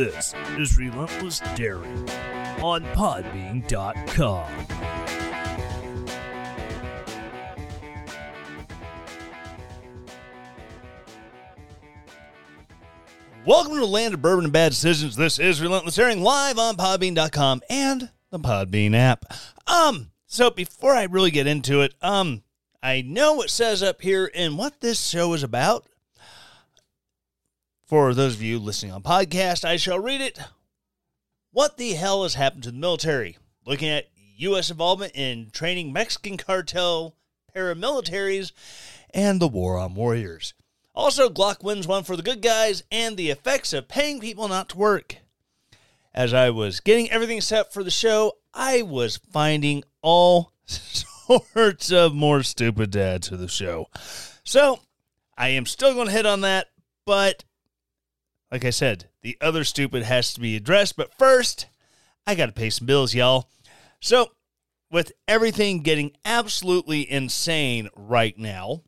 This 0.00 0.32
is 0.56 0.78
Relentless 0.78 1.40
Daring 1.56 2.08
on 2.62 2.82
Podbean.com. 2.94 4.46
Welcome 13.44 13.74
to 13.74 13.80
the 13.80 13.86
land 13.86 14.14
of 14.14 14.22
bourbon 14.22 14.44
and 14.44 14.52
bad 14.54 14.70
decisions. 14.70 15.16
This 15.16 15.38
is 15.38 15.60
Relentless 15.60 15.96
Daring 15.96 16.22
live 16.22 16.58
on 16.58 16.76
Podbean.com 16.76 17.60
and 17.68 18.08
the 18.30 18.38
Podbean 18.38 18.94
app. 18.94 19.26
Um, 19.66 20.12
so 20.24 20.48
before 20.48 20.94
I 20.94 21.02
really 21.04 21.30
get 21.30 21.46
into 21.46 21.82
it, 21.82 21.94
um, 22.00 22.42
I 22.82 23.02
know 23.02 23.42
it 23.42 23.50
says 23.50 23.82
up 23.82 24.00
here 24.00 24.30
and 24.34 24.56
what 24.56 24.80
this 24.80 25.06
show 25.06 25.34
is 25.34 25.42
about. 25.42 25.84
For 27.90 28.14
those 28.14 28.36
of 28.36 28.42
you 28.42 28.60
listening 28.60 28.92
on 28.92 29.02
podcast, 29.02 29.64
I 29.64 29.76
shall 29.76 29.98
read 29.98 30.20
it. 30.20 30.38
What 31.50 31.76
the 31.76 31.94
hell 31.94 32.22
has 32.22 32.34
happened 32.34 32.62
to 32.62 32.70
the 32.70 32.78
military? 32.78 33.36
Looking 33.66 33.88
at 33.88 34.10
U.S. 34.36 34.70
involvement 34.70 35.10
in 35.16 35.50
training 35.50 35.92
Mexican 35.92 36.36
cartel 36.36 37.16
paramilitaries 37.52 38.52
and 39.12 39.40
the 39.40 39.48
war 39.48 39.76
on 39.76 39.96
warriors. 39.96 40.54
Also, 40.94 41.28
Glock 41.28 41.64
wins 41.64 41.88
one 41.88 42.04
for 42.04 42.14
the 42.14 42.22
good 42.22 42.42
guys 42.42 42.84
and 42.92 43.16
the 43.16 43.28
effects 43.30 43.72
of 43.72 43.88
paying 43.88 44.20
people 44.20 44.46
not 44.46 44.68
to 44.68 44.78
work. 44.78 45.16
As 46.14 46.32
I 46.32 46.50
was 46.50 46.78
getting 46.78 47.10
everything 47.10 47.40
set 47.40 47.72
for 47.72 47.82
the 47.82 47.90
show, 47.90 48.34
I 48.54 48.82
was 48.82 49.16
finding 49.16 49.82
all 50.00 50.52
sorts 50.64 51.90
of 51.90 52.14
more 52.14 52.44
stupid 52.44 52.94
add 52.94 53.24
to 53.24 53.36
the 53.36 53.48
show. 53.48 53.88
So, 54.44 54.78
I 55.36 55.48
am 55.48 55.66
still 55.66 55.92
going 55.92 56.06
to 56.06 56.12
hit 56.12 56.24
on 56.24 56.42
that, 56.42 56.68
but 57.04 57.42
like 58.50 58.64
I 58.64 58.70
said, 58.70 59.08
the 59.22 59.36
other 59.40 59.64
stupid 59.64 60.02
has 60.02 60.32
to 60.34 60.40
be 60.40 60.56
addressed. 60.56 60.96
But 60.96 61.16
first, 61.18 61.66
I 62.26 62.34
got 62.34 62.46
to 62.46 62.52
pay 62.52 62.70
some 62.70 62.86
bills, 62.86 63.14
y'all. 63.14 63.48
So, 64.00 64.32
with 64.90 65.12
everything 65.28 65.82
getting 65.82 66.12
absolutely 66.24 67.10
insane 67.10 67.88
right 67.94 68.36
now, 68.36 68.82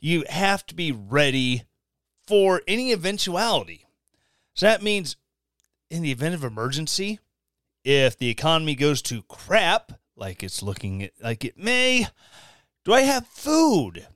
you 0.00 0.24
have 0.28 0.66
to 0.66 0.74
be 0.74 0.92
ready 0.92 1.64
for 2.26 2.62
any 2.66 2.92
eventuality. 2.92 3.86
So 4.54 4.66
that 4.66 4.82
means 4.82 5.16
in 5.90 6.02
the 6.02 6.10
event 6.10 6.34
of 6.34 6.42
emergency, 6.42 7.20
if 7.84 8.18
the 8.18 8.28
economy 8.28 8.74
goes 8.74 9.00
to 9.02 9.22
crap, 9.22 9.92
like 10.16 10.42
it's 10.42 10.62
looking 10.62 11.10
like 11.22 11.44
it 11.44 11.58
may, 11.58 12.08
do 12.84 12.92
I 12.92 13.02
have 13.02 13.26
food? 13.26 14.06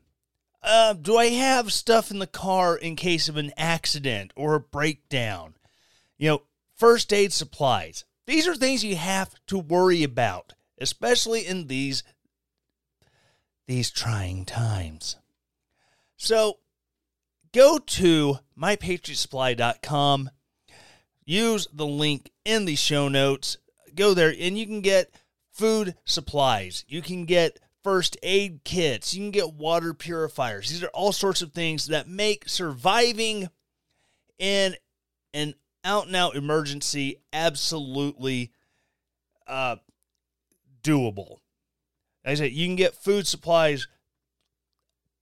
Uh, 0.62 0.92
do 0.92 1.16
I 1.16 1.26
have 1.26 1.72
stuff 1.72 2.10
in 2.10 2.18
the 2.18 2.26
car 2.26 2.76
in 2.76 2.96
case 2.96 3.28
of 3.28 3.36
an 3.36 3.52
accident 3.56 4.32
or 4.36 4.54
a 4.54 4.60
breakdown? 4.60 5.54
You 6.18 6.28
know, 6.28 6.42
first 6.76 7.12
aid 7.12 7.32
supplies. 7.32 8.04
These 8.26 8.46
are 8.46 8.54
things 8.54 8.84
you 8.84 8.96
have 8.96 9.34
to 9.46 9.58
worry 9.58 10.02
about, 10.02 10.52
especially 10.78 11.46
in 11.46 11.66
these 11.66 12.02
these 13.66 13.90
trying 13.90 14.44
times. 14.44 15.16
So, 16.16 16.58
go 17.52 17.78
to 17.78 18.38
mypatriotsupply.com. 18.60 20.30
Use 21.24 21.68
the 21.72 21.86
link 21.86 22.32
in 22.44 22.64
the 22.64 22.74
show 22.74 23.08
notes. 23.08 23.56
Go 23.94 24.12
there 24.12 24.34
and 24.38 24.58
you 24.58 24.66
can 24.66 24.80
get 24.80 25.14
food 25.52 25.94
supplies. 26.04 26.84
You 26.88 27.00
can 27.00 27.24
get 27.24 27.60
first 27.82 28.16
aid 28.22 28.60
kits. 28.64 29.14
You 29.14 29.22
can 29.22 29.30
get 29.30 29.54
water 29.54 29.94
purifiers. 29.94 30.68
These 30.68 30.82
are 30.82 30.88
all 30.88 31.12
sorts 31.12 31.42
of 31.42 31.52
things 31.52 31.86
that 31.86 32.08
make 32.08 32.48
surviving 32.48 33.48
in 34.38 34.74
an 35.32 35.54
out 35.84 36.06
and 36.06 36.16
out 36.16 36.36
emergency 36.36 37.16
absolutely 37.32 38.52
uh, 39.46 39.76
doable. 40.82 41.38
Like 42.24 42.32
I 42.32 42.34
said, 42.34 42.52
you 42.52 42.66
can 42.66 42.76
get 42.76 42.94
food 42.94 43.26
supplies 43.26 43.86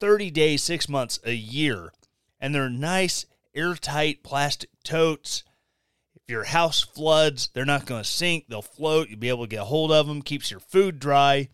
30 0.01 0.31
days, 0.31 0.63
six 0.63 0.89
months, 0.89 1.21
a 1.25 1.33
year, 1.33 1.93
and 2.41 2.55
they're 2.55 2.71
nice, 2.71 3.27
airtight 3.55 4.23
plastic 4.23 4.71
totes. 4.85 5.45
If 6.15 6.23
your 6.29 6.45
house 6.45 6.83
floods, 6.83 7.51
they're 7.53 7.65
not 7.65 7.87
going 7.87 8.03
to 8.03 8.09
sink. 8.09 8.47
They'll 8.49 8.63
float. 8.63 9.09
You'll 9.09 9.19
be 9.19 9.29
able 9.29 9.45
to 9.45 9.51
get 9.51 9.63
a 9.63 9.65
hold 9.65 9.93
of 9.93 10.07
them. 10.07 10.23
Keeps 10.23 10.51
your 10.51 10.61
food 10.61 10.99
dry. 10.99 11.49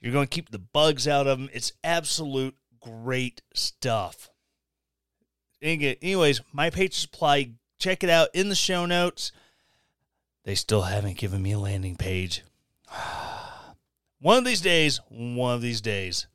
You're 0.00 0.12
going 0.12 0.26
to 0.26 0.34
keep 0.34 0.50
the 0.50 0.58
bugs 0.58 1.06
out 1.06 1.26
of 1.26 1.38
them. 1.38 1.50
It's 1.52 1.72
absolute 1.84 2.56
great 2.80 3.42
stuff. 3.54 4.30
Anyways, 5.62 6.40
my 6.52 6.70
Patriot 6.70 6.94
Supply, 6.94 7.50
check 7.78 8.02
it 8.02 8.10
out 8.10 8.28
in 8.32 8.48
the 8.48 8.54
show 8.54 8.86
notes. 8.86 9.30
They 10.44 10.54
still 10.54 10.82
haven't 10.82 11.18
given 11.18 11.42
me 11.42 11.52
a 11.52 11.58
landing 11.58 11.96
page. 11.96 12.42
One 14.20 14.38
of 14.38 14.44
these 14.44 14.60
days, 14.60 15.00
one 15.08 15.54
of 15.54 15.62
these 15.62 15.80
days. 15.80 16.26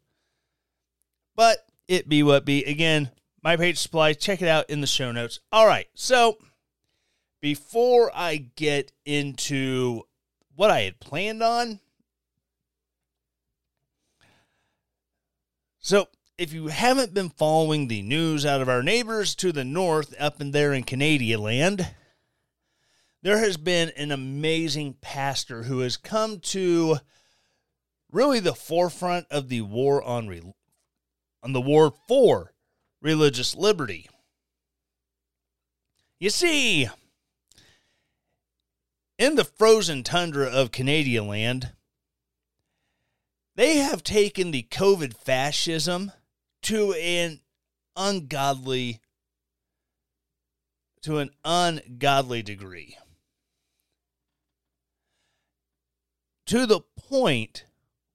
But 1.35 1.59
it 1.87 2.09
be 2.09 2.23
what 2.23 2.43
be. 2.43 2.63
Again, 2.63 3.11
my 3.43 3.57
Patriot 3.57 3.77
Supply, 3.77 4.13
check 4.13 4.41
it 4.41 4.47
out 4.47 4.67
in 4.71 4.81
the 4.81 4.87
show 4.87 5.11
notes. 5.11 5.39
All 5.51 5.67
right, 5.67 5.87
so 5.93 6.39
before 7.41 8.11
I 8.15 8.37
get 8.55 8.91
into 9.05 10.01
what 10.55 10.71
I 10.71 10.81
had 10.81 10.99
planned 10.99 11.43
on, 11.43 11.79
So, 15.85 16.07
if 16.40 16.51
you 16.51 16.69
haven't 16.69 17.13
been 17.13 17.29
following 17.29 17.88
the 17.88 18.01
news 18.01 18.44
out 18.44 18.59
of 18.59 18.68
our 18.68 18.81
neighbors 18.81 19.35
to 19.35 19.51
the 19.51 19.63
north, 19.63 20.16
up 20.19 20.41
in 20.41 20.50
there 20.50 20.73
in 20.73 20.81
Canadian 20.81 21.44
land, 21.44 21.94
there 23.22 23.38
has 23.38 23.56
been 23.57 23.91
an 23.96 24.12
amazing 24.12 24.96
pastor 25.00 25.62
who 25.62 25.81
has 25.81 25.96
come 25.96 26.40
to 26.40 26.97
really 28.12 28.40
the 28.40 28.56
forefront 28.56 29.28
of 29.29 29.47
the 29.47 29.62
war 29.62 30.01
on 30.01 30.28
re- 30.28 30.56
on 31.44 31.53
the 31.53 31.62
war 31.62 31.94
for 32.07 32.56
religious 33.00 33.53
liberty. 33.53 34.09
You 36.19 36.31
see, 36.31 36.90
in 39.19 39.35
the 39.35 39.46
frozen 39.46 40.02
tundra 40.02 40.47
of 40.47 40.72
Canadian 40.72 41.28
land, 41.28 41.73
they 43.55 43.77
have 43.77 44.03
taken 44.03 44.51
the 44.51 44.67
COVID 44.69 45.16
fascism 45.17 46.11
to 46.63 46.93
an 46.93 47.39
ungodly 47.95 48.99
to 51.01 51.19
an 51.19 51.29
ungodly 51.43 52.41
degree. 52.41 52.97
To 56.47 56.66
the 56.66 56.81
point 56.97 57.66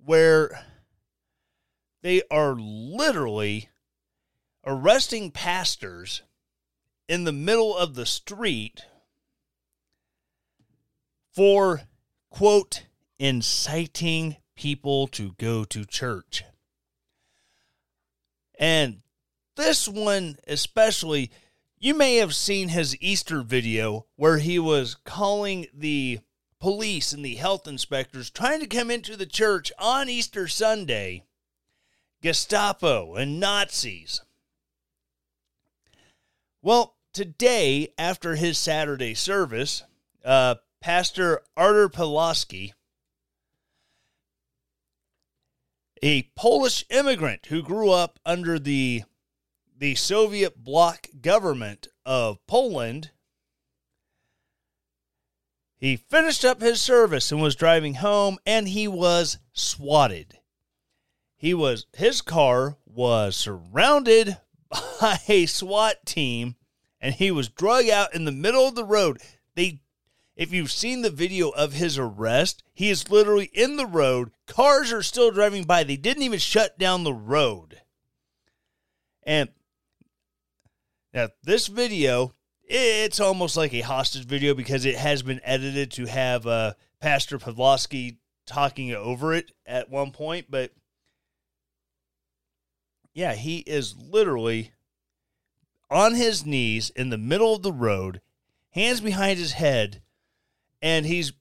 where 0.05 0.65
they 2.03 2.23
are 2.31 2.57
literally 2.59 3.69
arresting 4.67 5.31
pastors 5.31 6.23
in 7.09 7.25
the 7.25 7.33
middle 7.33 7.77
of 7.77 7.95
the 7.95 8.07
street 8.07 8.87
for 11.33 11.83
quote 12.29 12.87
inciting 13.19 14.37
people 14.61 15.07
to 15.07 15.33
go 15.39 15.65
to 15.65 15.87
church. 15.87 16.45
And 18.59 19.01
this 19.57 19.89
one, 19.89 20.37
especially, 20.47 21.31
you 21.79 21.95
may 21.95 22.17
have 22.17 22.35
seen 22.35 22.69
his 22.69 22.95
Easter 23.01 23.41
video 23.41 24.05
where 24.17 24.37
he 24.37 24.59
was 24.59 24.99
calling 25.07 25.67
the 25.73 26.21
police 26.59 27.15
and 27.15 27.25
the 27.25 27.37
health 27.37 27.67
inspectors 27.67 28.29
trying 28.29 28.61
to 28.61 28.67
come 28.67 28.91
into 28.91 29.17
the 29.17 29.25
church 29.25 29.73
on 29.79 30.11
Easter 30.11 30.47
Sunday 30.47 31.25
Gestapo 32.21 33.15
and 33.15 33.41
Nazis. 33.41 34.21
Well, 36.61 36.97
today, 37.15 37.95
after 37.97 38.37
his 38.37 38.59
Saturday 38.59 39.15
service, 39.15 39.85
uh, 40.23 40.57
Pastor 40.83 41.41
Artur 41.57 41.89
Pawlowski, 41.89 42.75
a 46.03 46.23
Polish 46.35 46.85
immigrant 46.91 47.47
who 47.47 47.63
grew 47.63 47.91
up 47.91 48.19
under 48.25 48.59
the 48.59 49.05
the 49.77 49.95
Soviet 49.95 50.63
bloc 50.63 51.09
government 51.23 51.89
of 52.05 52.45
Poland. 52.47 53.11
He 55.79 55.97
finished 55.97 56.45
up 56.45 56.61
his 56.61 56.81
service 56.81 57.33
and 57.33 57.41
was 57.41 57.57
driving 57.57 57.95
home 57.95 58.39
and 58.45 58.69
he 58.69 58.87
was 58.87 59.39
swatted. 59.55 60.39
He 61.37 61.55
was 61.55 61.87
his 61.95 62.21
car 62.21 62.77
was 62.85 63.37
surrounded 63.37 64.37
by 65.01 65.19
a 65.29 65.47
SWAT 65.47 66.05
team 66.05 66.57
and 67.01 67.15
he 67.15 67.31
was 67.31 67.49
drug 67.49 67.89
out 67.89 68.15
in 68.15 68.27
the 68.27 68.33
middle 68.33 68.69
of 68.69 68.75
the 68.75 68.85
road. 68.85 69.23
They 69.55 69.81
if 70.41 70.55
you've 70.55 70.73
seen 70.73 71.03
the 71.03 71.11
video 71.11 71.51
of 71.51 71.75
his 71.75 71.99
arrest, 71.99 72.63
he 72.73 72.89
is 72.89 73.11
literally 73.11 73.51
in 73.53 73.77
the 73.77 73.85
road. 73.85 74.31
Cars 74.47 74.91
are 74.91 75.03
still 75.03 75.31
driving 75.31 75.65
by. 75.65 75.85
They 75.85 75.99
didn't 75.99 76.23
even 76.23 76.39
shut 76.39 76.79
down 76.79 77.05
the 77.05 77.13
road. 77.13 77.83
And 79.23 79.51
now 81.13 81.29
this 81.43 81.67
video, 81.67 82.33
it's 82.65 83.21
almost 83.21 83.55
like 83.55 83.75
a 83.75 83.83
hostage 83.83 84.25
video 84.25 84.55
because 84.55 84.87
it 84.87 84.97
has 84.97 85.23
been 85.23 85.43
edited 85.45 85.91
to 85.93 86.07
have 86.07 86.47
uh, 86.47 86.73
Pastor 87.01 87.39
Pawlowski 87.39 88.17
talking 88.47 88.95
over 88.95 89.35
it 89.35 89.53
at 89.67 89.91
one 89.91 90.11
point. 90.11 90.47
But 90.49 90.73
yeah, 93.13 93.35
he 93.35 93.59
is 93.59 93.95
literally 93.95 94.73
on 95.91 96.15
his 96.15 96.47
knees 96.47 96.89
in 96.89 97.11
the 97.11 97.19
middle 97.19 97.57
of 97.57 97.63
the 97.63 97.75
road, 97.75 98.23
hands 98.71 99.03
behind 99.03 99.39
his 99.39 99.53
head 99.53 100.01
and 100.83 101.07
he's 101.07 101.33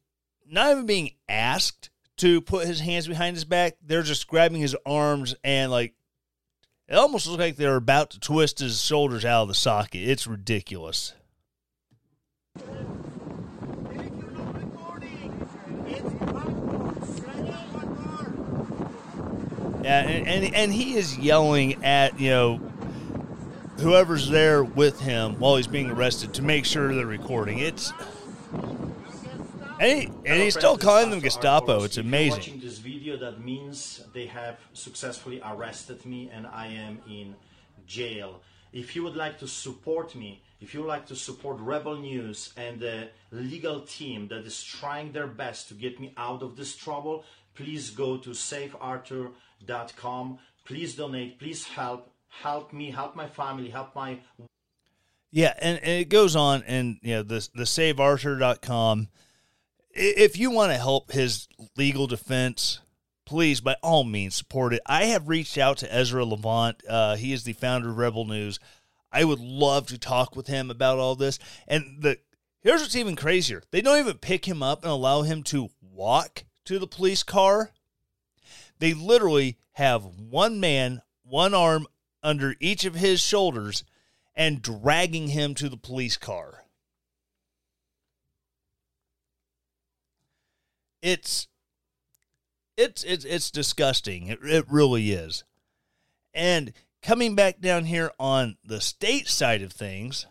not 0.50 0.72
even 0.72 0.86
being 0.86 1.12
asked 1.28 1.90
to 2.18 2.42
put 2.42 2.68
his 2.68 2.80
hands 2.80 3.08
behind 3.08 3.36
his 3.36 3.46
back. 3.46 3.78
They're 3.86 4.04
just 4.04 4.28
grabbing 4.28 4.62
his 4.62 4.76
arms 4.86 5.36
and 5.44 5.72
like 5.72 5.94
it 6.88 6.96
almost 6.96 7.28
looks 7.28 7.40
like 7.40 7.56
they're 7.56 7.76
about 7.76 8.10
to 8.12 8.20
twist 8.20 8.60
his 8.60 8.82
shoulders 8.82 9.24
out 9.24 9.44
of 9.44 9.48
the 9.48 9.54
socket. 9.54 10.02
It's 10.02 10.26
ridiculous. 10.26 11.14
Yeah, 19.84 20.02
and, 20.02 20.28
and, 20.28 20.56
and 20.56 20.74
he 20.74 20.96
is 20.96 21.18
yelling 21.18 21.84
at 21.86 22.20
you 22.20 22.30
know 22.30 22.58
whoever's 23.80 24.30
there 24.30 24.64
with 24.64 25.00
him 25.00 25.40
while 25.40 25.56
he's 25.56 25.68
being 25.68 25.90
arrested 25.90 26.34
to 26.36 26.42
make 26.42 26.66
sure 26.66 26.94
they're 26.94 27.06
recording. 27.06 27.60
It's 27.60 27.94
and, 29.80 30.00
he, 30.00 30.06
and 30.26 30.42
he's 30.42 30.56
still 30.56 30.78
calling 30.78 31.10
them 31.10 31.22
Gestapo. 31.22 31.84
It's 31.84 31.98
amazing. 31.98 32.40
Watching 32.40 32.60
this 32.60 32.80
video, 32.80 33.18
that 33.18 33.44
means 33.44 34.04
they 34.14 34.28
have 34.28 34.58
successfully 34.74 35.42
arrested 35.44 36.06
me 36.06 36.30
and 36.34 36.46
I 36.46 36.68
am 36.68 37.00
in 37.10 37.36
jail. 37.86 38.42
If 38.72 38.96
you 38.96 39.04
would 39.04 39.16
like 39.16 39.40
to 39.40 39.48
support 39.48 40.16
me, 40.16 40.44
if 40.62 40.74
you 40.74 40.82
would 40.82 40.90
like 40.90 41.08
to 41.08 41.16
support 41.16 41.58
Rebel 41.60 41.98
News 41.98 42.54
and 42.58 42.80
the 42.80 43.10
legal 43.32 43.82
team 43.82 44.28
that 44.28 44.46
is 44.46 44.64
trying 44.64 45.12
their 45.12 45.28
best 45.28 45.70
to 45.70 45.74
get 45.74 46.00
me 46.00 46.14
out 46.18 46.44
of 46.44 46.56
this 46.56 46.76
trouble, 46.76 47.24
please 47.56 47.90
go 47.90 48.18
to 48.18 48.32
saveartur.com. 48.32 50.40
Please 50.66 50.96
donate. 50.96 51.40
Please 51.40 51.66
help. 51.66 52.12
Help 52.28 52.74
me. 52.74 52.92
Help 52.92 53.16
my 53.16 53.28
family. 53.28 53.70
Help 53.70 53.96
my. 53.96 54.20
Yeah, 55.32 55.54
and, 55.60 55.80
and 55.80 56.02
it 56.02 56.10
goes 56.10 56.36
on, 56.36 56.64
and 56.68 56.98
you 57.02 57.16
know 57.16 57.24
the 57.24 57.48
the 57.56 57.64
saveartur.com 57.64 59.08
if 60.00 60.38
you 60.38 60.50
want 60.50 60.72
to 60.72 60.78
help 60.78 61.12
his 61.12 61.48
legal 61.76 62.08
defense, 62.08 62.80
please, 63.26 63.62
by 63.62 63.76
all 63.84 64.04
means, 64.04 64.36
support 64.36 64.74
it. 64.74 64.82
I 64.86 65.06
have 65.06 65.28
reached 65.28 65.58
out 65.58 65.78
to 65.78 65.94
Ezra 65.94 66.26
Levant. 66.26 66.82
Uh, 66.88 67.16
he 67.16 67.34
is 67.34 67.44
the 67.44 67.54
founder 67.54 67.90
of 67.90 67.98
Rebel 67.98 68.26
News. 68.26 68.60
I 69.12 69.26
would 69.26 69.40
love 69.40 69.88
to 69.88 69.98
talk 69.98 70.36
with 70.36 70.48
him 70.48 70.72
about 70.72 71.00
all 71.00 71.16
this. 71.16 71.38
And 71.68 72.02
the 72.02 72.18
here's 72.62 72.82
what's 72.82 72.96
even 72.96 73.16
crazier: 73.16 73.64
they 73.72 73.82
don't 73.82 74.00
even 74.00 74.18
pick 74.18 74.48
him 74.48 74.64
up 74.64 74.84
and 74.84 74.92
allow 74.92 75.24
him 75.24 75.44
to 75.44 75.70
walk 75.82 76.44
to 76.66 76.80
the 76.80 76.88
police 76.88 77.24
car. 77.24 77.72
They 78.80 78.94
literally 78.94 79.58
have 79.74 80.06
one 80.06 80.60
man, 80.60 81.02
one 81.24 81.54
arm 81.54 81.88
under 82.24 82.56
each 82.60 82.86
of 82.86 82.96
his 82.96 83.20
shoulders, 83.20 83.84
and 84.36 84.62
dragging 84.62 85.30
him 85.30 85.56
to 85.56 85.68
the 85.68 85.78
police 85.78 86.16
car. 86.16 86.59
It's 91.02 91.48
it's 92.78 93.04
it's 93.04 93.26
it's 93.26 93.52
disgusting. 93.52 94.28
It 94.28 94.40
it 94.44 94.66
really 94.70 95.12
is. 95.12 95.44
And 96.34 96.74
coming 97.02 97.36
back 97.36 97.60
down 97.60 97.86
here 97.86 98.12
on 98.20 98.58
the 98.64 98.82
state 98.82 99.28
side 99.28 99.62
of 99.62 99.74
things, 99.74 100.26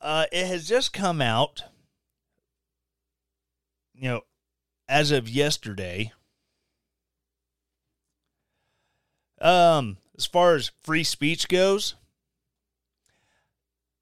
uh, 0.00 0.26
it 0.32 0.46
has 0.46 0.68
just 0.68 0.92
come 0.92 1.20
out, 1.20 1.64
you 3.94 4.08
know, 4.08 4.20
as 4.88 5.10
of 5.10 5.28
yesterday. 5.28 6.12
Um, 9.40 9.98
as 10.16 10.26
far 10.26 10.56
as 10.56 10.72
free 10.82 11.04
speech 11.04 11.48
goes, 11.48 11.94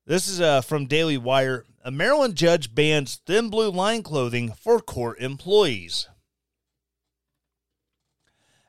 this 0.07 0.29
is 0.29 0.41
uh, 0.41 0.61
from 0.61 0.87
Daily 0.87 1.19
Wire. 1.19 1.65
A 1.87 1.93
Maryland 1.93 2.35
judge 2.35 2.75
bans 2.75 3.21
thin 3.27 3.49
blue 3.49 3.71
line 3.71 4.03
clothing 4.03 4.51
for 4.51 4.81
court 4.81 5.21
employees. 5.21 6.09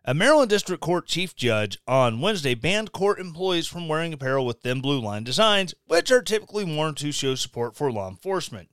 A 0.05 0.13
Maryland 0.13 0.51
District 0.51 0.79
Court 0.79 1.07
chief 1.07 1.35
judge 1.35 1.79
on 1.87 2.21
Wednesday 2.21 2.53
banned 2.53 2.91
court 2.91 3.19
employees 3.19 3.65
from 3.65 3.87
wearing 3.87 4.13
apparel 4.13 4.45
with 4.45 4.61
thin 4.61 4.81
blue 4.81 4.99
line 4.99 5.23
designs, 5.23 5.73
which 5.87 6.11
are 6.11 6.21
typically 6.21 6.63
worn 6.63 6.93
to 6.93 7.11
show 7.11 7.33
support 7.33 7.75
for 7.75 7.91
law 7.91 8.07
enforcement. 8.07 8.69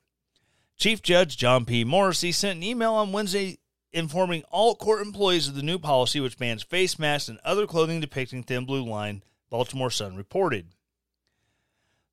Chief 0.77 1.01
Judge 1.01 1.39
John 1.39 1.65
P. 1.65 1.83
Morrissey 1.83 2.31
sent 2.31 2.59
an 2.59 2.63
email 2.65 2.93
on 2.93 3.13
Wednesday 3.13 3.57
informing 3.95 4.43
all 4.51 4.75
court 4.75 5.01
employees 5.01 5.49
of 5.49 5.55
the 5.55 5.63
new 5.63 5.79
policy, 5.79 6.21
which 6.21 6.37
bans 6.37 6.63
face 6.63 6.99
masks 6.99 7.31
and 7.31 7.39
other 7.47 7.67
clothing 7.67 7.99
depicting 7.99 8.43
thin 8.43 8.67
blue 8.67 8.85
line, 8.85 9.23
Baltimore 9.49 9.91
Sun 9.91 10.17
reported. 10.17 10.75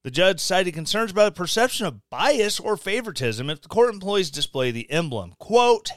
The 0.04 0.12
judge 0.12 0.40
cited 0.40 0.74
concerns 0.74 1.12
about 1.12 1.36
the 1.36 1.38
perception 1.38 1.86
of 1.86 2.10
bias 2.10 2.60
or 2.60 2.76
favoritism 2.76 3.50
if 3.52 3.62
the 3.62 3.68
court 3.68 3.94
employees 3.94 4.32
display 4.32 4.72
the 4.72 4.90
emblem. 4.90 5.36
Quote, 5.38 5.92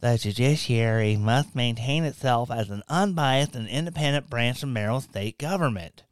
the 0.00 0.18
judiciary 0.18 1.16
must 1.16 1.54
maintain 1.54 2.02
itself 2.04 2.50
as 2.50 2.70
an 2.70 2.82
unbiased 2.88 3.54
and 3.54 3.68
independent 3.68 4.28
branch 4.30 4.62
of 4.62 4.70
Maryland 4.70 5.04
state 5.04 5.38
government. 5.38 6.02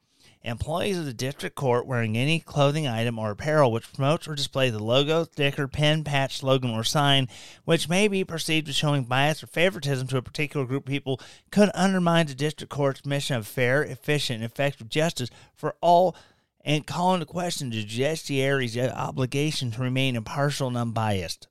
Employees 0.43 0.97
of 0.97 1.07
the 1.07 1.13
district 1.13 1.57
court 1.57 1.87
wearing 1.87 2.17
any 2.17 2.41
clothing 2.41 2.87
item 2.87 3.19
or 3.19 3.31
apparel 3.33 3.73
which 3.73 3.93
promotes 3.93 4.29
or 4.29 4.35
displays 4.35 4.73
the 4.73 4.83
logo, 4.83 5.25
sticker, 5.25 5.67
pin, 5.67 6.05
patch, 6.05 6.39
slogan, 6.39 6.71
or 6.71 6.85
sign 6.85 7.29
which 7.65 7.89
may 7.89 8.07
be 8.07 8.23
perceived 8.23 8.69
as 8.69 8.77
showing 8.77 9.05
bias 9.05 9.43
or 9.43 9.47
favoritism 9.49 10.07
to 10.07 10.17
a 10.17 10.23
particular 10.23 10.65
group 10.65 10.85
of 10.85 10.91
people 10.91 11.21
could 11.51 11.71
undermine 11.75 12.27
the 12.27 12.35
district 12.35 12.73
court's 12.73 13.05
mission 13.05 13.37
of 13.37 13.47
fair, 13.47 13.83
efficient, 13.83 14.37
and 14.37 14.45
effective 14.51 14.89
justice 14.89 15.31
for 15.55 15.75
all 15.81 16.15
and 16.63 16.87
call 16.87 17.15
into 17.15 17.27
question 17.27 17.71
the 17.71 17.83
judiciary's 17.83 18.77
obligation 18.77 19.71
to 19.73 19.83
remain 19.83 20.17
impartial 20.17 20.69
and 20.69 20.77
unbiased. 20.77 21.49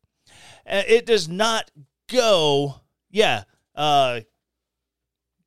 Uh, 0.66 0.84
it 0.88 1.06
does 1.06 1.28
not 1.28 1.72
go, 2.08 2.82
yeah. 3.10 3.44
Uh, 3.76 4.22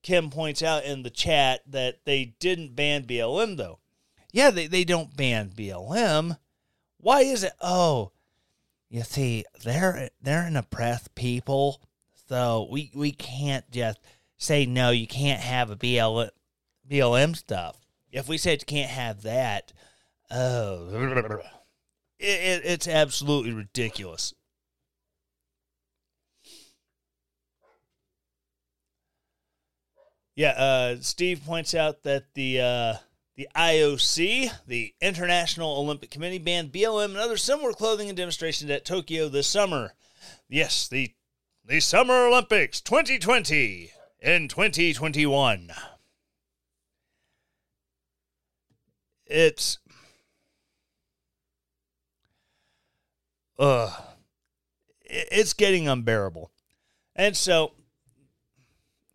Kim 0.03 0.31
points 0.31 0.63
out 0.63 0.85
in 0.85 1.03
the 1.03 1.11
chat 1.11 1.61
that 1.67 2.05
they 2.05 2.35
didn't 2.41 2.75
ban 2.75 3.05
BLM 3.05 3.57
though. 3.57 3.79
Yeah, 4.33 4.51
they, 4.51 4.67
they 4.67 4.85
don't 4.85 5.17
ban 5.17 5.51
BLM. 5.51 6.39
Why 6.99 7.21
is 7.21 7.45
it? 7.45 7.53
Oh, 7.61 8.13
you 8.89 9.03
see, 9.03 9.45
they're 9.63 10.11
they're 10.21 10.47
an 10.47 10.57
oppressed 10.57 11.15
people, 11.15 11.81
so 12.29 12.67
we 12.71 12.91
we 12.95 13.13
can't 13.13 13.71
just 13.71 14.01
say 14.39 14.67
no. 14.67 14.91
You 14.91 15.07
can't 15.07 15.41
have 15.41 15.71
a 15.71 15.77
BLM 15.77 16.31
BLM 16.91 17.37
stuff. 17.37 17.82
If 18.13 18.29
we 18.29 18.37
said 18.37 18.61
you 18.61 18.67
can't 18.67 18.91
have 18.91 19.23
that, 19.23 19.73
oh, 20.31 20.89
it, 22.19 22.27
it, 22.27 22.63
it's 22.65 22.87
absolutely 22.87 23.53
ridiculous. 23.53 24.35
Yeah, 30.35 30.51
uh, 30.51 30.97
Steve 31.01 31.43
points 31.45 31.75
out 31.75 32.05
that 32.05 32.25
the 32.35 32.61
uh, 32.61 32.95
the 33.37 33.49
IOC, 33.57 34.51
the 34.67 34.95
International 35.01 35.77
Olympic 35.79 36.11
Committee, 36.11 36.39
banned 36.39 36.73
BLM 36.73 37.07
and 37.07 37.17
other 37.17 37.37
similar 37.37 37.73
clothing 37.73 38.09
and 38.09 38.17
demonstrations 38.17 38.71
at 38.71 38.85
Tokyo 38.85 39.29
this 39.29 39.47
summer. 39.47 39.95
Yes, 40.49 40.89
the 40.89 41.13
the 41.65 41.81
Summer 41.81 42.27
Olympics 42.27 42.81
2020 42.81 43.91
in 44.21 44.49
2021. 44.49 45.71
It's 49.27 49.79
uh, 53.59 53.91
it's 55.05 55.53
getting 55.53 55.89
unbearable. 55.89 56.51
And 57.15 57.37
so, 57.37 57.73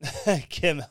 Kim, 0.50 0.84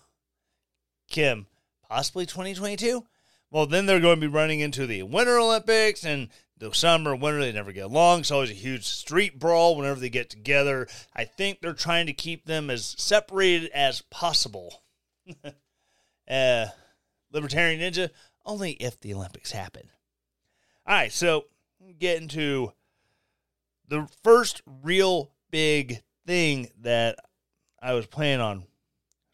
Kim, 1.08 1.46
possibly 1.88 2.26
2022. 2.26 3.04
Well, 3.50 3.66
then 3.66 3.86
they're 3.86 4.00
going 4.00 4.20
to 4.20 4.28
be 4.28 4.32
running 4.32 4.60
into 4.60 4.86
the 4.86 5.04
Winter 5.04 5.38
Olympics 5.38 6.04
and 6.04 6.28
the 6.58 6.72
summer, 6.72 7.14
winter, 7.14 7.40
they 7.40 7.52
never 7.52 7.72
get 7.72 7.84
along. 7.84 8.20
It's 8.20 8.30
always 8.30 8.50
a 8.50 8.54
huge 8.54 8.84
street 8.84 9.38
brawl 9.38 9.76
whenever 9.76 10.00
they 10.00 10.08
get 10.08 10.30
together. 10.30 10.88
I 11.14 11.24
think 11.24 11.60
they're 11.60 11.74
trying 11.74 12.06
to 12.06 12.12
keep 12.12 12.46
them 12.46 12.70
as 12.70 12.94
separated 12.98 13.70
as 13.72 14.02
possible. 14.10 14.82
uh, 16.30 16.66
Libertarian 17.30 17.80
Ninja, 17.80 18.10
only 18.46 18.72
if 18.72 18.98
the 19.00 19.12
Olympics 19.12 19.50
happen. 19.50 19.90
All 20.86 20.94
right, 20.94 21.12
so 21.12 21.46
get 21.98 22.22
into 22.22 22.72
the 23.88 24.08
first 24.22 24.62
real 24.82 25.32
big 25.50 26.02
thing 26.26 26.68
that 26.80 27.18
I 27.82 27.92
was 27.92 28.06
planning 28.06 28.40
on 28.40 28.64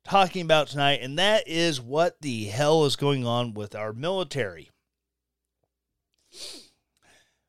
talking 0.05 0.43
about 0.43 0.69
tonight, 0.69 1.01
and 1.03 1.19
that 1.19 1.47
is 1.47 1.81
what 1.81 2.21
the 2.21 2.45
hell 2.47 2.85
is 2.85 2.97
going 2.97 3.27
on 3.27 3.55
with 3.55 3.75
our 3.75 3.93
military. 3.93 4.71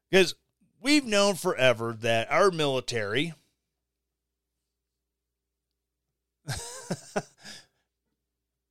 Because 0.10 0.36
we've 0.82 1.06
known 1.06 1.36
forever 1.36 1.94
that 2.02 2.32
our 2.32 2.52
military. 2.52 3.34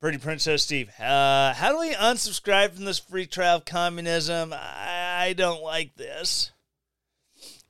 Pretty 0.03 0.19
Princess 0.19 0.65
Steve, 0.65 0.91
uh, 0.99 1.55
how 1.55 1.71
do 1.71 1.79
we 1.79 1.95
unsubscribe 1.95 2.73
from 2.75 2.87
this 2.87 2.99
free 2.99 3.25
trial 3.25 3.59
of 3.59 3.65
communism? 3.65 4.53
I, 4.53 5.27
I 5.29 5.33
don't 5.33 5.63
like 5.63 5.95
this. 5.95 6.51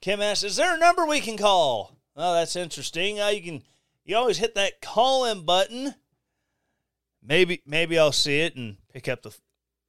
Kim 0.01 0.23
asks, 0.23 0.43
"Is 0.43 0.57
there 0.57 0.75
a 0.75 0.79
number 0.79 1.05
we 1.05 1.21
can 1.21 1.37
call?" 1.37 1.95
Oh, 2.17 2.33
that's 2.33 2.57
interesting. 2.57 3.21
Uh, 3.21 3.29
you 3.29 3.43
can, 3.43 3.62
you 4.07 4.17
always 4.17 4.39
hit 4.39 4.55
that 4.55 4.81
call 4.81 5.27
in 5.27 5.45
button. 5.45 5.95
Maybe, 7.23 7.61
maybe 7.67 7.99
I'll 7.99 8.12
see 8.12 8.41
it 8.41 8.57
and 8.57 8.79
pick 8.91 9.09
up 9.09 9.21
the, 9.21 9.37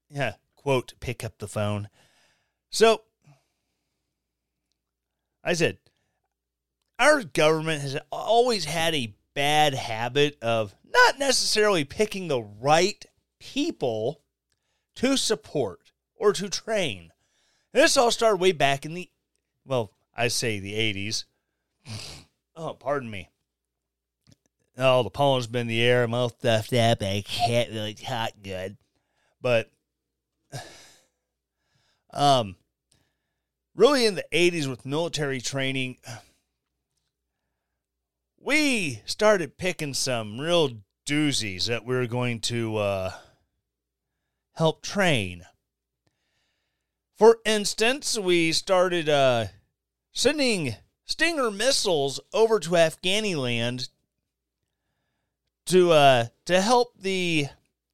yeah, 0.09 0.33
quote, 0.57 0.95
pick 0.99 1.23
up 1.23 1.37
the 1.37 1.47
phone. 1.47 1.87
So, 2.69 3.03
I 5.45 5.53
said, 5.53 5.77
our 6.99 7.23
government 7.23 7.83
has 7.83 7.97
always 8.11 8.65
had 8.65 8.93
a 8.95 9.15
bad 9.33 9.73
habit 9.75 10.37
of 10.41 10.75
not 10.93 11.19
necessarily 11.19 11.83
picking 11.83 12.27
the 12.27 12.41
right 12.41 13.05
people 13.39 14.21
to 14.95 15.17
support 15.17 15.91
or 16.15 16.33
to 16.33 16.49
train. 16.49 17.11
And 17.73 17.83
this 17.83 17.97
all 17.97 18.11
started 18.11 18.37
way 18.37 18.51
back 18.51 18.85
in 18.85 18.93
the, 18.93 19.09
well, 19.65 19.91
I 20.15 20.27
say 20.27 20.59
the 20.59 20.73
80s. 20.73 21.25
Oh, 22.55 22.75
pardon 22.75 23.09
me. 23.09 23.29
Oh, 24.77 25.03
the 25.03 25.09
pollen's 25.09 25.47
been 25.47 25.61
in 25.61 25.67
the 25.67 25.81
air. 25.81 26.03
I'm 26.03 26.13
all 26.13 26.29
stuffed 26.29 26.73
up. 26.73 27.01
I 27.01 27.23
can't 27.25 27.71
really 27.71 27.95
talk 27.95 28.31
good. 28.43 28.77
But, 29.41 29.71
um, 32.13 32.55
really 33.75 34.05
in 34.05 34.15
the 34.15 34.25
80s 34.31 34.67
with 34.67 34.85
military 34.85 35.41
training, 35.41 35.97
we 38.43 39.01
started 39.05 39.57
picking 39.57 39.93
some 39.93 40.39
real 40.39 40.71
doozies 41.07 41.67
that 41.67 41.85
we 41.85 41.95
were 41.95 42.07
going 42.07 42.39
to 42.41 42.77
uh, 42.77 43.11
help 44.55 44.81
train. 44.81 45.43
For 47.17 47.39
instance, 47.45 48.17
we 48.17 48.51
started 48.51 49.07
uh, 49.07 49.45
sending 50.11 50.75
Stinger 51.05 51.51
missiles 51.51 52.19
over 52.33 52.59
to 52.59 52.77
Afghaniland 52.77 53.89
to 55.65 55.91
uh, 55.91 56.25
to 56.45 56.61
help 56.61 56.99
the 56.99 57.47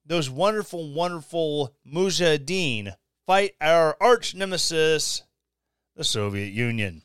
those 0.06 0.30
wonderful, 0.30 0.94
wonderful 0.94 1.76
Mujahideen 1.88 2.96
fight 3.26 3.56
our 3.60 3.98
arch 4.00 4.36
nemesis, 4.36 5.24
the 5.96 6.04
Soviet 6.04 6.52
Union. 6.52 7.04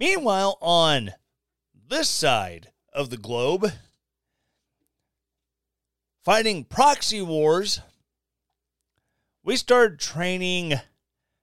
Meanwhile, 0.00 0.56
on 0.62 1.10
this 1.74 2.08
side 2.08 2.72
of 2.90 3.10
the 3.10 3.18
globe, 3.18 3.70
fighting 6.24 6.64
proxy 6.64 7.20
wars, 7.20 7.82
we 9.44 9.56
started 9.56 10.00
training 10.00 10.80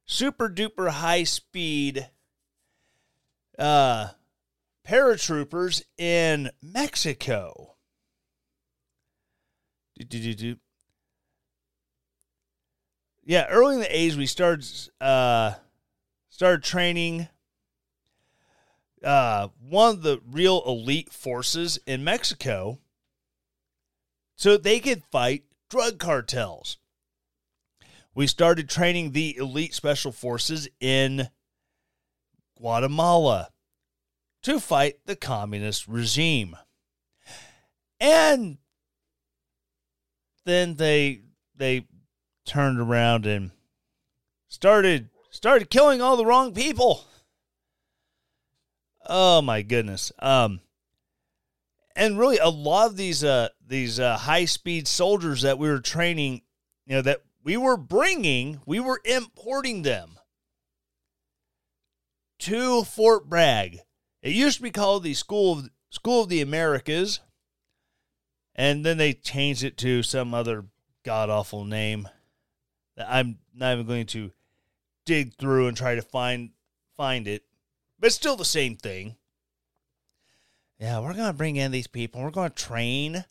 super 0.06 0.50
duper 0.50 0.90
high 0.90 1.24
speed 1.24 2.10
uh, 3.60 4.08
paratroopers 4.84 5.84
in 6.00 6.50
Mexico. 6.60 7.76
Yeah, 13.24 13.46
early 13.50 13.76
in 13.76 13.82
the 13.82 13.86
'80s, 13.86 14.16
we 14.16 14.26
started 14.26 14.66
uh, 15.00 15.54
started 16.32 16.64
training 16.64 17.28
uh, 19.08 19.48
one 19.70 19.96
of 19.96 20.02
the 20.02 20.20
real 20.30 20.62
elite 20.68 21.14
forces 21.14 21.80
in 21.88 22.04
Mexico 22.04 22.78
so 24.36 24.58
they 24.58 24.82
could 24.82 25.02
fight 25.10 25.46
drug 25.70 25.98
cartels. 25.98 26.78
We 28.14 28.28
started 28.28 28.70
training 28.70 29.12
the 29.12 29.38
elite 29.38 29.74
special 29.74 30.12
forces 30.12 30.68
in 30.82 31.30
Guatemala 32.58 33.52
to 34.44 34.60
fight 34.60 35.00
the 35.06 35.16
communist 35.16 35.88
regime. 35.88 36.58
And 38.02 38.58
then 40.44 40.76
they 40.76 41.22
they 41.56 41.86
turned 42.46 42.80
around 42.80 43.26
and 43.26 43.52
started 44.50 45.10
started 45.32 45.70
killing 45.70 46.02
all 46.02 46.18
the 46.18 46.26
wrong 46.26 46.54
people. 46.54 47.07
Oh 49.08 49.42
my 49.42 49.62
goodness. 49.62 50.12
Um 50.20 50.62
and 51.96 52.20
really 52.20 52.38
a 52.38 52.50
lot 52.50 52.88
of 52.88 52.98
these 52.98 53.24
uh 53.24 53.50
these 53.66 54.00
uh, 54.00 54.18
high 54.18 54.46
speed 54.46 54.88
soldiers 54.88 55.42
that 55.42 55.58
we 55.58 55.68
were 55.68 55.80
training, 55.80 56.42
you 56.86 56.96
know, 56.96 57.02
that 57.02 57.22
we 57.44 57.58
were 57.58 57.78
bringing, 57.78 58.62
we 58.66 58.80
were 58.80 59.02
importing 59.06 59.82
them 59.82 60.18
to 62.40 62.84
Fort 62.84 63.30
Bragg. 63.30 63.80
It 64.22 64.34
used 64.34 64.58
to 64.58 64.64
be 64.64 64.72
called 64.72 65.04
the 65.04 65.14
School 65.14 65.60
of 65.60 65.70
School 65.90 66.24
of 66.24 66.30
the 66.30 66.42
Americas, 66.42 67.22
and 68.56 68.86
then 68.86 68.98
they 68.98 69.14
changed 69.14 69.64
it 69.64 69.78
to 69.78 70.04
some 70.04 70.34
other 70.34 70.66
god 71.04 71.30
awful 71.30 71.64
name 71.64 72.08
that 72.98 73.08
I'm 73.10 73.38
not 73.54 73.74
even 73.74 73.86
going 73.86 74.08
to 74.08 74.32
dig 75.06 75.36
through 75.36 75.68
and 75.68 75.78
try 75.78 75.96
to 75.96 76.02
find 76.02 76.52
find 76.98 77.28
it 77.28 77.44
but 78.00 78.08
it's 78.08 78.16
still 78.16 78.36
the 78.36 78.46
same 78.46 78.76
thing. 78.76 79.16
Yeah, 80.80 81.00
we're 81.00 81.14
going 81.14 81.28
to 81.28 81.34
bring 81.34 81.56
in 81.56 81.72
these 81.72 81.88
people. 81.88 82.22
We're 82.22 82.30
going 82.30 82.52
to 82.52 82.56
train 82.56 83.26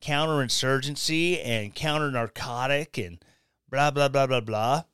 counterinsurgency 0.00 1.44
and 1.44 1.74
counter 1.74 2.10
narcotic 2.10 2.98
and 2.98 3.18
blah, 3.68 3.90
blah, 3.90 4.08
blah, 4.08 4.26
blah, 4.26 4.40
blah. 4.40 4.84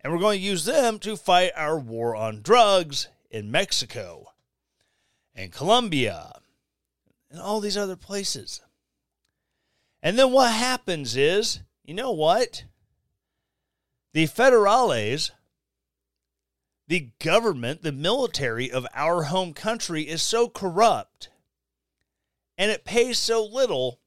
And 0.00 0.12
we're 0.12 0.18
going 0.18 0.38
to 0.38 0.44
use 0.44 0.64
them 0.64 0.98
to 1.00 1.16
fight 1.16 1.52
our 1.56 1.78
war 1.78 2.14
on 2.14 2.42
drugs 2.42 3.08
in 3.30 3.50
Mexico 3.50 4.32
and 5.34 5.52
Colombia 5.52 6.40
and 7.30 7.40
all 7.40 7.60
these 7.60 7.76
other 7.76 7.96
places. 7.96 8.60
And 10.02 10.18
then 10.18 10.32
what 10.32 10.52
happens 10.52 11.16
is, 11.16 11.60
you 11.84 11.94
know 11.94 12.12
what? 12.12 12.64
The 14.12 14.26
federales 14.26 15.30
the 16.88 17.10
government, 17.18 17.82
the 17.82 17.92
military 17.92 18.70
of 18.70 18.86
our 18.94 19.24
home 19.24 19.52
country 19.52 20.02
is 20.02 20.22
so 20.22 20.48
corrupt 20.48 21.30
and 22.56 22.70
it 22.70 22.84
pays 22.84 23.18
so 23.18 23.44
little. 23.44 24.00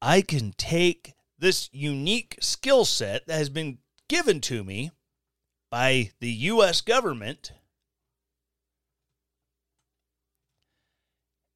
I 0.00 0.20
can 0.20 0.52
take 0.52 1.14
this 1.38 1.68
unique 1.72 2.36
skill 2.40 2.84
set 2.84 3.26
that 3.26 3.38
has 3.38 3.48
been 3.48 3.78
given 4.08 4.40
to 4.42 4.62
me 4.62 4.90
by 5.70 6.10
the 6.20 6.30
U.S. 6.30 6.80
government 6.80 7.52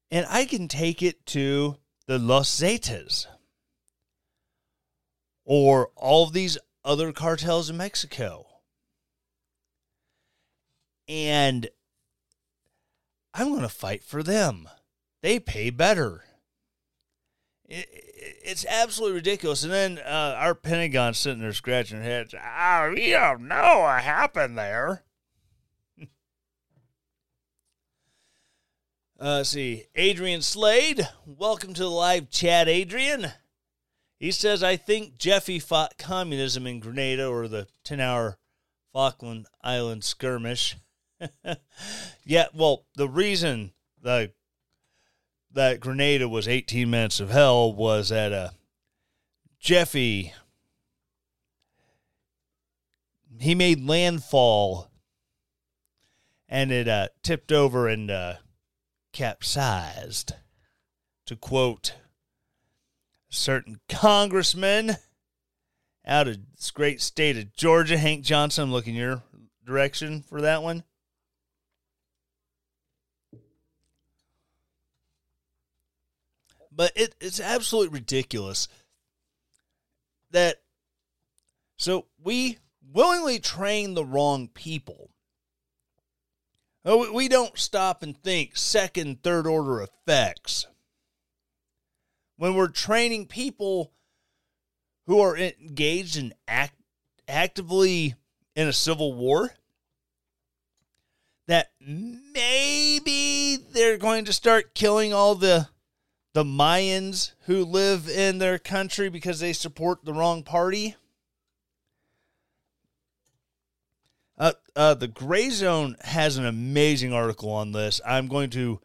and 0.09 0.25
I 0.29 0.45
can 0.45 0.67
take 0.67 1.03
it 1.03 1.25
to 1.27 1.77
the 2.07 2.17
Los 2.17 2.49
Zetas 2.49 3.27
or 5.45 5.91
all 5.95 6.27
these 6.27 6.57
other 6.87 7.11
cartels 7.11 7.69
in 7.69 7.77
Mexico. 7.77 8.47
And 11.07 11.67
I'm 13.33 13.49
going 13.49 13.61
to 13.61 13.69
fight 13.69 14.03
for 14.03 14.23
them. 14.23 14.69
They 15.21 15.39
pay 15.39 15.69
better. 15.69 16.23
It, 17.65 17.87
it's 17.91 18.65
absolutely 18.65 19.17
ridiculous. 19.17 19.63
And 19.63 19.73
then 19.73 19.99
uh, 19.99 20.35
our 20.37 20.55
Pentagon 20.55 21.13
sitting 21.13 21.41
there 21.41 21.51
scratching 21.53 21.99
their 21.99 22.07
heads. 22.07 22.33
Oh, 22.33 22.93
you 22.95 23.11
don't 23.11 23.47
know 23.49 23.79
what 23.79 24.01
happened 24.01 24.57
there. 24.57 25.03
uh, 29.19 29.43
see, 29.43 29.87
Adrian 29.95 30.41
Slade, 30.41 31.07
welcome 31.25 31.73
to 31.73 31.83
the 31.83 31.89
live 31.89 32.29
chat, 32.29 32.69
Adrian. 32.69 33.33
He 34.19 34.31
says, 34.31 34.63
I 34.63 34.77
think 34.77 35.17
Jeffy 35.17 35.59
fought 35.59 35.97
communism 35.97 36.65
in 36.65 36.79
Grenada 36.79 37.27
or 37.27 37.47
the 37.47 37.67
10 37.83 37.99
hour 37.99 38.37
Falkland 38.91 39.45
Island 39.61 40.03
skirmish. 40.03 40.75
yeah, 42.25 42.47
well, 42.53 42.85
the 42.95 43.07
reason 43.07 43.73
the 44.01 44.31
that 45.53 45.79
Grenada 45.79 46.27
was 46.27 46.47
18 46.47 46.89
minutes 46.89 47.19
of 47.19 47.31
hell 47.31 47.73
was 47.73 48.09
that 48.09 48.31
uh, 48.31 48.49
Jeffy 49.59 50.33
he 53.39 53.55
made 53.55 53.85
landfall 53.85 54.89
and 56.49 56.71
it 56.71 56.87
uh, 56.87 57.07
tipped 57.23 57.51
over 57.51 57.87
and 57.87 58.09
uh, 58.09 58.35
capsized. 59.13 60.33
To 61.25 61.35
quote 61.35 61.93
certain 63.29 63.79
congressman 63.89 64.97
out 66.05 66.27
of 66.27 66.37
this 66.55 66.71
great 66.71 67.01
state 67.01 67.37
of 67.37 67.53
Georgia, 67.55 67.97
Hank 67.97 68.23
Johnson, 68.23 68.65
I'm 68.65 68.71
looking 68.71 68.95
your 68.95 69.23
direction 69.65 70.23
for 70.23 70.41
that 70.41 70.63
one. 70.63 70.83
But 76.71 76.93
it, 76.95 77.15
it's 77.19 77.39
absolutely 77.39 77.99
ridiculous 77.99 78.67
that 80.31 80.61
so 81.77 82.05
we 82.23 82.59
willingly 82.93 83.39
train 83.39 83.93
the 83.93 84.05
wrong 84.05 84.47
people. 84.47 85.09
Oh, 86.85 87.11
we 87.11 87.27
don't 87.27 87.57
stop 87.57 88.01
and 88.01 88.17
think 88.17 88.55
second, 88.55 89.21
third 89.21 89.45
order 89.45 89.81
effects. 89.81 90.67
When 92.37 92.55
we're 92.55 92.69
training 92.69 93.27
people 93.27 93.91
who 95.07 95.19
are 95.19 95.37
engaged 95.37 96.17
in 96.17 96.33
act, 96.47 96.75
actively 97.27 98.15
in 98.55 98.67
a 98.67 98.73
civil 98.73 99.13
war, 99.13 99.51
that 101.47 101.71
maybe 101.79 103.57
they're 103.71 103.97
going 103.97 104.25
to 104.25 104.33
start 104.33 104.75
killing 104.75 105.13
all 105.13 105.35
the 105.35 105.69
the 106.33 106.43
Mayans 106.43 107.31
who 107.45 107.65
live 107.65 108.07
in 108.07 108.37
their 108.37 108.59
country 108.59 109.09
because 109.09 109.39
they 109.39 109.53
support 109.53 110.05
the 110.05 110.13
wrong 110.13 110.43
party. 110.43 110.95
Uh, 114.37 114.51
uh, 114.75 114.93
the 114.93 115.07
Gray 115.07 115.49
Zone 115.49 115.95
has 116.01 116.37
an 116.37 116.45
amazing 116.45 117.11
article 117.11 117.49
on 117.49 117.71
this. 117.71 117.99
I'm 118.05 118.27
going 118.27 118.51
to 118.51 118.79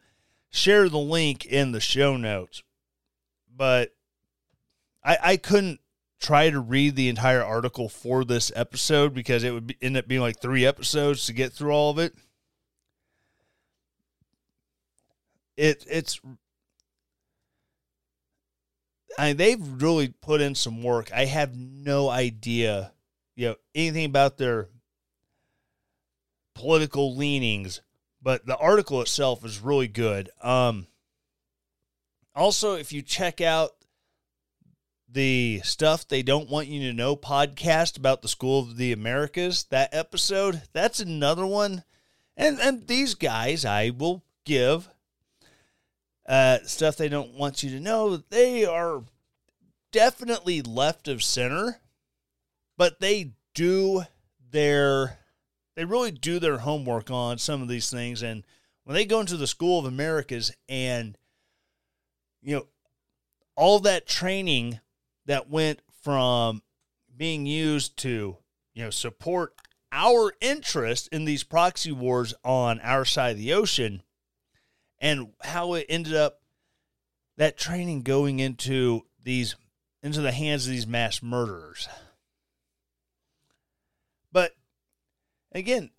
share 0.49 0.89
the 0.89 0.97
link 0.97 1.45
in 1.45 1.73
the 1.73 1.79
show 1.79 2.17
notes, 2.17 2.63
but 3.55 3.93
I, 5.03 5.17
I 5.21 5.37
couldn't 5.37 5.79
try 6.19 6.49
to 6.49 6.59
read 6.59 6.95
the 6.95 7.09
entire 7.09 7.43
article 7.43 7.89
for 7.89 8.23
this 8.23 8.51
episode 8.55 9.13
because 9.13 9.43
it 9.43 9.51
would 9.51 9.67
be, 9.67 9.77
end 9.81 9.97
up 9.97 10.07
being 10.07 10.21
like 10.21 10.39
three 10.39 10.65
episodes 10.65 11.25
to 11.25 11.33
get 11.33 11.51
through 11.51 11.71
all 11.71 11.91
of 11.91 11.99
it. 11.99 12.15
It 15.55 15.85
it's 15.87 16.19
I 19.17 19.27
mean, 19.29 19.37
they've 19.37 19.81
really 19.81 20.07
put 20.07 20.41
in 20.41 20.55
some 20.55 20.81
work. 20.81 21.11
I 21.13 21.25
have 21.25 21.55
no 21.55 22.09
idea, 22.09 22.93
you 23.35 23.49
know, 23.49 23.55
anything 23.75 24.05
about 24.05 24.37
their 24.37 24.69
political 26.55 27.15
leanings, 27.15 27.81
but 28.21 28.45
the 28.45 28.57
article 28.57 29.01
itself 29.01 29.45
is 29.45 29.59
really 29.59 29.87
good. 29.87 30.29
Um, 30.41 30.87
also, 32.35 32.75
if 32.75 32.91
you 32.91 33.01
check 33.01 33.41
out 33.41 33.71
the 35.07 35.61
stuff 35.63 36.07
they 36.07 36.23
don't 36.23 36.49
want 36.49 36.67
you 36.67 36.81
to 36.81 36.93
know 36.93 37.15
podcast 37.15 37.97
about 37.97 38.21
the 38.21 38.27
School 38.27 38.59
of 38.59 38.77
the 38.77 38.91
Americas, 38.91 39.65
that 39.65 39.93
episode, 39.93 40.63
that's 40.73 40.99
another 40.99 41.45
one. 41.45 41.83
And 42.35 42.59
and 42.59 42.87
these 42.87 43.13
guys, 43.13 43.63
I 43.63 43.91
will 43.91 44.23
give 44.45 44.89
uh, 46.27 46.59
stuff 46.63 46.97
they 46.97 47.09
don't 47.09 47.35
want 47.35 47.61
you 47.61 47.69
to 47.71 47.79
know. 47.79 48.17
They 48.17 48.65
are 48.65 49.03
definitely 49.91 50.61
left 50.61 51.07
of 51.07 51.21
center, 51.21 51.79
but 52.77 52.99
they 52.99 53.33
do 53.53 54.03
their 54.51 55.19
they 55.75 55.85
really 55.85 56.11
do 56.11 56.39
their 56.39 56.59
homework 56.59 57.09
on 57.11 57.37
some 57.37 57.61
of 57.61 57.67
these 57.67 57.89
things 57.89 58.21
and 58.21 58.43
when 58.83 58.93
they 58.93 59.05
go 59.05 59.19
into 59.19 59.37
the 59.37 59.47
school 59.47 59.79
of 59.79 59.85
americas 59.85 60.51
and 60.69 61.17
you 62.43 62.55
know 62.55 62.67
all 63.55 63.79
that 63.79 64.07
training 64.07 64.79
that 65.25 65.49
went 65.49 65.79
from 66.01 66.61
being 67.15 67.45
used 67.45 67.97
to 67.97 68.37
you 68.73 68.83
know 68.83 68.89
support 68.89 69.53
our 69.91 70.33
interest 70.41 71.07
in 71.11 71.25
these 71.25 71.43
proxy 71.43 71.91
wars 71.91 72.33
on 72.43 72.79
our 72.81 73.05
side 73.05 73.31
of 73.31 73.37
the 73.37 73.53
ocean 73.53 74.01
and 74.99 75.33
how 75.41 75.73
it 75.73 75.85
ended 75.87 76.15
up 76.15 76.41
that 77.37 77.57
training 77.57 78.01
going 78.01 78.39
into 78.39 79.05
these 79.23 79.55
into 80.01 80.21
the 80.21 80.31
hands 80.31 80.65
of 80.65 80.71
these 80.71 80.87
mass 80.87 81.21
murderers. 81.21 81.87
But 84.31 84.55
again, 85.51 85.91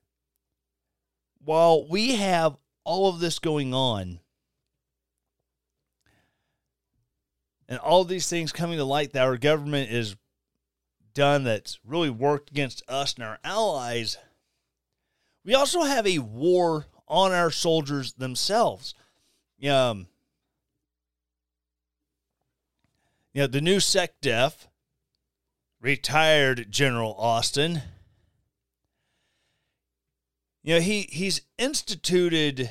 while 1.42 1.87
we 1.88 2.16
have 2.16 2.57
all 2.85 3.09
of 3.09 3.20
this 3.20 3.38
going 3.38 3.72
on 3.72 4.20
and 7.68 7.79
all 7.79 8.05
these 8.05 8.29
things 8.29 8.53
coming 8.53 8.79
to 8.79 8.85
light 8.85 9.12
that 9.12 9.24
our 9.24 9.37
government 9.37 9.90
is 9.90 10.16
done 11.14 11.44
that's 11.44 11.79
really 11.85 12.11
worked 12.11 12.50
against 12.50 12.83
us 12.88 13.14
and 13.14 13.24
our 13.24 13.38
allies, 13.44 14.16
we 15.44 15.55
also 15.55 15.83
have 15.83 16.07
a 16.07 16.18
war 16.18 16.87
on 17.07 17.33
our 17.33 17.50
soldiers 17.50 18.14
themselves. 18.14 18.94
Um, 19.68 20.09
you 23.33 23.42
know, 23.42 23.46
the 23.46 23.61
new 23.61 23.77
SecDef, 23.77 24.66
retired 25.81 26.70
General 26.70 27.14
Austin, 27.18 27.83
you 30.62 30.74
know, 30.74 30.81
he, 30.81 31.03
he's 31.11 31.42
instituted 31.59 32.70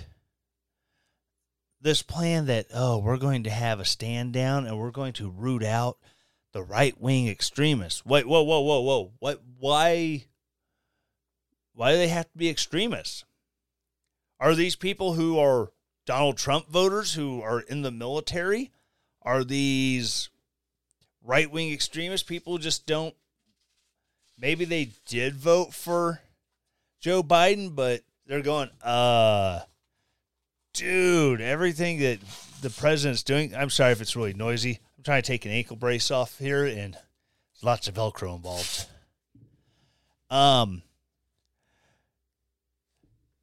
this 1.83 2.01
plan 2.01 2.45
that, 2.45 2.67
oh, 2.73 2.97
we're 2.97 3.17
going 3.17 3.43
to 3.43 3.49
have 3.49 3.79
a 3.79 3.85
stand 3.85 4.33
down 4.33 4.65
and 4.65 4.79
we're 4.79 4.89
going 4.91 5.13
to 5.13 5.29
root 5.29 5.63
out 5.63 5.97
the 6.53 6.63
right 6.63 6.99
wing 6.99 7.27
extremists. 7.27 8.05
Wait, 8.05 8.25
whoa, 8.25 8.41
whoa, 8.41 8.61
whoa, 8.61 8.79
whoa. 8.79 9.11
What 9.19 9.41
why 9.59 10.25
why 11.73 11.91
do 11.91 11.97
they 11.97 12.07
have 12.07 12.31
to 12.31 12.37
be 12.37 12.49
extremists? 12.49 13.25
Are 14.39 14.55
these 14.55 14.75
people 14.75 15.13
who 15.13 15.37
are 15.39 15.71
Donald 16.05 16.37
Trump 16.37 16.69
voters 16.69 17.13
who 17.13 17.41
are 17.41 17.59
in 17.59 17.81
the 17.81 17.91
military? 17.91 18.71
Are 19.21 19.43
these 19.43 20.29
right 21.21 21.51
wing 21.51 21.73
extremists? 21.73 22.27
People 22.27 22.57
just 22.59 22.85
don't 22.85 23.15
maybe 24.37 24.63
they 24.63 24.91
did 25.05 25.35
vote 25.35 25.73
for 25.73 26.21
Joe 27.01 27.23
Biden, 27.23 27.75
but 27.75 28.01
they're 28.25 28.41
going, 28.41 28.69
uh 28.81 29.61
dude, 30.73 31.41
everything 31.41 31.99
that 31.99 32.19
the 32.61 32.69
president's 32.69 33.23
doing. 33.23 33.55
I'm 33.55 33.69
sorry 33.69 33.91
if 33.91 34.01
it's 34.01 34.15
really 34.15 34.33
noisy. 34.33 34.79
I'm 34.97 35.03
trying 35.03 35.21
to 35.21 35.27
take 35.27 35.45
an 35.45 35.51
ankle 35.51 35.75
brace 35.75 36.11
off 36.11 36.39
here, 36.39 36.65
and 36.65 36.97
lots 37.61 37.87
of 37.87 37.95
Velcro 37.95 38.35
involved. 38.35 38.87
Um, 40.29 40.81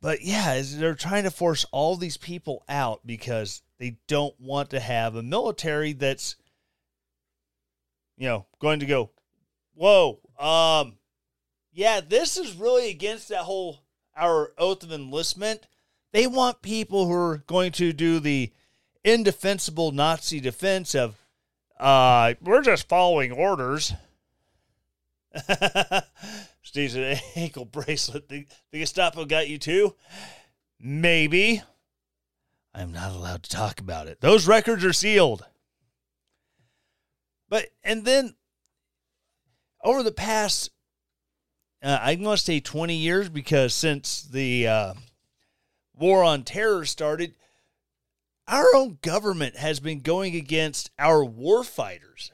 but 0.00 0.22
yeah, 0.22 0.60
they're 0.64 0.94
trying 0.94 1.24
to 1.24 1.30
force 1.30 1.64
all 1.70 1.96
these 1.96 2.16
people 2.16 2.64
out 2.68 3.06
because 3.06 3.62
they 3.78 3.98
don't 4.08 4.34
want 4.40 4.70
to 4.70 4.80
have 4.80 5.14
a 5.14 5.22
military 5.22 5.92
that's, 5.92 6.36
you 8.16 8.26
know, 8.26 8.46
going 8.58 8.80
to 8.80 8.86
go, 8.86 9.10
whoa, 9.74 10.18
um, 10.38 10.96
yeah, 11.72 12.00
this 12.00 12.36
is 12.36 12.56
really 12.56 12.90
against 12.90 13.28
that 13.28 13.42
whole 13.42 13.80
our 14.16 14.52
oath 14.58 14.82
of 14.82 14.92
enlistment 14.92 15.66
they 16.12 16.26
want 16.26 16.62
people 16.62 17.06
who 17.06 17.12
are 17.12 17.38
going 17.46 17.72
to 17.72 17.92
do 17.92 18.20
the 18.20 18.52
indefensible 19.04 19.92
Nazi 19.92 20.40
defense 20.40 20.94
of, 20.94 21.16
uh, 21.78 22.34
we're 22.40 22.62
just 22.62 22.88
following 22.88 23.32
orders. 23.32 23.92
Steve's 26.62 26.96
an 26.96 27.16
ankle 27.36 27.64
bracelet. 27.64 28.28
The, 28.28 28.46
the 28.72 28.80
Gestapo 28.80 29.24
got 29.24 29.48
you 29.48 29.58
too? 29.58 29.94
Maybe. 30.78 31.62
I'm 32.74 32.92
not 32.92 33.12
allowed 33.12 33.42
to 33.44 33.50
talk 33.50 33.80
about 33.80 34.06
it. 34.06 34.20
Those 34.20 34.46
records 34.46 34.84
are 34.84 34.92
sealed. 34.92 35.44
But, 37.48 37.68
and 37.82 38.04
then 38.04 38.36
over 39.82 40.02
the 40.02 40.12
past, 40.12 40.70
uh, 41.82 41.98
I'm 42.00 42.22
going 42.22 42.36
to 42.36 42.42
say 42.42 42.60
20 42.60 42.94
years 42.94 43.28
because 43.28 43.74
since 43.74 44.22
the 44.22 44.68
uh, 44.68 44.94
war 46.00 46.24
on 46.24 46.42
terror 46.42 46.84
started, 46.84 47.34
our 48.48 48.66
own 48.74 48.98
government 49.02 49.56
has 49.56 49.78
been 49.78 50.00
going 50.00 50.34
against 50.34 50.90
our 50.98 51.24
war 51.24 51.62
fighters. 51.62 52.32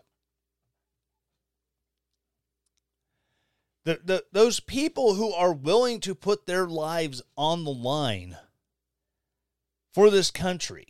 The, 3.84 4.00
the, 4.02 4.24
those 4.32 4.58
people 4.58 5.14
who 5.14 5.32
are 5.32 5.52
willing 5.52 6.00
to 6.00 6.14
put 6.14 6.46
their 6.46 6.66
lives 6.66 7.22
on 7.36 7.64
the 7.64 7.72
line 7.72 8.36
for 9.92 10.10
this 10.10 10.30
country. 10.30 10.86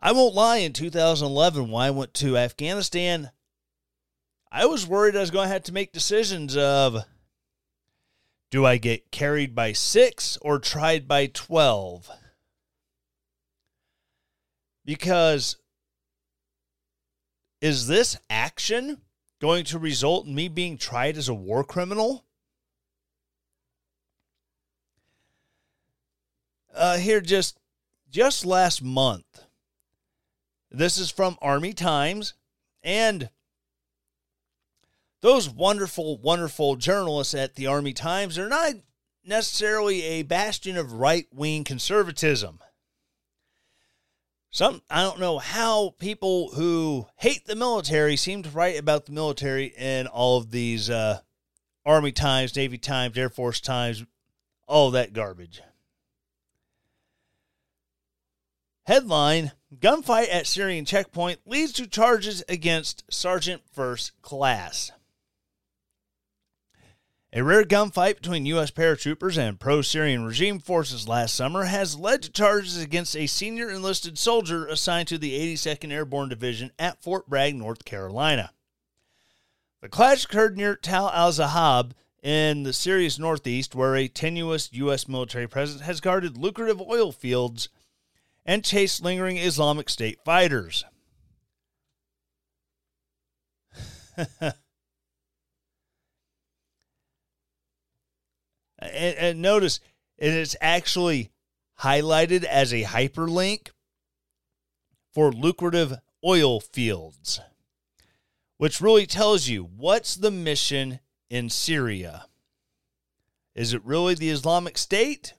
I 0.00 0.10
won't 0.12 0.34
lie, 0.34 0.56
in 0.58 0.72
2011, 0.72 1.70
when 1.70 1.82
I 1.82 1.90
went 1.90 2.12
to 2.14 2.36
Afghanistan, 2.36 3.30
I 4.50 4.66
was 4.66 4.86
worried 4.86 5.16
I 5.16 5.20
was 5.20 5.30
going 5.30 5.46
to 5.46 5.52
have 5.52 5.62
to 5.64 5.72
make 5.72 5.92
decisions 5.92 6.56
of 6.56 7.04
do 8.52 8.66
I 8.66 8.76
get 8.76 9.10
carried 9.10 9.54
by 9.54 9.72
six 9.72 10.36
or 10.42 10.58
tried 10.58 11.08
by 11.08 11.26
12? 11.26 12.10
Because 14.84 15.56
is 17.62 17.86
this 17.86 18.18
action 18.28 19.00
going 19.40 19.64
to 19.64 19.78
result 19.78 20.26
in 20.26 20.34
me 20.34 20.48
being 20.48 20.76
tried 20.76 21.16
as 21.16 21.30
a 21.30 21.34
war 21.34 21.64
criminal? 21.64 22.26
Uh, 26.74 26.98
here, 26.98 27.22
just 27.22 27.58
just 28.10 28.44
last 28.44 28.82
month, 28.82 29.44
this 30.70 30.98
is 30.98 31.10
from 31.10 31.38
Army 31.40 31.72
Times, 31.72 32.34
and 32.82 33.30
those 35.22 35.48
wonderful, 35.48 36.18
wonderful 36.18 36.76
journalists 36.76 37.34
at 37.34 37.54
the 37.54 37.66
Army 37.66 37.92
Times 37.92 38.38
are 38.38 38.48
not 38.48 38.74
necessarily 39.24 40.02
a 40.02 40.22
bastion 40.22 40.76
of 40.76 40.94
right 40.94 41.26
wing 41.32 41.64
conservatism. 41.64 42.58
Some 44.50 44.82
I 44.90 45.02
don't 45.02 45.20
know 45.20 45.38
how 45.38 45.94
people 45.98 46.50
who 46.50 47.06
hate 47.16 47.46
the 47.46 47.56
military 47.56 48.16
seem 48.16 48.42
to 48.42 48.50
write 48.50 48.78
about 48.78 49.06
the 49.06 49.12
military 49.12 49.66
in 49.66 50.06
all 50.08 50.36
of 50.36 50.50
these 50.50 50.90
uh, 50.90 51.20
Army 51.86 52.12
Times, 52.12 52.54
Navy 52.54 52.76
Times, 52.76 53.16
Air 53.16 53.30
Force 53.30 53.60
Times, 53.60 54.04
all 54.66 54.90
that 54.90 55.14
garbage. 55.14 55.62
Headline 58.84 59.52
Gunfight 59.78 60.28
at 60.30 60.46
Syrian 60.46 60.84
checkpoint 60.84 61.40
leads 61.46 61.72
to 61.74 61.86
charges 61.86 62.42
against 62.48 63.04
Sergeant 63.08 63.62
First 63.72 64.20
Class. 64.20 64.90
A 67.34 67.42
rare 67.42 67.64
gunfight 67.64 68.16
between 68.16 68.44
U.S. 68.44 68.70
paratroopers 68.70 69.38
and 69.38 69.58
pro 69.58 69.80
Syrian 69.80 70.26
regime 70.26 70.58
forces 70.58 71.08
last 71.08 71.34
summer 71.34 71.64
has 71.64 71.96
led 71.96 72.22
to 72.22 72.30
charges 72.30 72.76
against 72.76 73.16
a 73.16 73.26
senior 73.26 73.70
enlisted 73.70 74.18
soldier 74.18 74.66
assigned 74.66 75.08
to 75.08 75.16
the 75.16 75.54
82nd 75.54 75.92
Airborne 75.92 76.28
Division 76.28 76.72
at 76.78 77.02
Fort 77.02 77.30
Bragg, 77.30 77.54
North 77.54 77.86
Carolina. 77.86 78.52
The 79.80 79.88
clash 79.88 80.26
occurred 80.26 80.58
near 80.58 80.76
Tal 80.76 81.08
al 81.08 81.32
Zahab 81.32 81.94
in 82.22 82.64
the 82.64 82.74
Syria's 82.74 83.18
northeast, 83.18 83.74
where 83.74 83.96
a 83.96 84.08
tenuous 84.08 84.68
U.S. 84.72 85.08
military 85.08 85.48
presence 85.48 85.80
has 85.80 86.02
guarded 86.02 86.36
lucrative 86.36 86.82
oil 86.82 87.12
fields 87.12 87.70
and 88.44 88.62
chased 88.62 89.02
lingering 89.02 89.38
Islamic 89.38 89.88
State 89.88 90.18
fighters. 90.22 90.84
And, 98.82 99.16
and 99.16 99.42
notice 99.42 99.80
it 100.18 100.32
is 100.32 100.56
actually 100.60 101.30
highlighted 101.80 102.44
as 102.44 102.72
a 102.72 102.84
hyperlink 102.84 103.68
for 105.12 105.32
lucrative 105.32 105.94
oil 106.24 106.60
fields, 106.60 107.40
which 108.56 108.80
really 108.80 109.06
tells 109.06 109.48
you 109.48 109.64
what's 109.64 110.14
the 110.14 110.30
mission 110.30 111.00
in 111.28 111.50
Syria. 111.50 112.26
Is 113.54 113.74
it 113.74 113.84
really 113.84 114.14
the 114.14 114.30
Islamic 114.30 114.78
State? 114.78 115.34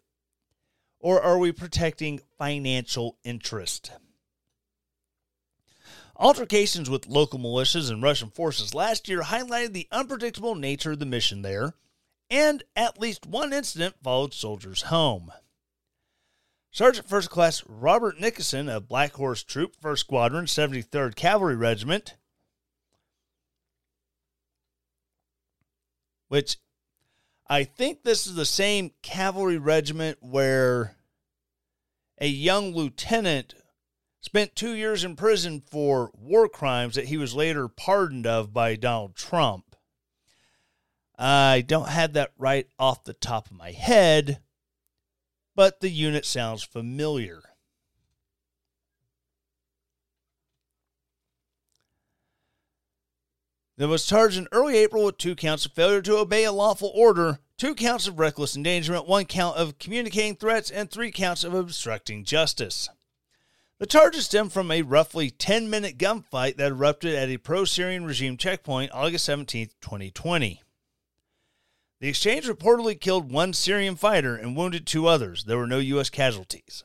Or 0.99 1.21
are 1.21 1.37
we 1.37 1.51
protecting 1.51 2.21
financial 2.37 3.17
interest? 3.23 3.91
Altercations 6.15 6.89
with 6.89 7.07
local 7.07 7.39
militias 7.39 7.89
and 7.89 8.01
Russian 8.01 8.29
forces 8.29 8.73
last 8.73 9.09
year 9.09 9.21
highlighted 9.21 9.73
the 9.73 9.87
unpredictable 9.91 10.55
nature 10.55 10.91
of 10.91 10.99
the 10.99 11.05
mission 11.05 11.41
there 11.41 11.73
and 12.29 12.63
at 12.75 12.99
least 12.99 13.25
one 13.25 13.53
incident 13.53 13.95
followed 14.03 14.33
soldiers 14.33 14.83
home. 14.83 15.31
Sergeant 16.71 17.07
First 17.07 17.29
Class 17.29 17.63
Robert 17.67 18.19
Nickerson 18.19 18.67
of 18.67 18.87
Black 18.87 19.13
Horse 19.13 19.43
Troop, 19.43 19.75
1st 19.79 19.99
Squadron, 19.99 20.45
73rd 20.45 21.15
Cavalry 21.15 21.55
Regiment, 21.55 22.15
which 26.29 26.57
I 27.47 27.63
think 27.63 28.01
this 28.01 28.25
is 28.25 28.33
the 28.33 28.45
same 28.45 28.91
cavalry 29.03 29.59
regiment 29.59 30.17
where 30.21 30.95
a 32.19 32.27
young 32.27 32.73
lieutenant 32.73 33.53
spent 34.21 34.55
two 34.55 34.73
years 34.73 35.03
in 35.03 35.15
prison 35.15 35.61
for 35.61 36.09
war 36.17 36.49
crimes 36.49 36.95
that 36.95 37.09
he 37.09 37.17
was 37.17 37.35
later 37.35 37.67
pardoned 37.67 38.25
of 38.25 38.51
by 38.51 38.75
Donald 38.75 39.15
Trump. 39.15 39.72
I 41.17 41.61
don't 41.61 41.89
have 41.89 42.13
that 42.13 42.31
right 42.37 42.67
off 42.79 43.03
the 43.03 43.13
top 43.13 43.51
of 43.51 43.57
my 43.57 43.71
head, 43.71 44.39
but 45.55 45.79
the 45.79 45.89
unit 45.89 46.25
sounds 46.25 46.63
familiar. 46.63 47.43
There 53.75 53.87
was 53.87 54.05
charged 54.05 54.37
in 54.37 54.47
early 54.51 54.77
April 54.77 55.05
with 55.05 55.17
two 55.17 55.35
counts 55.35 55.65
of 55.65 55.73
failure 55.73 56.01
to 56.03 56.17
obey 56.17 56.43
a 56.43 56.51
lawful 56.51 56.91
order, 56.93 57.39
two 57.57 57.73
counts 57.75 58.07
of 58.07 58.19
reckless 58.19 58.55
endangerment, 58.55 59.07
one 59.07 59.25
count 59.25 59.57
of 59.57 59.79
communicating 59.79 60.35
threats, 60.35 60.69
and 60.69 60.89
three 60.89 61.11
counts 61.11 61.43
of 61.43 61.53
obstructing 61.53 62.23
justice. 62.23 62.89
The 63.79 63.87
charges 63.87 64.25
stem 64.25 64.49
from 64.49 64.71
a 64.71 64.83
roughly 64.83 65.29
10 65.29 65.69
minute 65.69 65.97
gunfight 65.97 66.57
that 66.57 66.71
erupted 66.71 67.15
at 67.15 67.29
a 67.29 67.37
pro 67.37 67.65
Syrian 67.65 68.05
regime 68.05 68.37
checkpoint 68.37 68.91
August 68.93 69.25
17, 69.25 69.69
2020. 69.81 70.62
The 72.03 72.09
exchange 72.09 72.47
reportedly 72.47 72.99
killed 72.99 73.31
one 73.31 73.53
Syrian 73.53 73.95
fighter 73.95 74.35
and 74.35 74.57
wounded 74.57 74.85
two 74.85 75.07
others. 75.07 75.45
There 75.45 75.57
were 75.57 75.65
no 75.65 75.79
U.S. 75.79 76.09
casualties. 76.09 76.83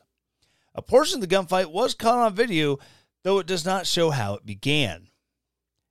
A 0.73 0.81
portion 0.81 1.21
of 1.21 1.29
the 1.29 1.35
gunfight 1.35 1.73
was 1.73 1.93
caught 1.93 2.19
on 2.19 2.33
video, 2.33 2.79
though 3.23 3.37
it 3.39 3.45
does 3.45 3.65
not 3.65 3.85
show 3.85 4.11
how 4.11 4.35
it 4.35 4.45
began. 4.45 5.09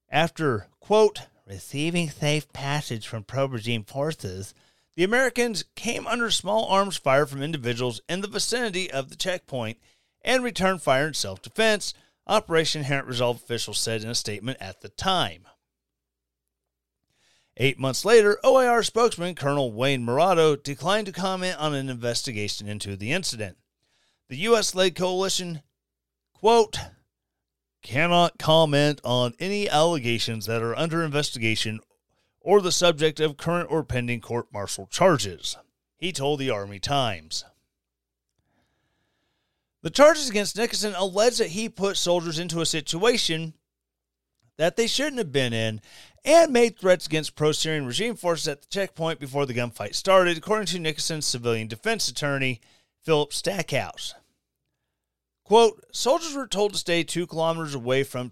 After, 0.09 0.69
quote, 0.81 1.27
receiving 1.47 2.09
safe 2.09 2.51
passage 2.55 3.07
from 3.07 3.23
pro 3.23 3.45
regime 3.45 3.85
forces, 3.85 4.55
the 4.97 5.05
Americans 5.05 5.63
came 5.77 6.07
under 6.07 6.31
small 6.31 6.65
arms 6.65 6.97
fire 6.97 7.27
from 7.27 7.43
individuals 7.43 8.01
in 8.09 8.23
the 8.23 8.29
vicinity 8.29 8.91
of 8.91 9.11
the 9.11 9.15
checkpoint 9.15 9.77
and 10.23 10.43
returned 10.43 10.81
fire 10.81 11.09
in 11.09 11.13
self 11.13 11.43
defense, 11.43 11.93
Operation 12.27 12.81
Inherent 12.81 13.07
Resolve 13.07 13.37
officials 13.37 13.79
said 13.79 14.03
in 14.03 14.09
a 14.09 14.15
statement 14.15 14.57
at 14.59 14.81
the 14.81 14.89
time. 14.89 15.45
Eight 17.61 17.77
months 17.77 18.05
later, 18.05 18.39
OIR 18.45 18.85
spokesman 18.85 19.35
Colonel 19.35 19.73
Wayne 19.73 20.07
Marotto 20.07 20.63
declined 20.63 21.07
to 21.07 21.13
comment 21.13 21.59
on 21.59 21.75
an 21.75 21.91
investigation 21.91 22.69
into 22.69 22.97
the 22.97 23.11
incident. 23.11 23.57
The 24.29 24.37
U.S. 24.37 24.77
led 24.77 24.95
coalition, 24.95 25.63
quote, 26.33 26.79
cannot 27.83 28.39
comment 28.39 29.01
on 29.03 29.35
any 29.41 29.69
allegations 29.69 30.47
that 30.47 30.63
are 30.63 30.77
under 30.77 31.03
investigation 31.03 31.81
or 32.41 32.61
the 32.61 32.71
subject 32.71 33.19
of 33.19 33.37
current 33.37 33.69
or 33.73 33.83
pending 33.83 34.21
court 34.21 34.47
martial 34.53 34.87
charges, 34.87 35.57
he 35.97 36.13
told 36.13 36.39
the 36.39 36.51
Army 36.51 36.79
Times. 36.79 37.45
The 39.83 39.91
charges 39.91 40.31
against 40.31 40.57
Nickerson 40.57 40.95
allege 40.95 41.39
that 41.39 41.49
he 41.49 41.69
put 41.69 41.97
soldiers 41.97 42.39
into 42.39 42.61
a 42.61 42.67
situation 42.67 43.55
that 44.59 44.77
they 44.77 44.87
shouldn't 44.87 45.19
have 45.19 45.33
been 45.33 45.53
in 45.53 45.81
and 46.29 46.53
made 46.53 46.79
threats 46.79 47.07
against 47.07 47.37
pro 47.37 47.53
Syrian 47.53 47.87
regime 47.87 48.15
forces 48.15 48.49
at 48.49 48.61
the 48.61 48.69
checkpoint 48.69 49.19
before 49.19 49.47
the 49.47 49.55
gunfight 49.55 49.95
started, 49.95 50.37
according 50.37 50.67
to 50.67 50.79
Nickerson's 50.79 51.25
civilian 51.25 51.69
defense 51.69 52.07
attorney, 52.07 52.61
Philip 53.03 53.33
Stackhouse. 53.33 54.15
Quote 55.43 55.83
Soldiers 55.91 56.35
were 56.35 56.47
told 56.47 56.75
to 56.75 56.79
stay 56.79 57.03
two 57.03 57.27
kilometers 57.27 57.75
away 57.75 58.03
from 58.03 58.31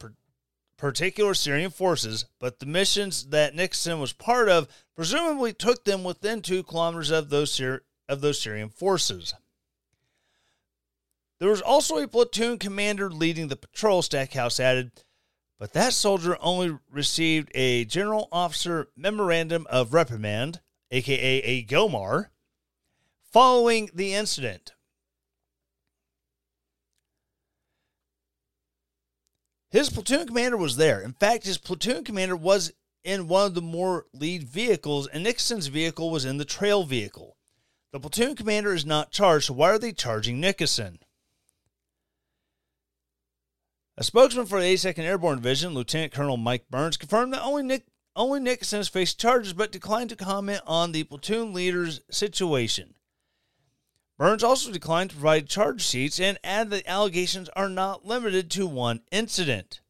particular 0.76 1.32
Syrian 1.32 1.70
forces, 1.70 2.26
but 2.38 2.58
the 2.58 2.66
missions 2.66 3.28
that 3.28 3.54
Nixon 3.54 3.98
was 3.98 4.12
part 4.12 4.50
of 4.50 4.68
presumably 4.94 5.54
took 5.54 5.86
them 5.86 6.04
within 6.04 6.42
two 6.42 6.62
kilometers 6.64 7.10
of 7.10 7.30
those, 7.30 7.58
of 8.10 8.20
those 8.20 8.38
Syrian 8.38 8.68
forces. 8.68 9.32
There 11.38 11.48
was 11.48 11.62
also 11.62 11.96
a 11.96 12.06
platoon 12.06 12.58
commander 12.58 13.10
leading 13.10 13.48
the 13.48 13.56
patrol, 13.56 14.02
Stackhouse 14.02 14.60
added, 14.60 14.92
But 15.58 15.72
that 15.72 15.94
soldier 15.94 16.36
only 16.40 16.76
received 16.90 17.50
a 17.54 17.84
General 17.86 18.28
Officer 18.30 18.88
Memorandum 18.94 19.66
of 19.70 19.94
Reprimand, 19.94 20.60
aka 20.90 21.38
a 21.38 21.62
GOMOR, 21.62 22.30
following 23.32 23.90
the 23.94 24.14
incident. 24.14 24.72
His 29.70 29.90
platoon 29.90 30.26
commander 30.26 30.56
was 30.56 30.76
there. 30.76 31.00
In 31.00 31.12
fact, 31.12 31.44
his 31.44 31.58
platoon 31.58 32.04
commander 32.04 32.36
was 32.36 32.72
in 33.02 33.28
one 33.28 33.46
of 33.46 33.54
the 33.54 33.62
more 33.62 34.06
lead 34.12 34.42
vehicles, 34.44 35.06
and 35.06 35.24
Nixon's 35.24 35.68
vehicle 35.68 36.10
was 36.10 36.24
in 36.24 36.36
the 36.36 36.44
trail 36.44 36.84
vehicle. 36.84 37.36
The 37.92 38.00
platoon 38.00 38.36
commander 38.36 38.74
is 38.74 38.84
not 38.84 39.10
charged, 39.10 39.46
so 39.46 39.54
why 39.54 39.70
are 39.70 39.78
they 39.78 39.92
charging 39.92 40.40
Nickerson? 40.40 40.98
A 43.98 44.04
spokesman 44.04 44.44
for 44.44 44.60
the 44.60 44.74
82nd 44.74 45.04
Airborne 45.04 45.36
Division, 45.36 45.72
Lieutenant 45.72 46.12
Colonel 46.12 46.36
Mike 46.36 46.68
Burns, 46.68 46.98
confirmed 46.98 47.32
that 47.32 47.42
only 47.42 47.62
Nick 47.62 47.86
only 48.14 48.40
Nickerson 48.40 48.78
has 48.78 48.88
faced 48.88 49.20
charges, 49.20 49.52
but 49.52 49.72
declined 49.72 50.10
to 50.10 50.16
comment 50.16 50.62
on 50.66 50.92
the 50.92 51.04
platoon 51.04 51.52
leader's 51.52 52.00
situation. 52.10 52.94
Burns 54.18 54.42
also 54.42 54.72
declined 54.72 55.10
to 55.10 55.16
provide 55.16 55.48
charge 55.48 55.82
sheets 55.82 56.18
and 56.18 56.38
added 56.42 56.70
that 56.70 56.88
allegations 56.88 57.50
are 57.50 57.68
not 57.68 58.06
limited 58.06 58.50
to 58.52 58.66
one 58.66 59.02
incident. 59.12 59.80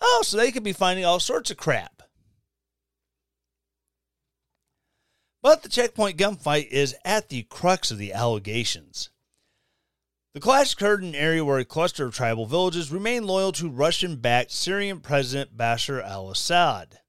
Oh, 0.00 0.22
so 0.24 0.36
they 0.36 0.52
could 0.52 0.62
be 0.62 0.74
finding 0.74 1.04
all 1.06 1.20
sorts 1.20 1.50
of 1.50 1.56
crap. 1.56 2.02
But 5.42 5.62
the 5.62 5.70
checkpoint 5.70 6.18
gunfight 6.18 6.68
is 6.68 6.94
at 7.02 7.30
the 7.30 7.44
crux 7.44 7.90
of 7.90 7.96
the 7.96 8.12
allegations. 8.12 9.08
The 10.32 10.40
clash 10.40 10.74
occurred 10.74 11.02
in 11.02 11.08
an 11.08 11.14
area 11.16 11.44
where 11.44 11.58
a 11.58 11.64
cluster 11.64 12.06
of 12.06 12.14
tribal 12.14 12.46
villages 12.46 12.92
remain 12.92 13.26
loyal 13.26 13.50
to 13.52 13.68
Russian 13.68 14.16
backed 14.16 14.52
Syrian 14.52 15.00
President 15.00 15.56
Bashar 15.56 16.02
al 16.04 16.30
Assad. 16.30 17.00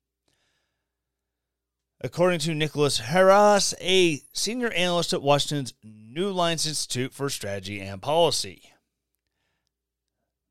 According 2.03 2.39
to 2.39 2.55
Nicholas 2.55 2.99
Heras, 2.99 3.75
a 3.79 4.21
senior 4.33 4.71
analyst 4.71 5.13
at 5.13 5.21
Washington's 5.21 5.75
Newlines 5.85 6.65
Institute 6.65 7.13
for 7.13 7.29
Strategy 7.29 7.79
and 7.79 8.01
Policy. 8.01 8.63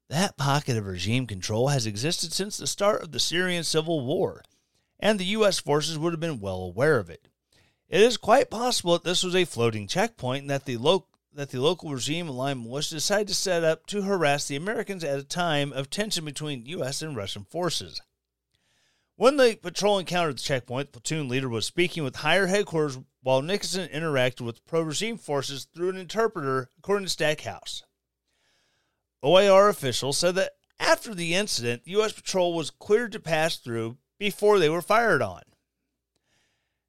That 0.08 0.36
pocket 0.36 0.76
of 0.76 0.86
regime 0.86 1.26
control 1.26 1.68
has 1.68 1.86
existed 1.86 2.32
since 2.32 2.56
the 2.56 2.68
start 2.68 3.02
of 3.02 3.10
the 3.10 3.18
Syrian 3.18 3.64
civil 3.64 4.06
war, 4.06 4.44
and 5.00 5.18
the 5.18 5.24
U.S. 5.24 5.58
forces 5.58 5.98
would 5.98 6.12
have 6.12 6.20
been 6.20 6.40
well 6.40 6.62
aware 6.62 6.98
of 6.98 7.10
it. 7.10 7.26
It 7.88 8.00
is 8.00 8.16
quite 8.16 8.48
possible 8.48 8.92
that 8.92 9.02
this 9.02 9.24
was 9.24 9.34
a 9.34 9.44
floating 9.44 9.88
checkpoint 9.88 10.42
and 10.42 10.50
that 10.50 10.66
the, 10.66 10.76
lo- 10.76 11.06
that 11.32 11.50
the 11.50 11.60
local 11.60 11.90
regime 11.90 12.28
aligned 12.28 12.62
militia 12.62 12.94
decided 12.94 13.28
to 13.28 13.34
set 13.34 13.64
up 13.64 13.86
to 13.86 14.02
harass 14.02 14.46
the 14.46 14.56
Americans 14.56 15.04
at 15.04 15.18
a 15.18 15.24
time 15.24 15.72
of 15.72 15.90
tension 15.90 16.24
between 16.24 16.66
U.S. 16.66 17.02
and 17.02 17.16
Russian 17.16 17.44
forces. 17.44 18.00
When 19.16 19.36
the 19.36 19.58
patrol 19.60 19.98
encountered 19.98 20.38
the 20.38 20.42
checkpoint, 20.42 20.92
the 20.92 21.00
platoon 21.00 21.28
leader 21.28 21.48
was 21.48 21.66
speaking 21.66 22.02
with 22.02 22.16
higher 22.16 22.46
headquarters 22.46 22.98
while 23.22 23.42
Nickerson 23.42 23.88
interacted 23.88 24.40
with 24.40 24.64
pro 24.66 24.80
regime 24.80 25.18
forces 25.18 25.66
through 25.74 25.90
an 25.90 25.96
interpreter, 25.96 26.70
according 26.78 27.04
to 27.04 27.10
Stackhouse. 27.10 27.82
OIR 29.22 29.68
officials 29.68 30.16
said 30.16 30.34
that 30.36 30.52
after 30.78 31.14
the 31.14 31.34
incident, 31.34 31.84
the 31.84 31.90
U.S. 31.92 32.12
patrol 32.12 32.54
was 32.54 32.70
cleared 32.70 33.12
to 33.12 33.20
pass 33.20 33.56
through 33.56 33.98
before 34.18 34.58
they 34.58 34.70
were 34.70 34.80
fired 34.80 35.20
on. 35.20 35.42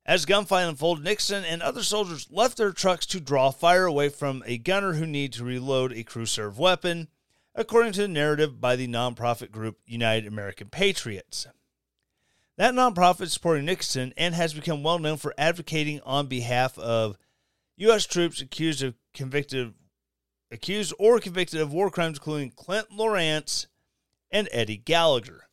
As 0.05 0.25
gunfight 0.25 0.67
unfolded, 0.67 1.03
Nixon 1.03 1.45
and 1.45 1.61
other 1.61 1.83
soldiers 1.83 2.27
left 2.31 2.57
their 2.57 2.71
trucks 2.71 3.05
to 3.07 3.19
draw 3.19 3.51
fire 3.51 3.85
away 3.85 4.09
from 4.09 4.41
a 4.45 4.57
gunner 4.57 4.93
who 4.93 5.05
needed 5.05 5.33
to 5.37 5.45
reload 5.45 5.93
a 5.93 6.03
crew 6.03 6.25
serve 6.25 6.57
weapon, 6.57 7.07
according 7.53 7.93
to 7.93 8.01
the 8.01 8.07
narrative 8.07 8.59
by 8.59 8.75
the 8.75 8.87
nonprofit 8.87 9.51
group 9.51 9.77
United 9.85 10.27
American 10.27 10.69
Patriots. 10.69 11.45
That 12.57 12.73
nonprofit 12.73 13.21
is 13.21 13.33
supporting 13.33 13.65
Nixon 13.65 14.13
and 14.17 14.33
has 14.33 14.53
become 14.53 14.83
well 14.83 14.99
known 14.99 15.17
for 15.17 15.33
advocating 15.37 16.01
on 16.01 16.27
behalf 16.27 16.77
of 16.79 17.17
U.S. 17.77 18.05
troops 18.05 18.41
accused 18.41 18.83
of 18.83 18.95
convicted, 19.13 19.73
accused 20.51 20.93
or 20.99 21.19
convicted 21.19 21.61
of 21.61 21.73
war 21.73 21.89
crimes, 21.91 22.17
including 22.17 22.51
Clint 22.51 22.87
Lorance 22.91 23.67
and 24.31 24.49
Eddie 24.51 24.77
Gallagher. 24.77 25.47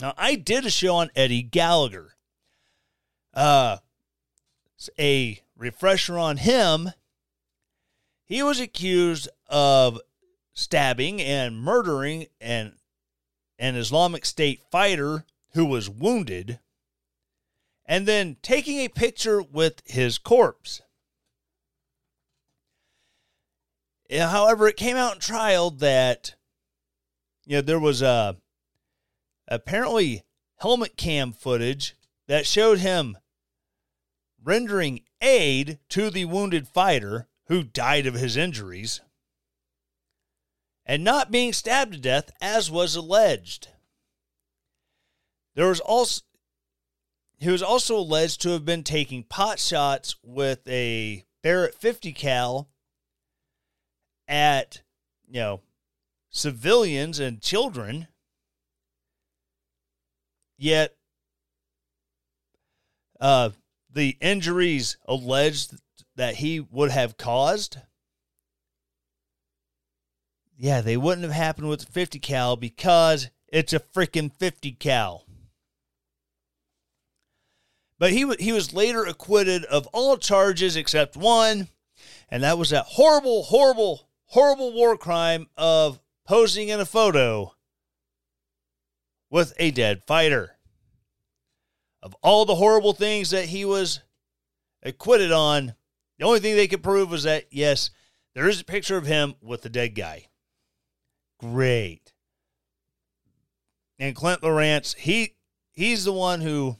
Now, 0.00 0.14
I 0.16 0.36
did 0.36 0.64
a 0.64 0.70
show 0.70 0.96
on 0.96 1.10
Eddie 1.14 1.42
Gallagher. 1.42 2.13
Uh, 3.34 3.78
a 4.98 5.40
refresher 5.56 6.18
on 6.18 6.36
him. 6.38 6.90
He 8.24 8.42
was 8.42 8.60
accused 8.60 9.28
of 9.48 10.00
stabbing 10.52 11.20
and 11.20 11.58
murdering 11.58 12.26
an 12.40 12.76
an 13.58 13.76
Islamic 13.76 14.24
State 14.24 14.60
fighter 14.70 15.24
who 15.52 15.64
was 15.64 15.88
wounded, 15.88 16.58
and 17.86 18.06
then 18.06 18.36
taking 18.42 18.78
a 18.78 18.88
picture 18.88 19.40
with 19.40 19.82
his 19.84 20.18
corpse. 20.18 20.82
However, 24.10 24.68
it 24.68 24.76
came 24.76 24.96
out 24.96 25.14
in 25.14 25.20
trial 25.20 25.70
that 25.70 26.34
you 27.46 27.56
know 27.56 27.62
there 27.62 27.80
was 27.80 28.02
a 28.02 28.36
apparently 29.48 30.24
helmet 30.56 30.96
cam 30.96 31.32
footage 31.32 31.96
that 32.26 32.46
showed 32.46 32.78
him 32.78 33.16
rendering 34.44 35.00
aid 35.20 35.78
to 35.88 36.10
the 36.10 36.26
wounded 36.26 36.68
fighter 36.68 37.26
who 37.46 37.62
died 37.62 38.06
of 38.06 38.14
his 38.14 38.36
injuries 38.36 39.00
and 40.86 41.02
not 41.02 41.30
being 41.30 41.52
stabbed 41.52 41.94
to 41.94 41.98
death 41.98 42.30
as 42.40 42.70
was 42.70 42.94
alleged. 42.94 43.68
There 45.54 45.68
was 45.68 45.80
also 45.80 46.22
he 47.38 47.50
was 47.50 47.62
also 47.62 47.96
alleged 47.98 48.40
to 48.42 48.50
have 48.50 48.64
been 48.64 48.84
taking 48.84 49.24
pot 49.24 49.58
shots 49.58 50.16
with 50.22 50.66
a 50.68 51.26
Barrett 51.42 51.74
50 51.74 52.12
cal 52.12 52.68
at 54.26 54.82
you 55.28 55.40
know 55.40 55.60
civilians 56.30 57.18
and 57.18 57.40
children 57.42 58.08
yet 60.56 60.96
uh, 63.20 63.50
the 63.94 64.16
injuries 64.20 64.96
alleged 65.06 65.74
that 66.16 66.36
he 66.36 66.60
would 66.60 66.90
have 66.90 67.16
caused 67.16 67.78
yeah 70.56 70.80
they 70.80 70.96
wouldn't 70.96 71.24
have 71.24 71.32
happened 71.32 71.68
with 71.68 71.80
the 71.80 71.92
50 71.92 72.18
cal 72.18 72.56
because 72.56 73.30
it's 73.48 73.72
a 73.72 73.80
freaking 73.80 74.32
50 74.32 74.72
cal 74.72 75.24
but 77.98 78.12
he, 78.12 78.30
he 78.38 78.52
was 78.52 78.74
later 78.74 79.04
acquitted 79.04 79.64
of 79.64 79.86
all 79.92 80.16
charges 80.16 80.76
except 80.76 81.16
one, 81.16 81.68
and 82.28 82.42
that 82.42 82.58
was 82.58 82.70
that 82.70 82.86
horrible, 82.86 83.44
horrible, 83.44 84.08
horrible 84.26 84.72
war 84.72 84.96
crime 84.96 85.48
of 85.56 86.00
posing 86.26 86.68
in 86.68 86.80
a 86.80 86.86
photo 86.86 87.54
with 89.30 89.54
a 89.58 89.70
dead 89.70 90.02
fighter. 90.06 90.53
Of 92.04 92.14
all 92.22 92.44
the 92.44 92.54
horrible 92.54 92.92
things 92.92 93.30
that 93.30 93.46
he 93.46 93.64
was 93.64 94.00
acquitted 94.82 95.32
on, 95.32 95.74
the 96.18 96.26
only 96.26 96.38
thing 96.38 96.54
they 96.54 96.68
could 96.68 96.82
prove 96.82 97.10
was 97.10 97.22
that, 97.22 97.46
yes, 97.50 97.90
there 98.34 98.46
is 98.46 98.60
a 98.60 98.64
picture 98.64 98.98
of 98.98 99.06
him 99.06 99.36
with 99.40 99.62
the 99.62 99.70
dead 99.70 99.94
guy. 99.94 100.26
Great. 101.40 102.12
And 103.98 104.14
Clint 104.14 104.42
Lorance, 104.42 104.94
he 104.96 105.34
he's 105.72 106.04
the 106.04 106.12
one 106.12 106.42
who 106.42 106.76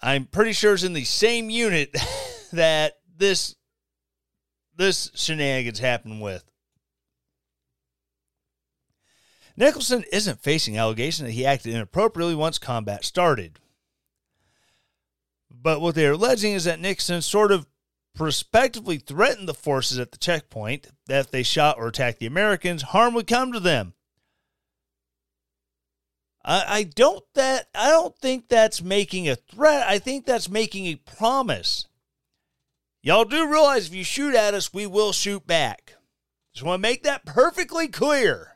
I'm 0.00 0.24
pretty 0.24 0.54
sure 0.54 0.72
is 0.72 0.84
in 0.84 0.94
the 0.94 1.04
same 1.04 1.50
unit 1.50 1.94
that 2.52 2.94
this 3.14 3.56
this 4.74 5.10
shenanigans 5.14 5.80
happened 5.80 6.22
with. 6.22 6.44
Nicholson 9.54 10.04
isn't 10.12 10.42
facing 10.42 10.78
allegations 10.78 11.26
that 11.26 11.32
he 11.32 11.44
acted 11.44 11.74
inappropriately 11.74 12.34
once 12.34 12.58
combat 12.58 13.04
started. 13.04 13.58
But 15.66 15.80
what 15.80 15.96
they 15.96 16.06
are 16.06 16.12
alleging 16.12 16.52
is 16.52 16.62
that 16.62 16.78
Nixon 16.78 17.20
sort 17.22 17.50
of 17.50 17.66
prospectively 18.14 18.98
threatened 18.98 19.48
the 19.48 19.52
forces 19.52 19.98
at 19.98 20.12
the 20.12 20.16
checkpoint 20.16 20.86
that 21.08 21.18
if 21.18 21.30
they 21.32 21.42
shot 21.42 21.76
or 21.76 21.88
attacked 21.88 22.20
the 22.20 22.26
Americans, 22.26 22.82
harm 22.82 23.14
would 23.14 23.26
come 23.26 23.52
to 23.52 23.58
them. 23.58 23.94
I, 26.44 26.64
I 26.68 26.82
don't 26.84 27.24
that 27.34 27.66
I 27.74 27.90
don't 27.90 28.16
think 28.16 28.48
that's 28.48 28.80
making 28.80 29.28
a 29.28 29.34
threat. 29.34 29.84
I 29.88 29.98
think 29.98 30.24
that's 30.24 30.48
making 30.48 30.86
a 30.86 30.94
promise. 30.94 31.88
Y'all 33.02 33.24
do 33.24 33.50
realize 33.50 33.88
if 33.88 33.94
you 33.96 34.04
shoot 34.04 34.36
at 34.36 34.54
us, 34.54 34.72
we 34.72 34.86
will 34.86 35.12
shoot 35.12 35.48
back. 35.48 35.94
Just 36.54 36.64
want 36.64 36.78
to 36.78 36.88
make 36.88 37.02
that 37.02 37.26
perfectly 37.26 37.88
clear. 37.88 38.52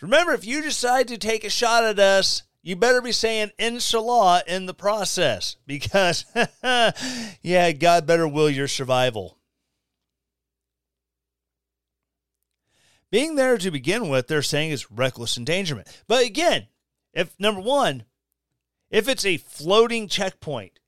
Remember, 0.00 0.32
if 0.32 0.46
you 0.46 0.62
decide 0.62 1.08
to 1.08 1.18
take 1.18 1.44
a 1.44 1.50
shot 1.50 1.84
at 1.84 1.98
us, 1.98 2.44
you 2.62 2.76
better 2.76 3.00
be 3.00 3.12
saying 3.12 3.50
inshallah 3.58 4.42
in 4.46 4.66
the 4.66 4.74
process 4.74 5.56
because, 5.66 6.24
yeah, 7.42 7.72
God 7.72 8.06
better 8.06 8.26
will 8.26 8.50
your 8.50 8.68
survival. 8.68 9.38
Being 13.10 13.36
there 13.36 13.56
to 13.56 13.70
begin 13.70 14.08
with, 14.08 14.26
they're 14.26 14.42
saying 14.42 14.70
is 14.70 14.90
reckless 14.90 15.38
endangerment. 15.38 15.88
But 16.06 16.26
again, 16.26 16.66
if 17.14 17.38
number 17.40 17.60
one, 17.60 18.04
if 18.90 19.08
it's 19.08 19.24
a 19.24 19.38
floating 19.38 20.08
checkpoint, 20.08 20.78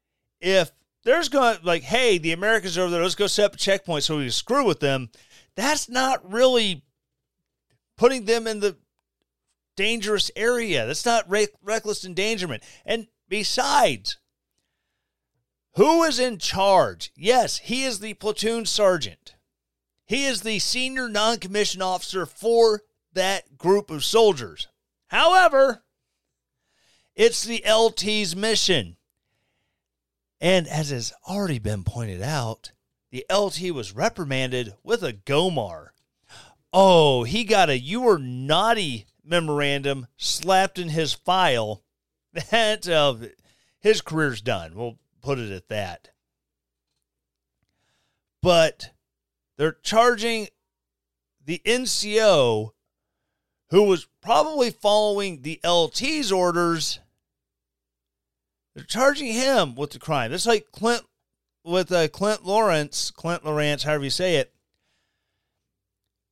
if 0.40 0.70
there's 1.04 1.28
going 1.28 1.58
to, 1.58 1.64
like, 1.64 1.82
hey, 1.82 2.18
the 2.18 2.32
Americans 2.32 2.76
are 2.76 2.82
over 2.82 2.90
there, 2.90 3.02
let's 3.02 3.14
go 3.14 3.26
set 3.26 3.46
up 3.46 3.54
a 3.54 3.58
checkpoint 3.58 4.04
so 4.04 4.18
we 4.18 4.24
can 4.24 4.32
screw 4.32 4.66
with 4.66 4.80
them, 4.80 5.08
that's 5.56 5.88
not 5.88 6.30
really 6.30 6.82
putting 7.96 8.26
them 8.26 8.46
in 8.46 8.60
the 8.60 8.76
dangerous 9.76 10.30
area. 10.36 10.86
That's 10.86 11.06
not 11.06 11.28
re- 11.28 11.48
reckless 11.62 12.04
endangerment. 12.04 12.62
And 12.84 13.06
besides, 13.28 14.18
who 15.74 16.02
is 16.02 16.18
in 16.18 16.38
charge? 16.38 17.12
Yes, 17.16 17.58
he 17.58 17.84
is 17.84 18.00
the 18.00 18.14
platoon 18.14 18.66
sergeant. 18.66 19.36
He 20.04 20.24
is 20.24 20.42
the 20.42 20.58
senior 20.58 21.08
non 21.08 21.38
commissioned 21.38 21.82
officer 21.82 22.26
for 22.26 22.82
that 23.12 23.56
group 23.56 23.90
of 23.90 24.04
soldiers. 24.04 24.68
However, 25.08 25.82
it's 27.14 27.44
the 27.44 27.64
LT's 27.64 28.34
mission. 28.34 28.96
And 30.40 30.66
as 30.66 30.90
has 30.90 31.12
already 31.28 31.58
been 31.58 31.84
pointed 31.84 32.22
out, 32.22 32.72
the 33.10 33.26
LT 33.30 33.72
was 33.72 33.94
reprimanded 33.94 34.74
with 34.82 35.02
a 35.02 35.12
GOMOR. 35.12 35.92
Oh, 36.72 37.24
he 37.24 37.44
got 37.44 37.68
a 37.68 37.78
you 37.78 38.00
were 38.00 38.18
naughty 38.18 39.06
memorandum 39.30 40.08
slapped 40.16 40.78
in 40.78 40.90
his 40.90 41.14
file. 41.14 41.82
That 42.52 42.88
uh, 42.88 43.16
his 43.80 44.02
career's 44.02 44.40
done. 44.40 44.76
We'll 44.76 44.98
put 45.20 45.40
it 45.40 45.50
at 45.50 45.68
that. 45.68 46.10
But 48.40 48.90
they're 49.56 49.76
charging 49.82 50.46
the 51.44 51.60
NCO, 51.64 52.70
who 53.70 53.82
was 53.82 54.06
probably 54.22 54.70
following 54.70 55.42
the 55.42 55.58
LT's 55.64 56.30
orders, 56.30 57.00
they're 58.74 58.84
charging 58.84 59.32
him 59.32 59.74
with 59.74 59.90
the 59.90 59.98
crime. 59.98 60.32
It's 60.32 60.46
like 60.46 60.70
Clint 60.70 61.02
with 61.64 61.90
uh, 61.90 62.08
Clint 62.08 62.44
Lorance, 62.44 63.12
Clint 63.12 63.42
Lorance, 63.42 63.82
however 63.82 64.04
you 64.04 64.10
say 64.10 64.36
it. 64.36 64.54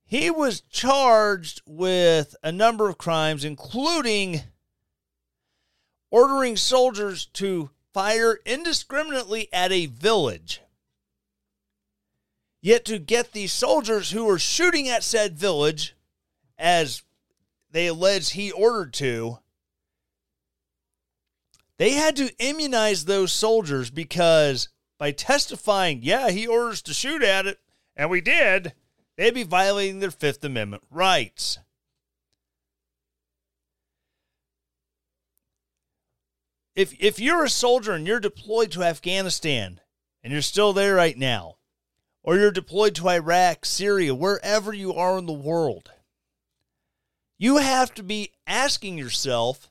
He 0.09 0.31
was 0.31 0.61
charged 0.61 1.61
with 1.67 2.35
a 2.41 2.51
number 2.51 2.89
of 2.89 2.97
crimes, 2.97 3.45
including 3.45 4.41
ordering 6.09 6.57
soldiers 6.57 7.27
to 7.33 7.69
fire 7.93 8.39
indiscriminately 8.43 9.49
at 9.53 9.71
a 9.71 9.85
village. 9.85 10.61
Yet 12.59 12.85
to 12.85 12.97
get 12.97 13.33
these 13.33 13.53
soldiers 13.53 14.09
who 14.09 14.25
were 14.25 14.39
shooting 14.39 14.89
at 14.89 15.03
said 15.03 15.37
village, 15.37 15.95
as 16.57 17.03
they 17.69 17.85
allege 17.85 18.31
he 18.31 18.51
ordered 18.51 18.93
to, 18.93 19.37
they 21.77 21.91
had 21.91 22.15
to 22.15 22.33
immunize 22.39 23.05
those 23.05 23.31
soldiers 23.31 23.91
because 23.91 24.69
by 24.97 25.11
testifying, 25.11 25.99
yeah, 26.01 26.31
he 26.31 26.47
orders 26.47 26.81
to 26.81 26.95
shoot 26.95 27.21
at 27.21 27.45
it, 27.45 27.59
and 27.95 28.09
we 28.09 28.21
did, 28.21 28.73
they'd 29.19 29.33
be 29.33 29.43
violating 29.43 29.99
their 29.99 30.11
Fifth 30.11 30.45
Amendment 30.45 30.81
rights. 30.89 31.59
If, 36.73 36.95
if 37.01 37.19
you're 37.19 37.43
a 37.43 37.49
soldier 37.49 37.91
and 37.91 38.07
you're 38.07 38.21
deployed 38.21 38.71
to 38.71 38.83
Afghanistan 38.83 39.81
and 40.23 40.31
you're 40.31 40.41
still 40.41 40.71
there 40.71 40.95
right 40.95 41.17
now, 41.17 41.57
or 42.23 42.37
you're 42.37 42.49
deployed 42.49 42.95
to 42.95 43.09
Iraq, 43.09 43.65
Syria, 43.65 44.15
wherever 44.15 44.71
you 44.71 44.93
are 44.93 45.17
in 45.17 45.25
the 45.25 45.33
world, 45.33 45.91
you 47.37 47.57
have 47.57 47.93
to 47.95 48.03
be 48.03 48.31
asking 48.47 48.97
yourself 48.97 49.69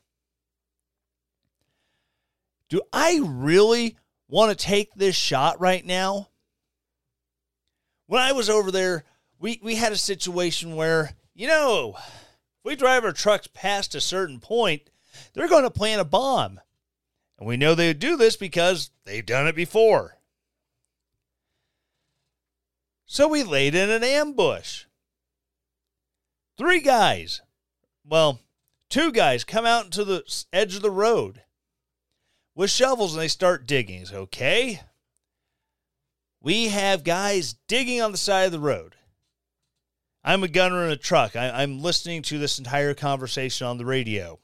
do 2.68 2.82
I 2.92 3.22
really 3.24 3.96
want 4.28 4.50
to 4.50 4.66
take 4.66 4.92
this 4.92 5.16
shot 5.16 5.58
right 5.58 5.86
now? 5.86 6.28
When 8.04 8.20
I 8.20 8.32
was 8.32 8.50
over 8.50 8.70
there, 8.70 9.06
we, 9.38 9.60
we 9.62 9.76
had 9.76 9.92
a 9.92 9.96
situation 9.96 10.76
where, 10.76 11.12
you 11.34 11.46
know, 11.46 11.94
if 11.96 12.64
we 12.64 12.76
drive 12.76 13.04
our 13.04 13.12
trucks 13.12 13.48
past 13.52 13.94
a 13.94 14.00
certain 14.00 14.40
point, 14.40 14.82
they're 15.32 15.48
going 15.48 15.64
to 15.64 15.70
plant 15.70 16.00
a 16.00 16.04
bomb. 16.04 16.60
And 17.38 17.46
we 17.46 17.56
know 17.56 17.74
they 17.74 17.92
do 17.92 18.16
this 18.16 18.36
because 18.36 18.90
they've 19.04 19.24
done 19.24 19.46
it 19.46 19.54
before. 19.54 20.18
So 23.06 23.28
we 23.28 23.42
laid 23.42 23.74
in 23.74 23.90
an 23.90 24.04
ambush. 24.04 24.84
Three 26.58 26.80
guys, 26.80 27.40
well, 28.04 28.40
two 28.90 29.12
guys 29.12 29.44
come 29.44 29.64
out 29.64 29.84
into 29.84 30.04
the 30.04 30.44
edge 30.52 30.74
of 30.74 30.82
the 30.82 30.90
road 30.90 31.42
with 32.54 32.70
shovels 32.70 33.14
and 33.14 33.22
they 33.22 33.28
start 33.28 33.66
digging. 33.66 34.02
It's 34.02 34.12
okay. 34.12 34.80
We 36.40 36.68
have 36.68 37.04
guys 37.04 37.54
digging 37.68 38.02
on 38.02 38.12
the 38.12 38.18
side 38.18 38.46
of 38.46 38.52
the 38.52 38.58
road. 38.58 38.96
I'm 40.24 40.42
a 40.42 40.48
gunner 40.48 40.84
in 40.84 40.90
a 40.90 40.96
truck. 40.96 41.36
I, 41.36 41.62
am 41.62 41.80
listening 41.80 42.22
to 42.22 42.38
this 42.38 42.58
entire 42.58 42.94
conversation 42.94 43.66
on 43.66 43.78
the 43.78 43.86
radio. 43.86 44.38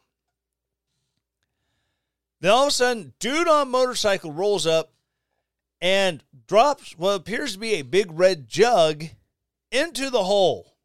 Then 2.41 2.53
all 2.53 2.65
of 2.65 2.69
a 2.69 2.73
sudden, 2.73 3.15
dude 3.19 3.49
on 3.49 3.71
motorcycle 3.71 4.33
rolls 4.33 4.67
up 4.67 4.93
and 5.81 6.23
drops 6.47 6.97
what 6.97 7.17
appears 7.17 7.55
to 7.55 7.59
be 7.59 7.75
a 7.75 7.83
big 7.83 8.09
red 8.13 8.49
jug 8.49 9.05
into 9.71 10.11
the 10.11 10.25
hole. 10.25 10.77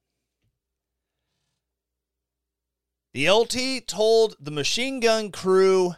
The 3.13 3.29
LT 3.29 3.87
told 3.87 4.35
the 4.39 4.51
machine 4.51 4.99
gun 4.99 5.31
crew 5.31 5.95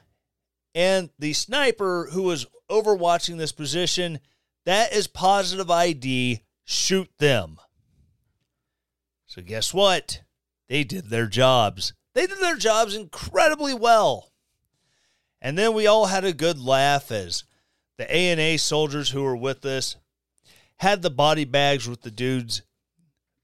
and 0.74 1.10
the 1.20 1.34
sniper 1.34 2.10
who 2.12 2.24
was 2.24 2.48
overwatching 2.70 3.38
this 3.38 3.52
position 3.52 4.20
that 4.66 4.94
is 4.94 5.08
positive 5.08 5.70
ID, 5.72 6.42
shoot 6.66 7.10
them. 7.18 7.61
So, 9.32 9.42
guess 9.42 9.74
what? 9.74 10.24
They 10.68 10.84
did 10.84 11.06
their 11.06 11.26
jobs. 11.26 11.94
They 12.14 12.28
did 12.28 12.40
their 12.40 12.58
jobs 12.58 12.94
incredibly 12.94 13.74
well. 13.74 14.34
And 15.42 15.58
then 15.58 15.74
we 15.74 15.88
all 15.88 16.08
had 16.08 16.26
a 16.26 16.34
good 16.34 16.60
laugh 16.60 17.14
as 17.14 17.46
the 17.98 18.14
ANA 18.14 18.58
soldiers 18.58 19.12
who 19.12 19.24
were 19.24 19.38
with 19.38 19.64
us 19.64 19.96
had 20.80 21.02
the 21.02 21.10
body 21.10 21.46
bags 21.46 21.88
with 21.88 22.02
the 22.02 22.12
dude's 22.12 22.64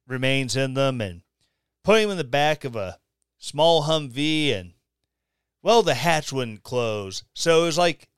remains 0.06 0.58
in 0.58 0.74
them 0.74 1.00
and 1.00 1.22
put 1.86 2.02
him 2.02 2.10
in 2.10 2.18
the 2.18 2.26
back 2.26 2.66
of 2.66 2.76
a 2.76 3.00
small 3.38 3.84
Humvee 3.84 4.54
and 4.54 4.74
well 5.64 5.84
the 5.84 5.94
hatch 5.94 6.34
wouldn't 6.34 6.64
close. 6.64 7.24
So 7.34 7.62
it 7.62 7.68
was 7.68 7.78
like 7.78 8.10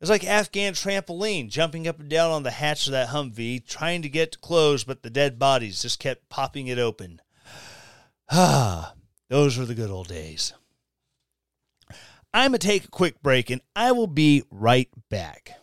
it 0.00 0.04
was 0.04 0.10
like 0.10 0.24
Afghan 0.24 0.72
trampoline 0.72 1.50
jumping 1.50 1.86
up 1.86 2.00
and 2.00 2.08
down 2.08 2.30
on 2.30 2.42
the 2.42 2.52
hatch 2.52 2.86
of 2.86 2.92
that 2.92 3.10
Humvee 3.10 3.66
trying 3.66 4.00
to 4.00 4.08
get 4.08 4.32
to 4.32 4.38
close 4.38 4.82
but 4.82 5.02
the 5.02 5.10
dead 5.10 5.38
bodies 5.38 5.82
just 5.82 6.00
kept 6.00 6.30
popping 6.30 6.68
it 6.68 6.78
open. 6.78 7.20
Ah, 8.30 8.94
those 9.28 9.58
were 9.58 9.66
the 9.66 9.74
good 9.74 9.90
old 9.90 10.08
days. 10.08 10.54
I'm 12.32 12.52
going 12.52 12.60
to 12.60 12.66
take 12.66 12.84
a 12.84 12.88
quick 12.88 13.20
break 13.22 13.50
and 13.50 13.60
I 13.76 13.92
will 13.92 14.06
be 14.06 14.44
right 14.50 14.88
back. 15.10 15.59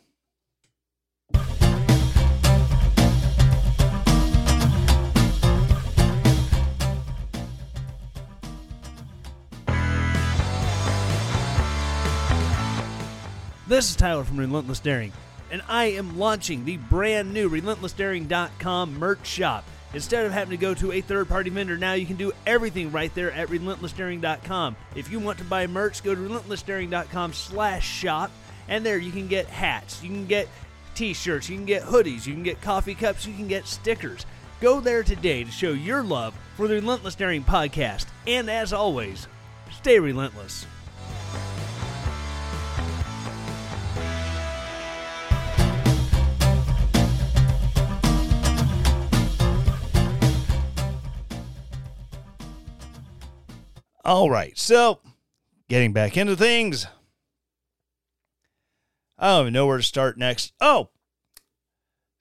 This 13.68 13.90
is 13.90 13.98
Tyler 13.98 14.24
from 14.24 14.38
Relentless 14.38 14.80
Daring, 14.80 15.12
and 15.52 15.62
I 15.68 15.88
am 15.88 16.18
launching 16.18 16.64
the 16.64 16.78
brand 16.78 17.34
new 17.34 17.50
RelentlessDaring.com 17.50 18.98
merch 18.98 19.28
shop. 19.28 19.66
Instead 19.94 20.26
of 20.26 20.32
having 20.32 20.52
to 20.52 20.62
go 20.62 20.74
to 20.74 20.94
a 20.94 21.02
third 21.02 21.28
party 21.28 21.50
vendor, 21.50 21.78
now 21.78 21.92
you 21.92 22.06
can 22.06 22.16
do 22.16 22.32
everything 22.46 22.94
right 22.94 23.14
there 23.14 23.30
at 23.34 23.50
RelentlessDaring.com. 23.50 24.78
If 24.96 25.12
you 25.12 25.20
want 25.20 25.40
to 25.40 25.44
buy 25.44 25.68
merch, 25.68 26.02
go 26.02 26.16
to 26.16 26.22
RelentlessDaring.com 26.22 27.34
slash 27.34 27.86
shop, 27.86 28.32
and 28.70 28.86
there 28.86 28.98
you 28.98 29.12
can 29.12 29.28
get 29.28 29.48
hats, 29.48 30.02
you 30.02 30.12
can 30.12 30.28
get 30.28 30.48
t 30.96 31.14
shirts, 31.14 31.50
you 31.50 31.58
can 31.58 31.66
get 31.66 31.84
hoodies, 31.84 32.26
you 32.26 32.32
can 32.32 32.44
get 32.44 32.62
coffee 32.62 32.96
cups, 32.96 33.28
you 33.28 33.34
can 33.34 33.50
get 33.50 33.68
stickers. 33.68 34.26
Go 34.62 34.80
there 34.80 35.04
today 35.04 35.44
to 35.44 35.52
show 35.52 35.72
your 35.72 36.04
love 36.04 36.34
for 36.56 36.70
the 36.70 36.76
Relentless 36.76 37.16
Daring 37.16 37.44
podcast. 37.44 38.06
And 38.28 38.50
as 38.50 38.72
always, 38.72 39.28
stay 39.72 40.00
relentless. 40.00 40.66
All 54.08 54.30
right, 54.30 54.58
so 54.58 55.02
getting 55.68 55.92
back 55.92 56.16
into 56.16 56.38
things. 56.38 56.88
I 59.20 59.28
don't 59.28 59.42
even 59.42 59.54
know 59.54 59.68
where 59.68 59.76
to 59.76 59.84
start 59.84 60.18
next. 60.18 60.54
Oh, 60.62 60.92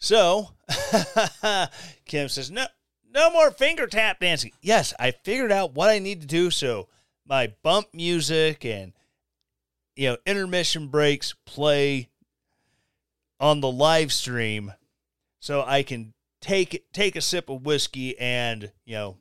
so 0.00 0.48
Kim 2.04 2.28
says, 2.28 2.50
no, 2.50 2.66
no 3.08 3.30
more 3.30 3.52
finger 3.52 3.86
tap 3.86 4.18
dancing. 4.18 4.50
Yes, 4.60 4.94
I 4.98 5.12
figured 5.12 5.52
out 5.52 5.74
what 5.74 5.88
I 5.88 6.00
need 6.00 6.22
to 6.22 6.26
do 6.26 6.50
so 6.50 6.88
my 7.24 7.52
bump 7.62 7.86
music 7.92 8.64
and 8.64 8.92
you 9.94 10.08
know 10.08 10.16
intermission 10.26 10.88
breaks 10.88 11.34
play 11.44 12.08
on 13.38 13.60
the 13.60 13.70
live 13.70 14.12
stream 14.12 14.72
so 15.38 15.62
I 15.62 15.84
can 15.84 16.14
take 16.40 16.84
take 16.92 17.14
a 17.14 17.20
sip 17.20 17.48
of 17.48 17.64
whiskey 17.64 18.18
and 18.18 18.72
you 18.84 18.94
know 18.94 19.16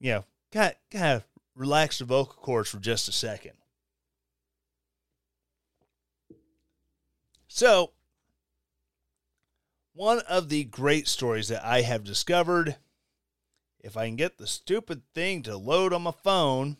you 0.00 0.12
know 0.12 0.24
kind 0.56 0.72
of, 0.72 0.90
kind 0.90 1.16
of 1.16 1.24
relax 1.54 1.98
the 1.98 2.04
vocal 2.06 2.34
cords 2.34 2.70
for 2.70 2.78
just 2.78 3.08
a 3.08 3.12
second. 3.12 3.52
So 7.46 7.92
one 9.92 10.20
of 10.20 10.48
the 10.48 10.64
great 10.64 11.08
stories 11.08 11.48
that 11.48 11.64
I 11.64 11.82
have 11.82 12.04
discovered 12.04 12.76
if 13.80 13.96
I 13.96 14.06
can 14.06 14.16
get 14.16 14.38
the 14.38 14.46
stupid 14.46 15.02
thing 15.14 15.42
to 15.42 15.56
load 15.56 15.92
on 15.92 16.02
my 16.02 16.10
phone. 16.10 16.78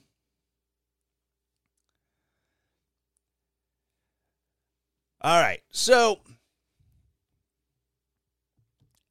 All 5.20 5.40
right, 5.40 5.62
so 5.70 6.20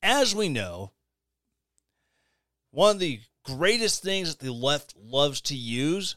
as 0.02 0.34
we 0.34 0.50
know, 0.50 0.92
one 2.72 2.96
of 2.96 3.00
the 3.00 3.20
greatest 3.46 4.04
things 4.04 4.36
that 4.36 4.46
the 4.46 4.54
left 4.54 4.96
loves 4.98 5.42
to 5.42 5.56
use 5.56 6.16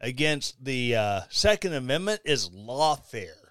against 0.00 0.64
the 0.64 0.96
uh, 0.96 1.20
Second 1.28 1.74
Amendment 1.74 2.20
is 2.24 2.50
lawfare. 2.50 3.50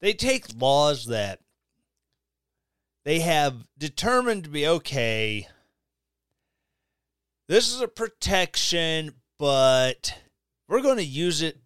They 0.00 0.12
take 0.12 0.46
laws 0.58 1.06
that 1.06 1.40
they 3.04 3.20
have 3.20 3.66
determined 3.78 4.44
to 4.44 4.50
be 4.50 4.66
okay. 4.66 5.48
This 7.48 7.72
is 7.72 7.80
a 7.80 7.88
protection, 7.88 9.14
but 9.38 10.14
we're 10.68 10.82
going 10.82 10.96
to 10.96 11.04
use 11.04 11.42
it. 11.42 11.58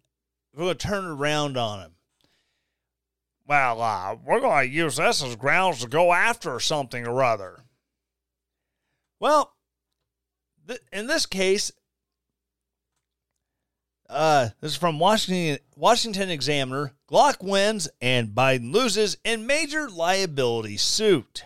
We're 0.53 0.65
going 0.65 0.77
to 0.77 0.87
turn 0.87 1.05
around 1.05 1.57
on 1.57 1.79
them. 1.79 1.91
Well, 3.47 3.81
uh, 3.81 4.15
we're 4.23 4.41
going 4.41 4.67
to 4.67 4.73
use 4.73 4.97
this 4.97 5.23
as 5.23 5.35
grounds 5.35 5.79
to 5.79 5.87
go 5.87 6.13
after 6.13 6.59
something 6.59 7.07
or 7.07 7.23
other. 7.23 7.63
Well, 9.19 9.53
th- 10.67 10.81
in 10.93 11.07
this 11.07 11.25
case, 11.25 11.71
uh, 14.09 14.49
this 14.61 14.71
is 14.71 14.77
from 14.77 14.99
Washington 14.99 15.59
Washington 15.75 16.29
Examiner. 16.29 16.93
Glock 17.09 17.43
wins 17.43 17.89
and 18.01 18.29
Biden 18.29 18.71
loses 18.73 19.17
in 19.23 19.45
major 19.45 19.89
liability 19.89 20.77
suit. 20.77 21.45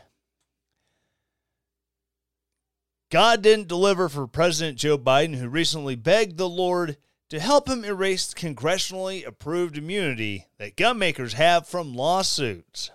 God 3.11 3.41
didn't 3.41 3.67
deliver 3.67 4.09
for 4.09 4.26
President 4.26 4.78
Joe 4.78 4.97
Biden, 4.97 5.36
who 5.36 5.47
recently 5.47 5.95
begged 5.95 6.38
the 6.38 6.49
Lord 6.49 6.97
to 7.30 7.39
help 7.39 7.67
him 7.67 7.84
erase 7.84 8.34
congressionally 8.34 9.26
approved 9.26 9.78
immunity 9.78 10.47
that 10.57 10.76
gun 10.76 10.97
makers 10.97 11.34
have 11.34 11.67
from 11.67 11.93
lawsuits. 11.93 12.91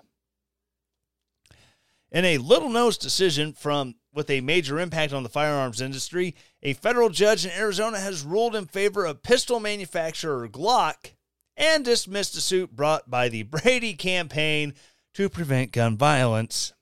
In 2.10 2.24
a 2.24 2.38
little 2.38 2.70
known 2.70 2.92
decision 2.98 3.52
from 3.52 3.96
with 4.18 4.28
a 4.30 4.40
major 4.40 4.80
impact 4.80 5.12
on 5.12 5.22
the 5.22 5.28
firearms 5.28 5.80
industry, 5.80 6.34
a 6.60 6.72
federal 6.72 7.08
judge 7.08 7.46
in 7.46 7.52
Arizona 7.52 8.00
has 8.00 8.24
ruled 8.24 8.56
in 8.56 8.66
favor 8.66 9.04
of 9.04 9.22
pistol 9.22 9.60
manufacturer 9.60 10.48
Glock 10.48 11.12
and 11.56 11.84
dismissed 11.84 12.36
a 12.36 12.40
suit 12.40 12.74
brought 12.74 13.08
by 13.08 13.28
the 13.28 13.44
Brady 13.44 13.94
campaign 13.94 14.74
to 15.14 15.28
prevent 15.28 15.70
gun 15.70 15.96
violence 15.96 16.72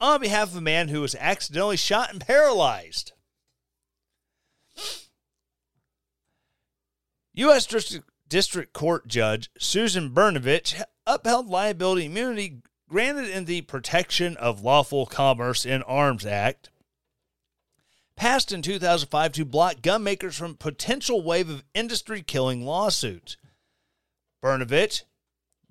on 0.00 0.20
behalf 0.20 0.52
of 0.52 0.56
a 0.58 0.60
man 0.60 0.86
who 0.86 1.00
was 1.00 1.16
accidentally 1.16 1.76
shot 1.76 2.12
and 2.12 2.20
paralyzed. 2.20 3.10
U.S. 7.34 7.66
District, 8.28 8.72
Court 8.72 9.08
Judge 9.08 9.50
Susan 9.58 10.10
Brnovich 10.10 10.80
upheld 11.08 11.48
liability 11.48 12.06
immunity 12.06 12.62
granted 12.88 13.28
in 13.28 13.44
the 13.44 13.60
Protection 13.62 14.36
of 14.38 14.62
Lawful 14.62 15.06
Commerce 15.06 15.66
in 15.66 15.82
Arms 15.82 16.24
Act, 16.24 16.70
passed 18.16 18.50
in 18.50 18.62
2005 18.62 19.32
to 19.32 19.44
block 19.44 19.82
gun 19.82 20.02
makers 20.02 20.36
from 20.36 20.56
potential 20.56 21.22
wave 21.22 21.48
of 21.48 21.64
industry 21.74 22.22
killing 22.22 22.64
lawsuits. 22.64 23.36
Brnovich, 24.42 25.02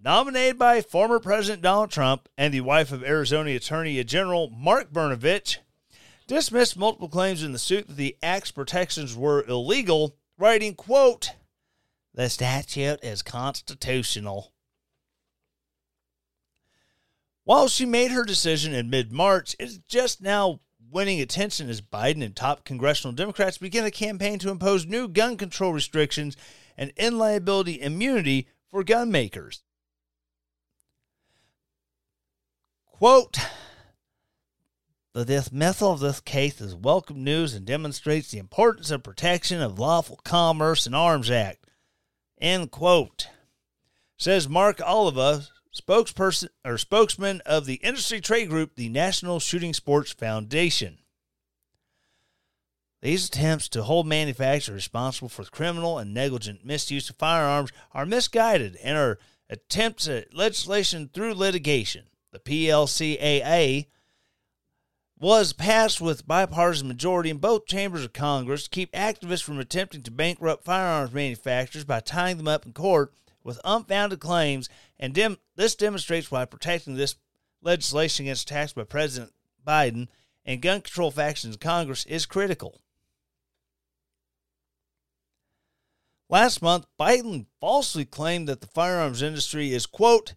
nominated 0.01 0.57
by 0.57 0.81
former 0.81 1.19
President 1.19 1.63
Donald 1.63 1.91
Trump 1.91 2.29
and 2.37 2.53
the 2.53 2.61
wife 2.61 2.91
of 2.91 3.03
Arizona 3.03 3.51
Attorney 3.51 4.01
General 4.03 4.49
Mark 4.49 4.93
Brnovich, 4.93 5.57
dismissed 6.27 6.77
multiple 6.77 7.09
claims 7.09 7.43
in 7.43 7.51
the 7.51 7.59
suit 7.59 7.87
that 7.87 7.97
the 7.97 8.15
act's 8.21 8.51
protections 8.51 9.15
were 9.15 9.43
illegal, 9.47 10.15
writing, 10.37 10.75
quote, 10.75 11.31
the 12.13 12.29
statute 12.29 12.99
is 13.03 13.21
constitutional. 13.21 14.51
While 17.47 17.69
she 17.69 17.85
made 17.85 18.11
her 18.11 18.25
decision 18.25 18.73
in 18.73 18.89
mid 18.89 19.13
March, 19.13 19.55
it's 19.57 19.77
just 19.77 20.21
now 20.21 20.59
winning 20.91 21.21
attention 21.21 21.69
as 21.69 21.79
Biden 21.79 22.21
and 22.21 22.35
top 22.35 22.65
congressional 22.65 23.15
Democrats 23.15 23.57
begin 23.57 23.85
a 23.85 23.89
campaign 23.89 24.37
to 24.39 24.49
impose 24.49 24.85
new 24.85 25.07
gun 25.07 25.37
control 25.37 25.71
restrictions 25.71 26.35
and 26.75 26.93
inliability 26.97 27.79
immunity 27.79 28.49
for 28.69 28.83
gun 28.83 29.13
makers. 29.13 29.63
Quote 32.85 33.37
The 35.13 35.23
dismissal 35.23 35.93
of 35.93 36.01
this 36.01 36.19
case 36.19 36.59
is 36.59 36.75
welcome 36.75 37.23
news 37.23 37.53
and 37.53 37.65
demonstrates 37.65 38.29
the 38.29 38.39
importance 38.39 38.91
of 38.91 39.03
protection 39.03 39.61
of 39.61 39.79
lawful 39.79 40.19
commerce 40.25 40.85
and 40.85 40.93
arms 40.93 41.31
act. 41.31 41.63
End 42.41 42.71
quote. 42.71 43.29
Says 44.17 44.49
Mark 44.49 44.81
Oliva, 44.81 45.47
spokesperson 45.81 46.49
or 46.65 46.77
spokesman 46.77 47.41
of 47.45 47.65
the 47.65 47.75
industry 47.75 48.21
trade 48.21 48.49
group, 48.49 48.75
the 48.75 48.89
National 48.89 49.39
Shooting 49.39 49.73
Sports 49.73 50.11
Foundation. 50.11 50.99
These 53.01 53.27
attempts 53.27 53.69
to 53.69 53.83
hold 53.83 54.07
manufacturers 54.07 54.75
responsible 54.75 55.29
for 55.29 55.43
criminal 55.45 55.99
and 55.99 56.13
negligent 56.13 56.65
misuse 56.65 57.09
of 57.09 57.15
firearms 57.15 57.71
are 57.93 58.05
misguided 58.05 58.75
and 58.77 58.97
are 58.97 59.19
attempts 59.49 60.07
at 60.07 60.33
legislation 60.33 61.09
through 61.13 61.35
litigation. 61.35 62.05
The 62.31 62.39
PLCAA 62.39 63.85
was 65.19 65.53
passed 65.53 65.99
with 65.99 66.27
bipartisan 66.27 66.87
majority 66.87 67.29
in 67.29 67.37
both 67.37 67.65
chambers 67.65 68.03
of 68.03 68.13
Congress 68.13 68.63
to 68.63 68.69
keep 68.69 68.91
activists 68.91 69.43
from 69.43 69.59
attempting 69.59 70.03
to 70.03 70.11
bankrupt 70.11 70.63
firearms 70.63 71.13
manufacturers 71.13 71.85
by 71.85 71.99
tying 71.99 72.37
them 72.37 72.47
up 72.47 72.65
in 72.65 72.73
court 72.73 73.13
with 73.47 73.61
unfounded 73.63 74.19
claims, 74.19 74.67
and 74.99 75.13
dem- 75.13 75.37
this 75.55 75.73
demonstrates 75.73 76.29
why 76.29 76.43
protecting 76.43 76.95
this 76.95 77.15
legislation 77.61 78.25
against 78.25 78.51
attacks 78.51 78.73
by 78.73 78.83
President 78.83 79.31
Biden 79.65 80.09
and 80.45 80.61
gun 80.61 80.81
control 80.81 81.11
factions 81.11 81.55
in 81.55 81.59
Congress 81.59 82.05
is 82.07 82.25
critical. 82.25 82.81
Last 86.29 86.61
month, 86.61 86.87
Biden 86.99 87.45
falsely 87.61 88.03
claimed 88.03 88.49
that 88.49 88.59
the 88.59 88.67
firearms 88.67 89.21
industry 89.21 89.73
is, 89.73 89.85
quote, 89.85 90.33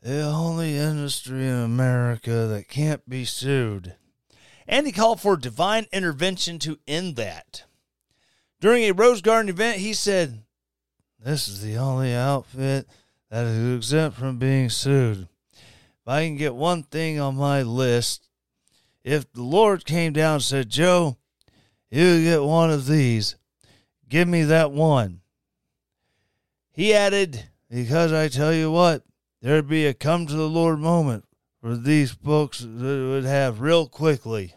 the 0.00 0.22
only 0.22 0.76
industry 0.76 1.48
in 1.48 1.54
America 1.54 2.46
that 2.46 2.68
can't 2.68 3.08
be 3.08 3.24
sued. 3.24 3.96
And 4.68 4.86
he 4.86 4.92
called 4.92 5.20
for 5.20 5.36
divine 5.36 5.86
intervention 5.92 6.60
to 6.60 6.78
end 6.86 7.16
that. 7.16 7.64
During 8.60 8.84
a 8.84 8.92
Rose 8.92 9.20
Garden 9.20 9.48
event, 9.48 9.78
he 9.78 9.92
said, 9.94 10.44
This 11.24 11.48
is 11.48 11.62
the 11.62 11.78
only 11.78 12.12
outfit 12.12 12.86
that 13.30 13.46
is 13.46 13.76
exempt 13.76 14.18
from 14.18 14.36
being 14.36 14.68
sued. 14.68 15.26
If 15.54 16.06
I 16.06 16.26
can 16.26 16.36
get 16.36 16.54
one 16.54 16.82
thing 16.82 17.18
on 17.18 17.34
my 17.36 17.62
list, 17.62 18.28
if 19.02 19.32
the 19.32 19.42
Lord 19.42 19.86
came 19.86 20.12
down 20.12 20.34
and 20.34 20.42
said, 20.42 20.68
Joe, 20.68 21.16
you 21.90 22.22
get 22.22 22.42
one 22.42 22.70
of 22.70 22.86
these, 22.86 23.36
give 24.06 24.28
me 24.28 24.42
that 24.42 24.70
one. 24.70 25.22
He 26.72 26.92
added, 26.92 27.44
Because 27.70 28.12
I 28.12 28.28
tell 28.28 28.52
you 28.52 28.70
what, 28.70 29.02
there'd 29.40 29.66
be 29.66 29.86
a 29.86 29.94
come 29.94 30.26
to 30.26 30.34
the 30.34 30.48
Lord 30.48 30.78
moment 30.78 31.24
for 31.62 31.74
these 31.74 32.10
folks 32.10 32.58
that 32.58 32.68
would 32.68 33.24
have 33.24 33.62
real 33.62 33.88
quickly. 33.88 34.54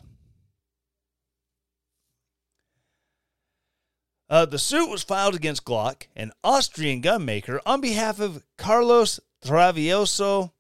Uh, 4.30 4.46
the 4.46 4.60
suit 4.60 4.90
was 4.90 5.04
filed 5.04 5.36
against 5.36 5.64
Glock, 5.64 6.08
an 6.16 6.32
Austrian 6.44 7.00
gun 7.02 7.24
maker, 7.24 7.62
on 7.66 7.80
behalf 7.80 8.20
of 8.20 8.44
Carlos 8.58 9.20
Travieso, 9.44 10.52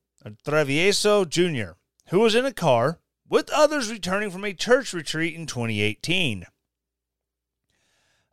Travieso 0.46 1.28
Jr., 1.28 1.72
who 2.10 2.20
was 2.22 2.34
in 2.36 2.46
a 2.46 2.54
car 2.54 3.00
with 3.28 3.50
others 3.52 3.92
returning 3.92 4.32
from 4.32 4.46
a 4.46 4.54
church 4.54 4.94
retreat 4.94 5.36
in 5.36 5.46
2018. 5.46 6.46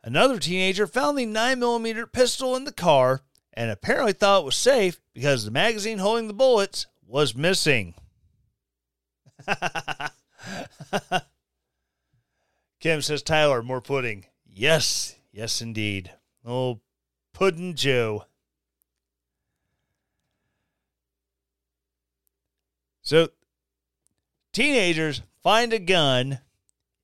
Another 0.03 0.39
teenager 0.39 0.87
found 0.87 1.17
the 1.17 1.25
9mm 1.25 2.11
pistol 2.13 2.55
in 2.55 2.63
the 2.63 2.71
car 2.71 3.21
and 3.53 3.71
apparently 3.71 4.13
thought 4.13 4.43
it 4.43 4.45
was 4.45 4.55
safe 4.55 5.01
because 5.13 5.43
the 5.43 5.51
magazine 5.51 5.97
holding 5.97 6.27
the 6.27 6.33
bullets 6.33 6.85
was 7.05 7.35
missing. 7.35 7.95
Kim 12.79 13.01
says, 13.01 13.21
Tyler, 13.23 13.63
more 13.63 13.81
pudding. 13.81 14.25
Yes, 14.45 15.15
yes, 15.35 15.61
indeed. 15.61 16.11
Oh, 16.45 16.79
Puddin' 17.33 17.75
Joe. 17.75 18.25
So, 23.01 23.29
teenagers 24.53 25.21
find 25.43 25.73
a 25.73 25.79
gun 25.79 26.39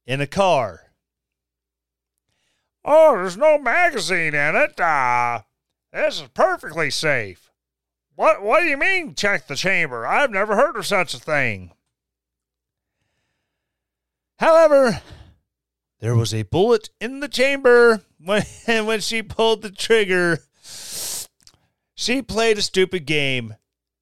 in 0.08 0.22
a 0.22 0.28
car. 0.28 0.94
Oh, 2.84 3.18
there's 3.18 3.38
no 3.38 3.60
magazine 3.60 4.34
in 4.34 4.56
it. 4.56 4.80
Uh, 4.80 5.42
this 5.94 6.22
is 6.22 6.28
perfectly 6.34 6.90
safe. 6.90 7.52
What 8.16 8.42
what 8.42 8.62
do 8.62 8.68
you 8.68 8.78
mean 8.78 9.14
check 9.14 9.48
the 9.48 9.56
chamber? 9.56 10.08
I've 10.08 10.32
never 10.32 10.56
heard 10.56 10.76
of 10.76 10.88
such 10.88 11.14
a 11.14 11.20
thing. 11.20 11.74
However, 14.40 15.02
there 16.02 16.16
was 16.16 16.34
a 16.34 16.44
bullet 16.44 16.90
in 17.00 17.22
the 17.22 17.30
chamber 17.30 18.02
when 18.20 18.44
when 18.66 19.00
she 19.00 19.24
pulled 19.24 19.62
the 19.62 19.72
trigger. 19.72 20.40
She 21.96 22.22
played 22.22 22.58
a 22.58 22.64
stupid 22.64 23.06
game, 23.06 23.56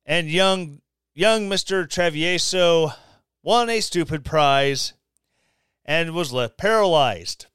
and 0.06 0.30
young 0.30 0.82
young 1.14 1.50
Mr. 1.50 1.86
Travieso 1.86 2.96
won 3.44 3.70
a 3.70 3.82
stupid 3.82 4.24
prize 4.26 4.94
and 5.86 6.14
was 6.14 6.32
left 6.32 6.58
paralyzed. 6.58 7.48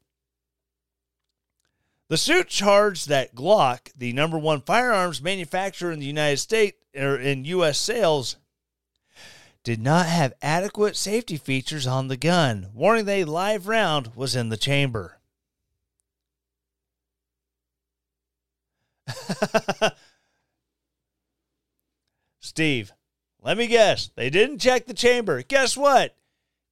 The 2.10 2.18
suit 2.18 2.48
charged 2.48 3.08
that 3.08 3.34
Glock, 3.34 3.90
the 3.96 4.12
number 4.12 4.36
one 4.36 4.60
firearms 4.60 5.22
manufacturer 5.22 5.90
in 5.90 6.00
the 6.00 6.06
United 6.06 6.36
States 6.36 6.76
or 6.94 7.16
in 7.16 7.46
U.S. 7.46 7.78
sales, 7.78 8.36
did 9.64 9.80
not 9.80 10.06
have 10.06 10.34
adequate 10.42 10.94
safety 10.94 11.38
features 11.38 11.86
on 11.86 12.08
the 12.08 12.18
gun, 12.18 12.68
warning 12.74 13.06
that 13.06 13.20
a 13.20 13.24
live 13.24 13.66
round 13.66 14.14
was 14.14 14.36
in 14.36 14.50
the 14.50 14.58
chamber. 14.58 15.18
Steve, 22.40 22.92
let 23.42 23.56
me 23.56 23.66
guess. 23.66 24.10
They 24.14 24.28
didn't 24.28 24.58
check 24.58 24.84
the 24.86 24.94
chamber. 24.94 25.42
Guess 25.42 25.76
what? 25.76 26.16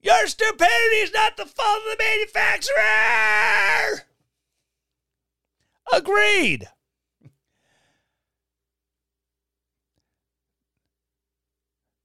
Your 0.01 0.27
stupidity 0.27 0.97
is 0.97 1.13
not 1.13 1.37
the 1.37 1.47
fault 1.47 1.79
of 1.79 1.85
the 1.85 1.97
manufacturer! 1.99 4.03
Agreed. 5.93 6.69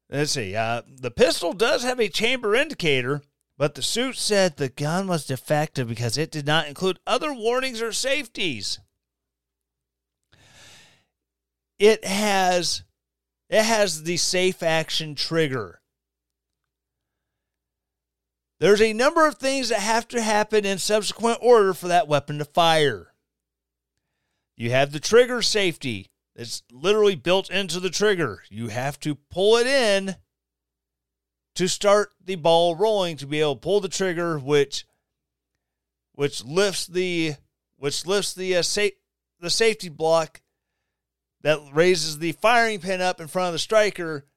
Let's 0.10 0.32
see. 0.32 0.55
Uh, 0.55 0.84
the 0.88 1.12
pistol 1.12 1.53
does 1.53 1.84
have 1.84 1.99
a 1.99 2.08
chamber 2.08 2.55
indicator, 2.55 3.22
but 3.58 3.76
the 3.76 3.82
suit 3.82 4.16
said 4.16 4.55
the 4.55 4.70
gun 4.70 5.08
was 5.08 5.26
defective 5.26 5.88
because 5.88 6.18
it 6.18 6.32
did 6.32 6.45
not 6.45 6.68
include 6.68 6.99
other 7.05 7.34
warnings 7.34 7.82
or 7.82 7.91
safeties. 7.91 8.80
It 11.80 12.05
has 12.05 12.84
it 13.49 13.64
has 13.64 14.03
the 14.03 14.18
safe 14.18 14.64
action 14.64 15.16
trigger. 15.16 15.82
There's 18.60 18.82
a 18.82 18.93
number 18.93 19.28
of 19.28 19.36
things 19.36 19.70
that 19.70 19.80
have 19.80 20.08
to 20.10 20.22
happen 20.22 20.66
in 20.66 20.80
subsequent 20.80 21.39
order 21.41 21.74
for 21.74 21.88
that 21.89 22.08
weapon 22.08 22.39
to 22.39 22.45
fire. 22.45 23.14
You 24.55 24.72
have 24.72 24.91
the 24.91 24.99
trigger 24.99 25.41
safety. 25.43 26.08
It's 26.38 26.62
literally 26.72 27.16
built 27.16 27.50
into 27.50 27.80
the 27.80 27.90
trigger. 27.90 28.44
You 28.50 28.68
have 28.68 29.00
to 29.00 29.16
pull 29.16 29.58
it 29.58 29.66
in 29.66 30.16
to 31.56 31.68
start 31.68 32.12
the 32.24 32.36
ball 32.36 32.76
rolling 32.76 33.18
to 33.18 33.26
be 33.26 33.42
able 33.42 33.56
to 33.56 33.60
pull 33.62 33.82
the 33.82 33.90
trigger, 33.90 34.38
which 34.38 34.86
which 36.14 36.46
lifts 36.46 36.86
the 36.86 37.34
which 37.78 38.06
lifts 38.06 38.36
the 38.36 38.56
uh, 38.56 38.64
the 39.40 39.50
safety 39.50 39.90
block 39.90 40.42
that 41.42 41.60
raises 41.74 42.20
the 42.20 42.34
firing 42.34 42.80
pin 42.80 43.02
up 43.02 43.20
in 43.20 43.28
front 43.28 43.48
of 43.48 43.54
the 43.54 43.60
striker, 43.60 44.28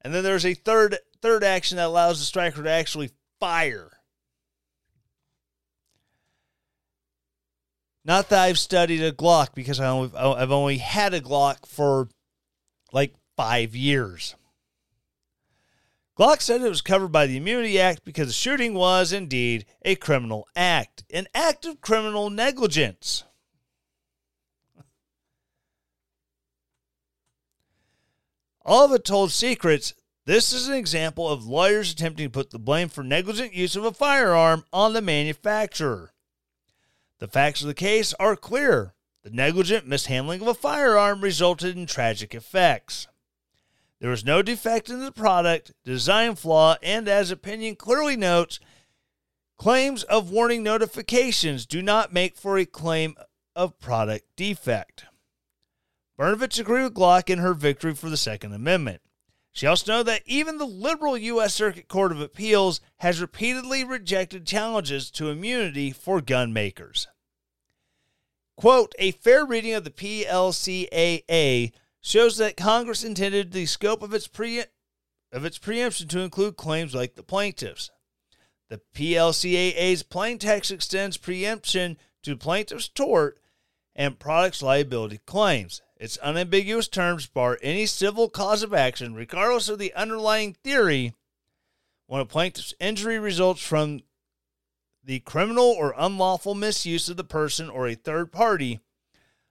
and 0.00 0.12
then 0.12 0.24
there's 0.24 0.46
a 0.46 0.54
third 0.54 0.98
third 1.22 1.44
action 1.44 1.76
that 1.76 1.86
allows 1.86 2.18
the 2.18 2.24
striker 2.24 2.64
to 2.64 2.70
actually 2.70 3.10
fire. 3.38 3.97
Not 8.08 8.30
that 8.30 8.40
I've 8.40 8.58
studied 8.58 9.02
a 9.02 9.12
Glock 9.12 9.54
because 9.54 9.78
I've 9.78 10.50
only 10.50 10.78
had 10.78 11.12
a 11.12 11.20
Glock 11.20 11.66
for 11.66 12.08
like 12.90 13.14
five 13.36 13.76
years. 13.76 14.34
Glock 16.18 16.40
said 16.40 16.62
it 16.62 16.70
was 16.70 16.80
covered 16.80 17.12
by 17.12 17.26
the 17.26 17.36
Immunity 17.36 17.78
Act 17.78 18.06
because 18.06 18.28
the 18.28 18.32
shooting 18.32 18.72
was 18.72 19.12
indeed 19.12 19.66
a 19.82 19.94
criminal 19.94 20.48
act, 20.56 21.04
an 21.12 21.26
act 21.34 21.66
of 21.66 21.82
criminal 21.82 22.30
negligence. 22.30 23.24
All 28.64 28.86
of 28.86 28.92
it 28.92 29.04
told 29.04 29.32
secrets. 29.32 29.92
This 30.24 30.54
is 30.54 30.66
an 30.66 30.74
example 30.74 31.28
of 31.28 31.46
lawyers 31.46 31.92
attempting 31.92 32.26
to 32.26 32.30
put 32.30 32.52
the 32.52 32.58
blame 32.58 32.88
for 32.88 33.04
negligent 33.04 33.52
use 33.52 33.76
of 33.76 33.84
a 33.84 33.92
firearm 33.92 34.64
on 34.72 34.94
the 34.94 35.02
manufacturer. 35.02 36.14
The 37.18 37.28
facts 37.28 37.62
of 37.62 37.68
the 37.68 37.74
case 37.74 38.14
are 38.14 38.36
clear. 38.36 38.94
The 39.24 39.30
negligent 39.30 39.86
mishandling 39.86 40.40
of 40.40 40.48
a 40.48 40.54
firearm 40.54 41.20
resulted 41.20 41.76
in 41.76 41.86
tragic 41.86 42.34
effects. 42.34 43.08
There 44.00 44.10
was 44.10 44.24
no 44.24 44.42
defect 44.42 44.88
in 44.88 45.00
the 45.00 45.10
product, 45.10 45.72
design 45.84 46.36
flaw, 46.36 46.76
and 46.82 47.08
as 47.08 47.30
opinion 47.30 47.74
clearly 47.74 48.16
notes, 48.16 48.60
claims 49.58 50.04
of 50.04 50.30
warning 50.30 50.62
notifications 50.62 51.66
do 51.66 51.82
not 51.82 52.12
make 52.12 52.36
for 52.36 52.56
a 52.56 52.64
claim 52.64 53.16
of 53.56 53.80
product 53.80 54.24
defect. 54.36 55.06
Brnovich 56.16 56.60
agreed 56.60 56.84
with 56.84 56.94
Glock 56.94 57.28
in 57.28 57.40
her 57.40 57.54
victory 57.54 57.94
for 57.94 58.08
the 58.08 58.16
Second 58.16 58.52
Amendment. 58.52 59.02
She 59.52 59.66
also 59.66 59.92
noted 59.92 60.06
that 60.06 60.22
even 60.26 60.58
the 60.58 60.66
liberal 60.66 61.16
U.S. 61.16 61.54
Circuit 61.54 61.88
Court 61.88 62.12
of 62.12 62.20
Appeals 62.20 62.80
has 62.98 63.20
repeatedly 63.20 63.82
rejected 63.82 64.46
challenges 64.46 65.10
to 65.12 65.30
immunity 65.30 65.90
for 65.90 66.20
gun 66.20 66.52
makers. 66.52 67.08
Quote, 68.56 68.94
a 68.98 69.12
fair 69.12 69.44
reading 69.44 69.74
of 69.74 69.84
the 69.84 69.90
PLCAA 69.90 71.72
shows 72.00 72.36
that 72.36 72.56
Congress 72.56 73.04
intended 73.04 73.52
the 73.52 73.66
scope 73.66 74.02
of 74.02 74.14
its, 74.14 74.26
pre- 74.26 74.64
of 75.32 75.44
its 75.44 75.58
preemption 75.58 76.08
to 76.08 76.20
include 76.20 76.56
claims 76.56 76.94
like 76.94 77.14
the 77.14 77.22
plaintiffs. 77.22 77.90
The 78.68 78.80
PLCAA's 78.94 80.02
plain 80.02 80.38
text 80.38 80.70
extends 80.70 81.16
preemption 81.16 81.96
to 82.22 82.36
plaintiff's 82.36 82.88
tort 82.88 83.38
and 83.94 84.18
products 84.18 84.62
liability 84.62 85.20
claims. 85.24 85.80
Its 85.98 86.16
unambiguous 86.18 86.86
terms 86.86 87.26
bar 87.26 87.58
any 87.60 87.84
civil 87.84 88.28
cause 88.30 88.62
of 88.62 88.72
action, 88.72 89.14
regardless 89.14 89.68
of 89.68 89.80
the 89.80 89.92
underlying 89.94 90.54
theory, 90.54 91.12
when 92.06 92.20
a 92.20 92.24
plaintiff's 92.24 92.72
injury 92.78 93.18
results 93.18 93.60
from 93.60 94.00
the 95.02 95.18
criminal 95.20 95.64
or 95.64 95.94
unlawful 95.98 96.54
misuse 96.54 97.08
of 97.08 97.16
the 97.16 97.24
person 97.24 97.68
or 97.68 97.88
a 97.88 97.96
third 97.96 98.30
party, 98.30 98.78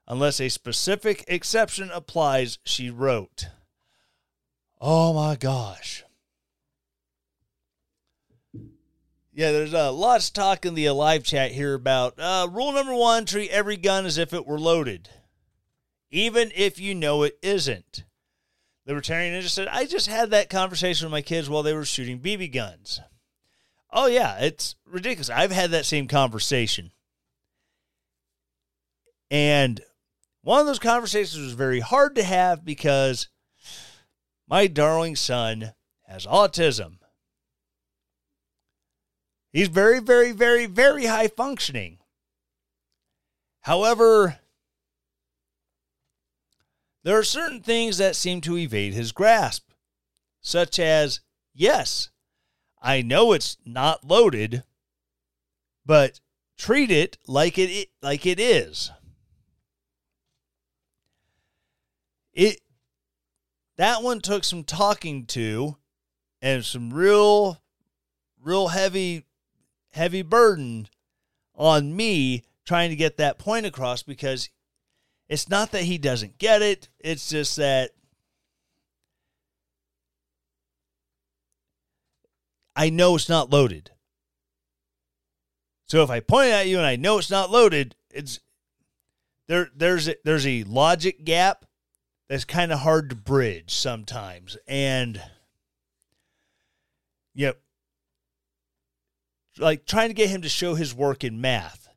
unless 0.07 0.39
a 0.39 0.47
specific 0.47 1.25
exception 1.27 1.91
applies, 1.91 2.59
she 2.63 2.89
wrote. 2.89 3.49
Oh 4.79 5.13
my 5.13 5.35
gosh. 5.35 6.05
Yeah, 9.33 9.51
there's 9.51 9.73
uh, 9.73 9.91
lots 9.91 10.29
of 10.29 10.33
talk 10.33 10.65
in 10.65 10.75
the 10.75 10.89
live 10.91 11.23
chat 11.23 11.51
here 11.51 11.73
about 11.73 12.17
uh, 12.17 12.47
rule 12.49 12.71
number 12.71 12.95
one 12.95 13.25
treat 13.25 13.51
every 13.51 13.75
gun 13.75 14.05
as 14.05 14.17
if 14.17 14.33
it 14.33 14.47
were 14.47 14.59
loaded 14.59 15.09
even 16.09 16.51
if 16.55 16.79
you 16.79 16.95
know 16.95 17.23
it 17.23 17.37
isn't. 17.41 18.03
Libertarian 18.85 19.33
Ninja 19.33 19.49
said, 19.49 19.67
I 19.67 19.85
just 19.85 20.07
had 20.07 20.29
that 20.31 20.49
conversation 20.49 21.05
with 21.05 21.11
my 21.11 21.21
kids 21.21 21.49
while 21.49 21.63
they 21.63 21.73
were 21.73 21.83
shooting 21.83 22.19
BB 22.19 22.53
guns. 22.53 23.01
Oh, 23.91 24.07
yeah, 24.07 24.37
it's 24.39 24.75
ridiculous. 24.85 25.29
I've 25.29 25.51
had 25.51 25.71
that 25.71 25.85
same 25.85 26.07
conversation. 26.07 26.91
And 29.29 29.81
one 30.41 30.61
of 30.61 30.67
those 30.67 30.79
conversations 30.79 31.43
was 31.43 31.53
very 31.53 31.81
hard 31.81 32.15
to 32.15 32.23
have 32.23 32.63
because 32.63 33.27
my 34.47 34.67
darling 34.67 35.17
son 35.17 35.73
has 36.07 36.25
autism. 36.25 36.99
He's 39.51 39.67
very, 39.67 39.99
very, 39.99 40.31
very, 40.31 40.65
very 40.65 41.05
high 41.05 41.27
functioning. 41.27 41.97
However, 43.61 44.39
there 47.07 47.17
are 47.17 47.23
certain 47.23 47.61
things 47.61 47.99
that 47.99 48.17
seem 48.17 48.41
to 48.41 48.57
evade 48.57 48.93
his 48.93 49.13
grasp, 49.13 49.69
such 50.41 50.77
as, 50.77 51.21
yes, 51.53 52.09
I 52.81 53.01
know 53.01 53.31
it's 53.31 53.55
not 53.65 54.03
loaded, 54.03 54.63
but 55.85 56.19
treat 56.57 56.91
it 56.91 57.17
like 57.25 57.57
it 57.57 57.91
like 58.01 58.25
it 58.25 58.41
is. 58.41 58.91
It 62.33 62.59
that 63.77 64.03
one 64.03 64.19
took 64.19 64.43
some 64.43 64.65
talking 64.65 65.25
to 65.27 65.77
and 66.41 66.65
some 66.65 66.93
real, 66.93 67.61
real 68.37 68.67
heavy, 68.67 69.23
heavy 69.91 70.23
burden 70.23 70.89
on 71.55 71.95
me 71.95 72.43
trying 72.65 72.89
to 72.89 72.97
get 72.97 73.15
that 73.15 73.39
point 73.39 73.65
across 73.65 74.03
because 74.03 74.49
it's 75.29 75.49
not 75.49 75.71
that 75.71 75.83
he 75.83 75.97
doesn't 75.97 76.37
get 76.37 76.61
it. 76.61 76.89
It's 76.99 77.29
just 77.29 77.57
that 77.57 77.91
I 82.75 82.89
know 82.89 83.15
it's 83.15 83.29
not 83.29 83.49
loaded. 83.49 83.91
So 85.87 86.03
if 86.03 86.09
I 86.09 86.19
point 86.19 86.51
at 86.51 86.67
you 86.67 86.77
and 86.77 86.85
I 86.85 86.95
know 86.95 87.17
it's 87.17 87.31
not 87.31 87.49
loaded, 87.49 87.95
it's 88.09 88.39
there 89.47 89.69
there's 89.75 90.07
a, 90.07 90.15
there's 90.23 90.45
a 90.45 90.63
logic 90.63 91.23
gap 91.23 91.65
that's 92.29 92.45
kind 92.45 92.71
of 92.71 92.79
hard 92.79 93.09
to 93.09 93.15
bridge 93.15 93.73
sometimes 93.73 94.57
and 94.67 95.21
yep 97.33 97.59
like 99.57 99.85
trying 99.85 100.09
to 100.09 100.13
get 100.13 100.29
him 100.29 100.41
to 100.41 100.49
show 100.49 100.75
his 100.75 100.93
work 100.93 101.23
in 101.23 101.39
math 101.41 101.87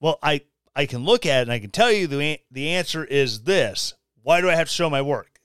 well 0.00 0.18
i 0.22 0.40
i 0.74 0.86
can 0.86 1.04
look 1.04 1.26
at 1.26 1.40
it 1.40 1.42
and 1.42 1.52
i 1.52 1.58
can 1.58 1.70
tell 1.70 1.90
you 1.90 2.06
the 2.06 2.38
the 2.50 2.68
answer 2.68 3.04
is 3.04 3.42
this 3.42 3.94
why 4.22 4.40
do 4.40 4.48
i 4.48 4.54
have 4.54 4.68
to 4.68 4.74
show 4.74 4.90
my 4.90 5.02
work 5.02 5.40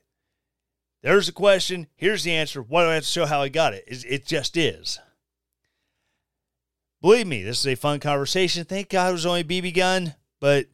there's 1.01 1.29
a 1.29 1.33
question 1.33 1.87
here's 1.95 2.23
the 2.23 2.33
answer 2.33 2.61
why 2.61 2.83
do 2.83 2.89
i 2.89 2.95
have 2.95 3.03
to 3.03 3.09
show 3.09 3.25
how 3.25 3.41
i 3.41 3.49
got 3.49 3.73
it 3.73 3.83
it, 3.87 4.05
it 4.07 4.25
just 4.25 4.57
is 4.57 4.99
believe 7.01 7.27
me 7.27 7.43
this 7.43 7.59
is 7.59 7.67
a 7.67 7.75
fun 7.75 7.99
conversation 7.99 8.65
thank 8.65 8.89
god 8.89 9.09
it 9.09 9.13
was 9.13 9.25
only 9.25 9.43
bb 9.43 9.73
gun 9.73 10.15
but 10.39 10.67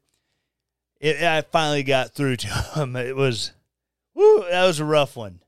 it, 1.01 1.23
I 1.23 1.41
finally 1.41 1.83
got 1.83 2.13
through 2.13 2.37
to 2.37 2.47
him. 2.75 2.95
It 2.95 3.15
was, 3.15 3.51
whoo, 4.13 4.45
that 4.49 4.65
was 4.65 4.79
a 4.79 4.85
rough 4.85 5.17
one. 5.17 5.41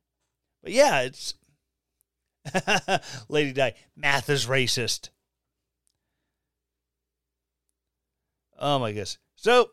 But 0.63 0.71
yeah, 0.73 1.01
it's 1.01 1.35
Lady 3.29 3.53
Di. 3.53 3.73
Math 3.95 4.29
is 4.29 4.47
racist. 4.47 5.09
Oh 8.65 8.79
my 8.79 8.91
goodness. 8.91 9.17
So 9.35 9.71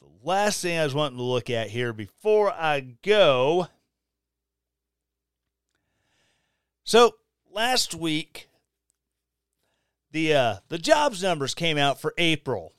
the 0.00 0.06
last 0.22 0.62
thing 0.62 0.78
I 0.78 0.84
was 0.84 0.94
wanting 0.94 1.18
to 1.18 1.24
look 1.24 1.50
at 1.50 1.70
here 1.70 1.92
before 1.92 2.52
I 2.52 2.94
go. 3.02 3.66
So 6.84 7.16
last 7.50 7.96
week, 7.96 8.48
the 10.12 10.34
uh, 10.34 10.56
the 10.68 10.78
jobs 10.78 11.20
numbers 11.20 11.52
came 11.52 11.76
out 11.76 12.00
for 12.00 12.14
April. 12.16 12.72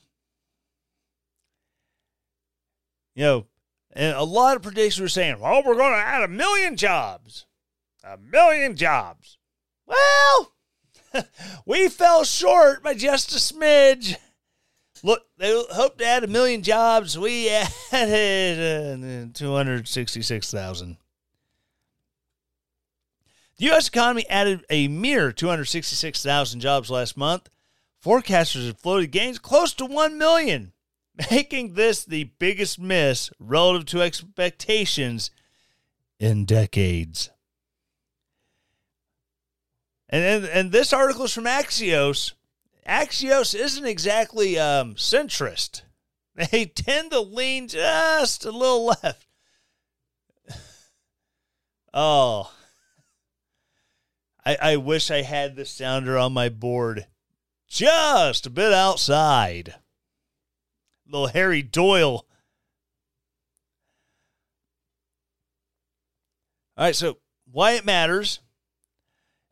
You 3.14 3.24
know, 3.24 3.46
and 3.92 4.16
a 4.16 4.24
lot 4.24 4.56
of 4.56 4.62
predictions 4.62 5.02
were 5.02 5.08
saying, 5.08 5.40
well, 5.40 5.62
we're 5.62 5.76
going 5.76 5.92
to 5.92 5.98
add 5.98 6.22
a 6.22 6.28
million 6.28 6.74
jobs. 6.74 7.44
A 8.02 8.16
million 8.16 8.76
jobs. 8.76 9.36
Well, 9.86 10.52
we 11.66 11.90
fell 11.90 12.24
short 12.24 12.82
by 12.82 12.94
just 12.94 13.32
a 13.32 13.36
smidge. 13.36 14.16
Look, 15.04 15.26
they 15.36 15.52
hoped 15.70 15.98
to 15.98 16.06
add 16.06 16.24
a 16.24 16.28
million 16.28 16.62
jobs. 16.62 17.18
We 17.18 17.50
added 17.92 19.04
uh, 19.04 19.32
266,000. 19.34 20.96
The 23.58 23.64
U.S. 23.66 23.88
economy 23.88 24.26
added 24.30 24.64
a 24.70 24.88
mere 24.88 25.30
266,000 25.30 26.58
jobs 26.58 26.90
last 26.90 27.18
month. 27.18 27.50
Forecasters 28.02 28.66
have 28.66 28.78
floated 28.78 29.08
gains 29.08 29.38
close 29.38 29.74
to 29.74 29.84
1 29.84 30.16
million 30.16 30.72
making 31.30 31.74
this 31.74 32.06
the 32.06 32.24
biggest 32.38 32.78
miss 32.78 33.30
relative 33.38 33.84
to 33.88 34.00
expectations 34.00 35.30
in 36.18 36.46
decades. 36.46 37.28
And, 40.08 40.24
and, 40.24 40.44
and 40.46 40.72
this 40.72 40.94
article 40.94 41.26
is 41.26 41.34
from 41.34 41.44
Axios. 41.44 42.32
Axios 42.86 43.54
isn't 43.54 43.86
exactly 43.86 44.58
um, 44.58 44.94
centrist. 44.94 45.82
They 46.34 46.66
tend 46.74 47.12
to 47.12 47.20
lean 47.20 47.68
just 47.68 48.44
a 48.44 48.50
little 48.50 48.86
left. 48.86 49.26
Oh, 51.96 52.52
I, 54.44 54.56
I 54.60 54.76
wish 54.78 55.12
I 55.12 55.22
had 55.22 55.54
the 55.54 55.64
sounder 55.64 56.18
on 56.18 56.32
my 56.32 56.48
board 56.48 57.06
just 57.68 58.46
a 58.46 58.50
bit 58.50 58.72
outside 58.72 59.76
little 61.06 61.28
Harry 61.28 61.62
Doyle. 61.62 62.26
All 66.76 66.86
right, 66.86 66.96
so 66.96 67.18
why 67.50 67.72
it 67.72 67.84
matters. 67.84 68.40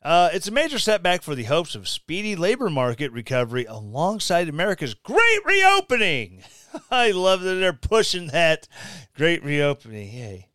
Uh, 0.03 0.30
it's 0.32 0.48
a 0.48 0.53
major 0.53 0.80
setback 0.80 1.22
for 1.22 1.36
the 1.36 1.44
hopes 1.44 1.76
of 1.76 1.86
speedy 1.86 2.34
labor 2.34 2.68
market 2.68 3.12
recovery 3.12 3.64
alongside 3.66 4.48
America's 4.48 4.94
great 4.94 5.44
reopening. 5.44 6.42
I 6.90 7.12
love 7.12 7.42
that 7.42 7.55
they're 7.55 7.72
pushing 7.72 8.26
that 8.28 8.66
great 9.14 9.44
reopening. 9.44 10.12
Yay. 10.12 10.48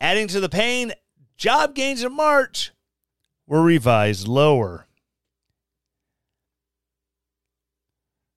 Adding 0.00 0.28
to 0.28 0.40
the 0.40 0.48
pain, 0.48 0.92
job 1.36 1.74
gains 1.74 2.02
in 2.02 2.14
March 2.14 2.72
were 3.46 3.62
revised 3.62 4.26
lower. 4.26 4.86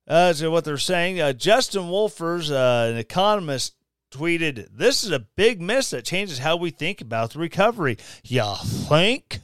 Uh, 0.05 0.33
so 0.33 0.51
what 0.51 0.65
they're 0.65 0.77
saying, 0.77 1.21
uh, 1.21 1.31
Justin 1.31 1.83
Wolfers, 1.83 2.51
uh, 2.51 2.91
an 2.91 2.97
economist, 2.97 3.75
tweeted, 4.11 4.67
"This 4.75 5.05
is 5.05 5.11
a 5.11 5.19
big 5.19 5.61
miss 5.61 5.91
that 5.91 6.03
changes 6.03 6.39
how 6.39 6.57
we 6.57 6.71
think 6.71 6.99
about 6.99 7.31
the 7.31 7.39
recovery." 7.39 7.97
Y'all 8.23 8.55
think? 8.57 9.39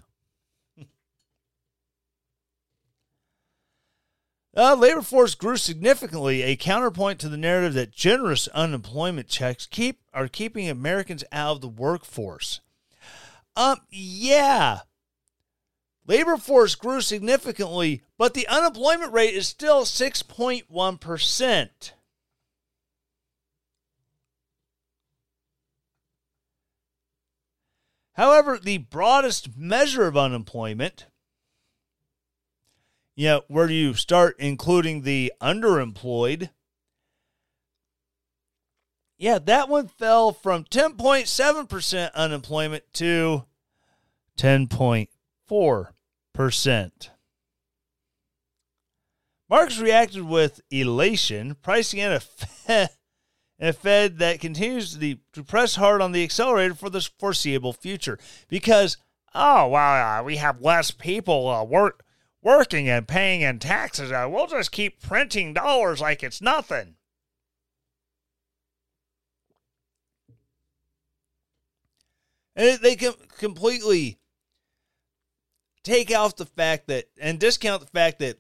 Uh, 4.58 4.74
labor 4.74 5.04
force 5.04 5.36
grew 5.36 5.56
significantly, 5.56 6.42
a 6.42 6.56
counterpoint 6.56 7.20
to 7.20 7.30
the 7.30 7.38
narrative 7.38 7.76
that 7.76 7.92
generous 7.92 8.48
unemployment 8.50 9.28
checks 9.28 9.68
keep 9.68 10.02
are 10.14 10.28
keeping 10.28 10.68
Americans 10.68 11.24
out 11.32 11.58
of 11.58 11.62
the 11.62 11.68
workforce. 11.68 12.60
Um, 13.56 13.82
yeah, 13.92 14.80
Labor 16.08 16.38
force 16.38 16.76
grew 16.76 17.02
significantly, 17.02 18.02
but 18.18 18.34
the 18.34 18.48
unemployment 18.48 19.12
rate 19.12 19.34
is 19.34 19.46
still 19.46 19.84
6.1%. 19.84 21.92
However, 28.14 28.58
the 28.58 28.78
broadest 28.78 29.58
measure 29.58 30.08
of 30.08 30.18
unemployment, 30.18 31.06
you 33.18 33.28
know, 33.28 33.42
where 33.48 33.68
do 33.68 33.74
you 33.74 33.96
start 33.96 34.36
including 34.40 35.02
the 35.02 35.34
underemployed, 35.42 36.52
yeah, 39.18 39.40
that 39.40 39.68
one 39.68 39.88
fell 39.88 40.32
from 40.32 40.64
10.7% 40.64 42.14
unemployment 42.14 42.84
to 42.94 43.46
10.4 44.38 45.88
percent. 46.36 47.10
Markets 49.50 49.80
reacted 49.80 50.22
with 50.22 50.62
elation, 50.70 51.56
pricing 51.56 52.00
in 52.00 52.12
a 52.12 52.20
Fed, 52.20 52.90
a 53.60 53.74
Fed 53.74 54.20
that 54.20 54.40
continues 54.40 54.96
to, 54.96 55.18
to 55.34 55.44
press 55.44 55.76
hard 55.76 56.04
on 56.04 56.12
the 56.12 56.24
accelerator 56.24 56.76
for 56.76 56.92
the 56.92 57.10
foreseeable 57.18 57.74
future. 57.74 58.20
Because, 58.48 58.98
oh, 59.34 59.70
well, 59.70 60.20
uh, 60.20 60.24
we 60.24 60.36
have 60.36 60.62
less 60.62 60.92
people 60.92 61.48
uh, 61.50 61.64
work, 61.64 62.04
working 62.48 62.88
and 62.88 63.06
paying 63.06 63.42
in 63.42 63.60
taxes. 63.60 64.10
We'll 64.10 64.48
just 64.48 64.72
keep 64.72 65.02
printing 65.02 65.54
dollars 65.54 66.00
like 66.00 66.24
it's 66.24 66.42
nothing. 66.42 66.96
And 72.56 72.80
they 72.80 72.96
can 72.96 73.16
completely 73.38 74.18
take 75.84 76.10
off 76.16 76.38
the 76.38 76.46
fact 76.46 76.88
that 76.88 77.10
and 77.20 77.38
discount 77.38 77.82
the 77.82 77.88
fact 77.88 78.20
that 78.20 78.40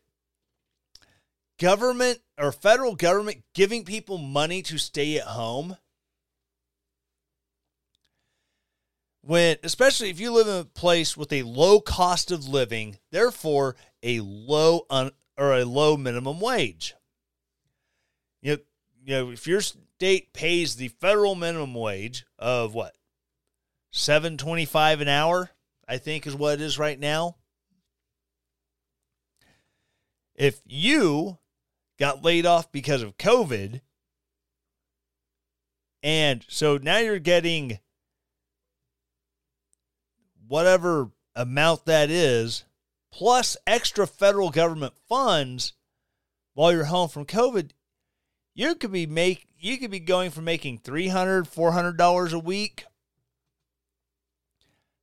government 1.59 2.19
or 2.37 2.53
federal 2.53 2.95
government 2.95 3.43
giving 3.53 3.83
people 3.83 4.17
money 4.17 4.61
to 4.61 4.77
stay 4.77 5.17
at 5.17 5.25
home 5.25 5.75
when 9.27 9.57
especially 9.63 10.09
if 10.09 10.19
you 10.19 10.31
live 10.31 10.47
in 10.47 10.61
a 10.61 10.63
place 10.63 11.17
with 11.17 11.33
a 11.33 11.43
low 11.43 11.81
cost 11.81 12.31
of 12.31 12.47
living 12.47 12.97
therefore 13.11 13.75
a 14.07 14.21
low 14.21 14.85
un, 14.89 15.11
or 15.37 15.53
a 15.53 15.65
low 15.65 15.97
minimum 15.97 16.39
wage 16.39 16.95
you 18.41 18.51
know, 18.51 18.57
you 19.03 19.13
know 19.13 19.31
if 19.31 19.45
your 19.45 19.61
state 19.61 20.33
pays 20.33 20.75
the 20.77 20.87
federal 20.87 21.35
minimum 21.35 21.73
wage 21.73 22.25
of 22.39 22.73
what 22.73 22.95
725 23.91 25.01
an 25.01 25.07
hour 25.07 25.51
I 25.87 25.97
think 25.97 26.27
is 26.27 26.35
what 26.35 26.55
it 26.55 26.61
is 26.61 26.77
right 26.77 26.99
now. 26.99 27.37
If 30.35 30.61
you 30.65 31.39
got 31.97 32.23
laid 32.23 32.45
off 32.45 32.71
because 32.71 33.01
of 33.01 33.17
COVID, 33.17 33.81
and 36.03 36.45
so 36.47 36.77
now 36.77 36.97
you're 36.97 37.19
getting 37.19 37.79
whatever 40.47 41.09
amount 41.35 41.85
that 41.85 42.11
is, 42.11 42.65
plus 43.11 43.57
extra 43.65 44.07
federal 44.07 44.49
government 44.49 44.93
funds 45.07 45.73
while 46.53 46.71
you're 46.71 46.85
home 46.85 47.09
from 47.09 47.25
COVID, 47.25 47.71
you 48.53 48.75
could 48.75 48.91
be 48.91 49.05
make 49.05 49.47
you 49.59 49.77
could 49.77 49.91
be 49.91 49.99
going 49.99 50.31
from 50.31 50.45
making 50.45 50.79
300 50.79 51.47
400 51.47 51.97
dollars 51.97 52.33
a 52.33 52.39
week 52.39 52.85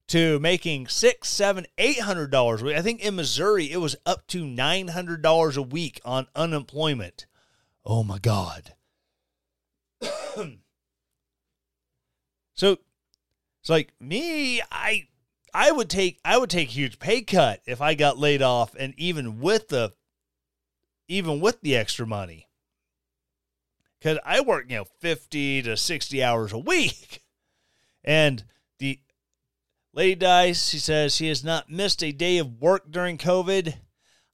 to 0.08 0.38
making 0.40 0.88
six 0.88 1.28
seven 1.28 1.66
eight 1.78 2.00
hundred 2.00 2.30
dollars 2.30 2.62
a 2.62 2.66
week. 2.66 2.76
I 2.76 2.82
think 2.82 3.00
in 3.00 3.16
missouri 3.16 3.70
it 3.70 3.78
was 3.78 3.96
up 4.04 4.26
to 4.28 4.44
900 4.44 5.22
dollars 5.22 5.56
a 5.56 5.62
week 5.62 6.00
on 6.04 6.26
unemployment. 6.34 7.26
Oh 7.84 8.02
my 8.02 8.18
god. 8.18 8.74
So 12.56 12.78
it's 13.60 13.68
like 13.70 13.92
me 13.98 14.62
i 14.70 15.08
i 15.54 15.70
would 15.70 15.88
take 15.88 16.18
i 16.24 16.36
would 16.36 16.50
take 16.50 16.68
huge 16.68 16.98
pay 16.98 17.22
cut 17.22 17.60
if 17.66 17.80
i 17.80 17.94
got 17.94 18.18
laid 18.18 18.42
off 18.42 18.74
and 18.74 18.92
even 18.98 19.40
with 19.40 19.68
the 19.68 19.92
even 21.08 21.40
with 21.40 21.60
the 21.60 21.76
extra 21.76 22.06
money 22.06 22.48
because 24.04 24.18
I 24.26 24.42
work, 24.42 24.66
you 24.68 24.76
know, 24.76 24.84
50 25.00 25.62
to 25.62 25.78
60 25.78 26.22
hours 26.22 26.52
a 26.52 26.58
week. 26.58 27.20
And 28.06 28.44
the 28.80 29.00
lady 29.94 30.14
dies. 30.14 30.68
She 30.68 30.78
says 30.78 31.16
she 31.16 31.28
has 31.28 31.42
not 31.42 31.70
missed 31.70 32.04
a 32.04 32.12
day 32.12 32.36
of 32.36 32.60
work 32.60 32.90
during 32.90 33.16
COVID. 33.16 33.76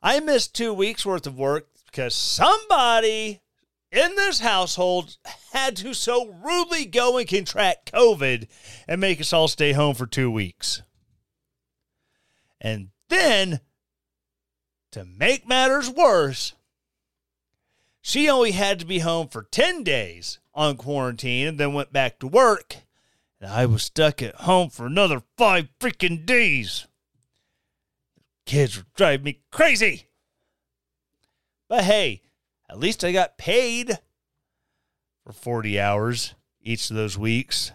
I 0.03 0.19
missed 0.19 0.57
two 0.57 0.75
weeks 0.75 1.07
worth 1.07 1.25
of 1.25 1.39
work 1.39 1.69
because 1.87 2.17
somebody 2.17 3.43
in 3.93 4.17
this 4.17 4.41
household 4.41 5.19
had 5.53 5.77
to 5.77 5.95
so 5.95 6.35
rudely 6.43 6.85
go 6.85 7.17
and 7.17 7.29
contract 7.29 7.93
COVID 7.93 8.49
and 8.89 9.01
make 9.01 9.21
us 9.21 9.33
all 9.33 9.47
stay 9.47 9.71
home 9.71 9.95
for 9.95 10.09
two 10.09 10.33
weeks. 10.33 10.83
And 12.61 12.91
then, 13.09 13.61
to 14.93 15.05
make 15.05 15.49
matters 15.49 15.89
worse, 15.89 16.55
she 18.03 18.29
only 18.29 18.53
had 18.53 18.79
to 18.81 18.87
be 18.87 19.01
home 19.01 19.29
for 19.29 19.43
10 19.45 19.83
days 19.85 20.39
on 20.55 20.77
quarantine 20.77 21.47
and 21.47 21.59
then 21.59 21.75
went 21.75 21.93
back 21.93 22.19
to 22.19 22.27
work. 22.27 22.77
And 23.41 23.51
I 23.51 23.67
was 23.67 23.85
stuck 23.85 24.23
at 24.23 24.35
home 24.37 24.69
for 24.71 24.87
another 24.87 25.23
five 25.37 25.69
freaking 25.79 26.27
days. 26.27 26.87
Kids 28.47 28.77
were 28.77 28.87
driving 28.97 29.25
me 29.25 29.41
crazy. 29.51 30.09
But 31.69 31.85
hey, 31.85 32.23
at 32.69 32.79
least 32.79 33.05
I 33.05 33.13
got 33.13 33.39
paid 33.39 33.99
for 35.25 35.33
40 35.33 35.79
hours 35.79 36.35
each 36.61 36.91
of 36.91 36.97
those 36.97 37.17
weeks. 37.17 37.73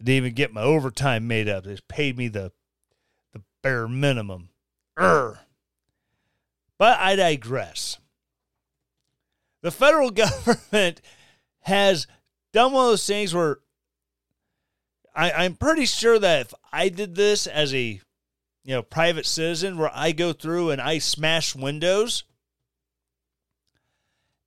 I 0.00 0.04
didn't 0.04 0.16
even 0.16 0.34
get 0.34 0.52
my 0.52 0.62
overtime 0.62 1.26
made 1.26 1.48
up. 1.48 1.64
They 1.64 1.78
paid 1.88 2.18
me 2.18 2.28
the 2.28 2.52
bare 3.66 3.88
minimum. 3.88 4.50
Urgh. 4.96 5.38
But 6.78 7.00
I 7.00 7.16
digress 7.16 7.98
the 9.62 9.72
federal 9.72 10.10
government 10.12 11.00
has 11.60 12.06
done 12.52 12.72
one 12.72 12.84
of 12.84 12.90
those 12.92 13.06
things 13.06 13.34
where 13.34 13.58
I, 15.14 15.32
I'm 15.32 15.56
pretty 15.56 15.86
sure 15.86 16.18
that 16.18 16.42
if 16.42 16.54
I 16.72 16.88
did 16.88 17.16
this 17.16 17.48
as 17.48 17.74
a 17.74 18.00
you 18.62 18.74
know 18.74 18.82
private 18.82 19.26
citizen 19.26 19.78
where 19.78 19.90
I 19.92 20.12
go 20.12 20.32
through 20.32 20.70
and 20.70 20.80
I 20.80 20.98
smash 20.98 21.56
windows 21.56 22.22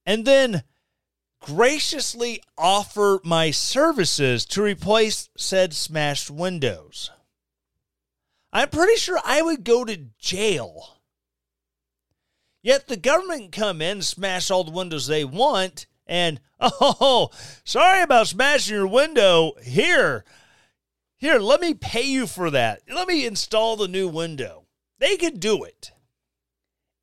and 0.06 0.24
then 0.24 0.64
graciously 1.42 2.42
offer 2.58 3.20
my 3.26 3.52
services 3.52 4.46
to 4.46 4.62
replace 4.62 5.30
said 5.36 5.74
smashed 5.74 6.32
windows. 6.32 7.12
I'm 8.52 8.70
pretty 8.70 8.96
sure 8.96 9.20
I 9.24 9.42
would 9.42 9.64
go 9.64 9.86
to 9.86 10.08
jail 10.18 11.00
Yet 12.62 12.88
the 12.88 12.98
government 12.98 13.52
can 13.52 13.62
come 13.62 13.82
in 13.82 14.02
smash 14.02 14.52
all 14.52 14.64
the 14.64 14.72
windows 14.72 15.08
they 15.08 15.24
want, 15.24 15.88
and 16.06 16.42
oh, 16.60 17.30
sorry 17.64 18.02
about 18.02 18.28
smashing 18.28 18.76
your 18.76 18.88
window. 18.88 19.54
Here, 19.64 20.26
here, 21.16 21.40
let 21.40 21.62
me 21.62 21.74
pay 21.74 22.04
you 22.04 22.28
for 22.28 22.50
that. 22.52 22.82
Let 22.94 23.08
me 23.08 23.26
install 23.26 23.78
the 23.78 23.88
new 23.88 24.10
window. 24.10 24.66
They 25.00 25.16
can 25.16 25.40
do 25.40 25.64
it. 25.64 25.92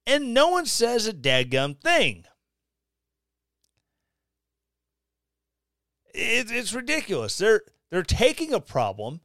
And 0.06 0.34
no 0.34 0.48
one 0.48 0.66
says 0.66 1.06
a 1.06 1.12
dadgum 1.12 1.80
thing. 1.80 2.24
It, 6.14 6.50
it's 6.50 6.74
ridiculous. 6.74 7.38
They're 7.38 7.62
they're 7.90 8.02
taking 8.02 8.52
a 8.52 8.60
problem 8.60 9.20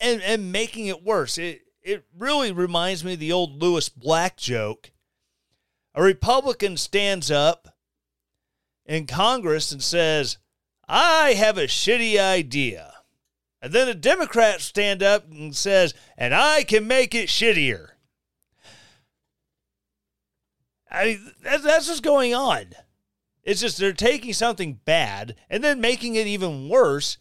and, 0.00 0.22
and 0.22 0.52
making 0.52 0.86
it 0.86 1.04
worse. 1.04 1.38
It 1.38 1.62
it 1.82 2.04
really 2.16 2.52
reminds 2.52 3.04
me 3.04 3.14
of 3.14 3.20
the 3.20 3.32
old 3.32 3.62
Lewis 3.62 3.88
Black 3.88 4.36
joke 4.36 4.90
a 5.98 6.02
Republican 6.02 6.76
stands 6.76 7.28
up 7.28 7.74
in 8.86 9.04
Congress 9.04 9.72
and 9.72 9.82
says, 9.82 10.38
I 10.86 11.32
have 11.32 11.58
a 11.58 11.64
shitty 11.64 12.20
idea. 12.20 12.94
And 13.60 13.72
then 13.72 13.88
a 13.88 13.94
Democrat 13.94 14.60
stand 14.60 15.02
up 15.02 15.28
and 15.28 15.56
says, 15.56 15.94
and 16.16 16.32
I 16.32 16.62
can 16.62 16.86
make 16.86 17.16
it 17.16 17.28
shittier. 17.28 17.88
I 20.88 21.18
that's, 21.42 21.64
that's 21.64 21.88
what's 21.88 21.98
going 21.98 22.32
on. 22.32 22.66
It's 23.42 23.60
just 23.60 23.78
they're 23.78 23.92
taking 23.92 24.32
something 24.32 24.78
bad 24.84 25.34
and 25.50 25.64
then 25.64 25.80
making 25.80 26.14
it 26.14 26.28
even 26.28 26.68
worse. 26.68 27.18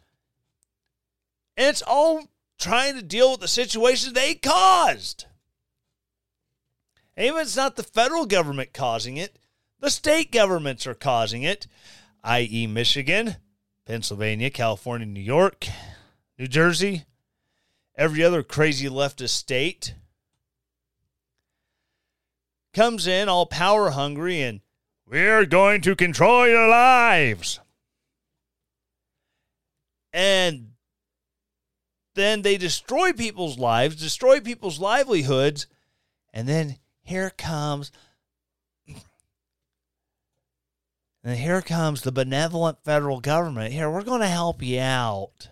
And 1.58 1.68
it's 1.68 1.82
all 1.82 2.30
trying 2.58 2.96
to 2.96 3.02
deal 3.02 3.32
with 3.32 3.42
the 3.42 3.48
situation 3.48 4.14
they 4.14 4.36
caused. 4.36 5.26
Even 7.18 7.42
it's 7.42 7.56
not 7.56 7.76
the 7.76 7.84
federal 7.84 8.26
government 8.26 8.74
causing 8.74 9.18
it, 9.18 9.40
the 9.80 9.90
state 9.90 10.32
governments 10.32 10.86
are 10.86 10.94
causing 10.94 11.44
it, 11.44 11.68
i.e., 12.24 12.68
Michigan, 12.68 13.38
Pennsylvania, 13.86 14.50
California, 14.50 15.08
New 15.08 15.20
York, 15.20 15.68
New 16.38 16.48
Jersey, 16.48 17.06
every 17.96 18.24
other 18.24 18.44
crazy 18.44 18.88
leftist 18.88 19.30
state 19.30 19.96
comes 22.74 23.08
in 23.08 23.28
all 23.28 23.48
power 23.48 23.90
hungry 23.90 24.42
and 24.42 24.62
we're 25.08 25.46
going 25.46 25.82
to 25.82 25.96
control 25.96 26.48
your 26.48 26.68
lives. 26.68 27.60
And 30.14 30.72
then 32.18 32.42
they 32.42 32.58
destroy 32.58 33.14
people's 33.14 33.58
lives, 33.58 33.96
destroy 33.96 34.42
people's 34.42 34.80
livelihoods, 34.80 35.68
and 36.34 36.48
then 36.48 36.78
here 37.02 37.30
comes 37.30 37.92
and 41.24 41.38
here 41.38 41.62
comes 41.62 42.02
the 42.02 42.12
benevolent 42.12 42.78
federal 42.86 43.20
government. 43.20 43.74
Here, 43.74 43.90
we're 43.90 44.04
going 44.04 44.22
to 44.22 44.28
help 44.28 44.64
you 44.64 44.80
out. 44.80 45.50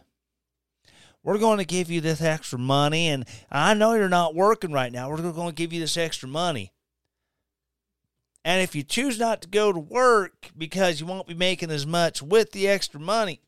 We're 1.22 1.38
going 1.38 1.58
to 1.58 1.66
give 1.66 1.92
you 1.92 2.00
this 2.00 2.22
extra 2.22 2.58
money. 2.58 3.10
And 3.10 3.26
I 3.52 3.74
know 3.74 3.94
you're 3.94 4.08
not 4.08 4.36
working 4.36 4.72
right 4.72 4.92
now. 4.92 5.10
We're 5.10 5.18
going 5.18 5.50
to 5.50 5.56
give 5.56 5.74
you 5.74 5.82
this 5.82 5.98
extra 5.98 6.30
money. 6.30 6.72
And 8.46 8.62
if 8.62 8.76
you 8.76 8.84
choose 8.84 9.20
not 9.20 9.42
to 9.42 9.50
go 9.50 9.74
to 9.74 9.80
work 9.80 10.52
because 10.58 11.02
you 11.02 11.08
won't 11.08 11.28
be 11.28 11.34
making 11.34 11.72
as 11.72 11.86
much 11.86 12.22
with 12.22 12.52
the 12.52 12.68
extra 12.68 13.00
money, 13.00 13.42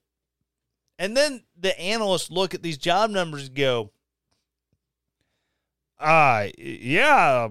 and 0.99 1.15
then 1.15 1.43
the 1.59 1.79
analysts 1.79 2.31
look 2.31 2.53
at 2.53 2.63
these 2.63 2.77
job 2.77 3.09
numbers 3.09 3.47
and 3.47 3.55
go, 3.55 3.91
uh, 5.99 6.47
yeah, 6.57 7.49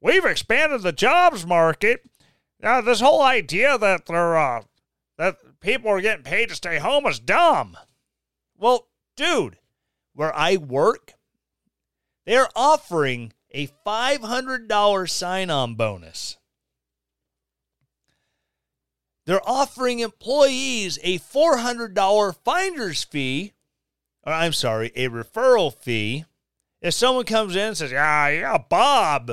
we've 0.00 0.24
expanded 0.24 0.82
the 0.82 0.92
jobs 0.92 1.46
market. 1.46 2.08
Now, 2.60 2.80
this 2.80 3.00
whole 3.00 3.22
idea 3.22 3.78
that 3.78 4.06
they're 4.06 4.36
uh, 4.36 4.62
that 5.16 5.60
people 5.60 5.90
are 5.90 6.00
getting 6.00 6.24
paid 6.24 6.48
to 6.48 6.54
stay 6.54 6.78
home 6.78 7.06
is 7.06 7.20
dumb. 7.20 7.76
Well, 8.56 8.88
dude, 9.16 9.58
where 10.14 10.34
I 10.34 10.56
work, 10.56 11.14
they're 12.26 12.48
offering 12.56 13.32
a 13.50 13.68
$500 13.86 15.10
sign-on 15.10 15.74
bonus. 15.74 16.37
They're 19.28 19.46
offering 19.46 19.98
employees 19.98 20.98
a 21.02 21.18
$400 21.18 22.34
finder's 22.44 23.04
fee, 23.04 23.52
or 24.22 24.32
I'm 24.32 24.54
sorry, 24.54 24.90
a 24.96 25.10
referral 25.10 25.70
fee. 25.70 26.24
If 26.80 26.94
someone 26.94 27.26
comes 27.26 27.54
in 27.54 27.68
and 27.68 27.76
says, 27.76 27.92
"Yeah, 27.92 28.28
yeah, 28.28 28.56
Bob, 28.56 29.32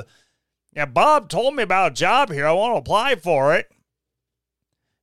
yeah, 0.74 0.84
Bob 0.84 1.30
told 1.30 1.56
me 1.56 1.62
about 1.62 1.92
a 1.92 1.94
job 1.94 2.30
here. 2.30 2.46
I 2.46 2.52
want 2.52 2.74
to 2.74 2.78
apply 2.78 3.14
for 3.14 3.56
it. 3.56 3.70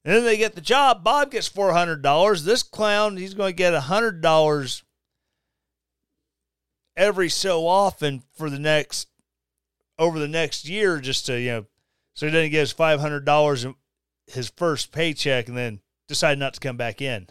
And 0.06 0.14
then 0.14 0.26
they 0.26 0.38
get 0.38 0.54
the 0.54 0.62
job. 0.62 1.04
Bob 1.04 1.32
gets 1.32 1.50
$400. 1.50 2.44
This 2.44 2.62
clown, 2.62 3.18
he's 3.18 3.34
going 3.34 3.54
to 3.54 3.58
get 3.58 3.74
$100 3.74 4.84
every 6.96 7.30
so 7.30 7.66
often 7.66 8.22
for 8.38 8.48
the 8.48 8.60
next, 8.60 9.08
over 9.98 10.20
the 10.20 10.28
next 10.28 10.70
year, 10.70 11.00
just 11.00 11.26
to, 11.26 11.40
you 11.42 11.50
know, 11.50 11.66
so 12.14 12.28
he 12.28 12.32
doesn't 12.32 12.52
get 12.52 12.60
his 12.60 12.74
$500 12.76 13.66
in 13.66 13.74
his 14.28 14.50
first 14.50 14.92
paycheck 14.92 15.48
and 15.48 15.58
then 15.58 15.80
decided 16.08 16.40
not 16.40 16.54
to 16.56 16.60
come 16.60 16.78
back 16.78 17.02
in. 17.02 17.28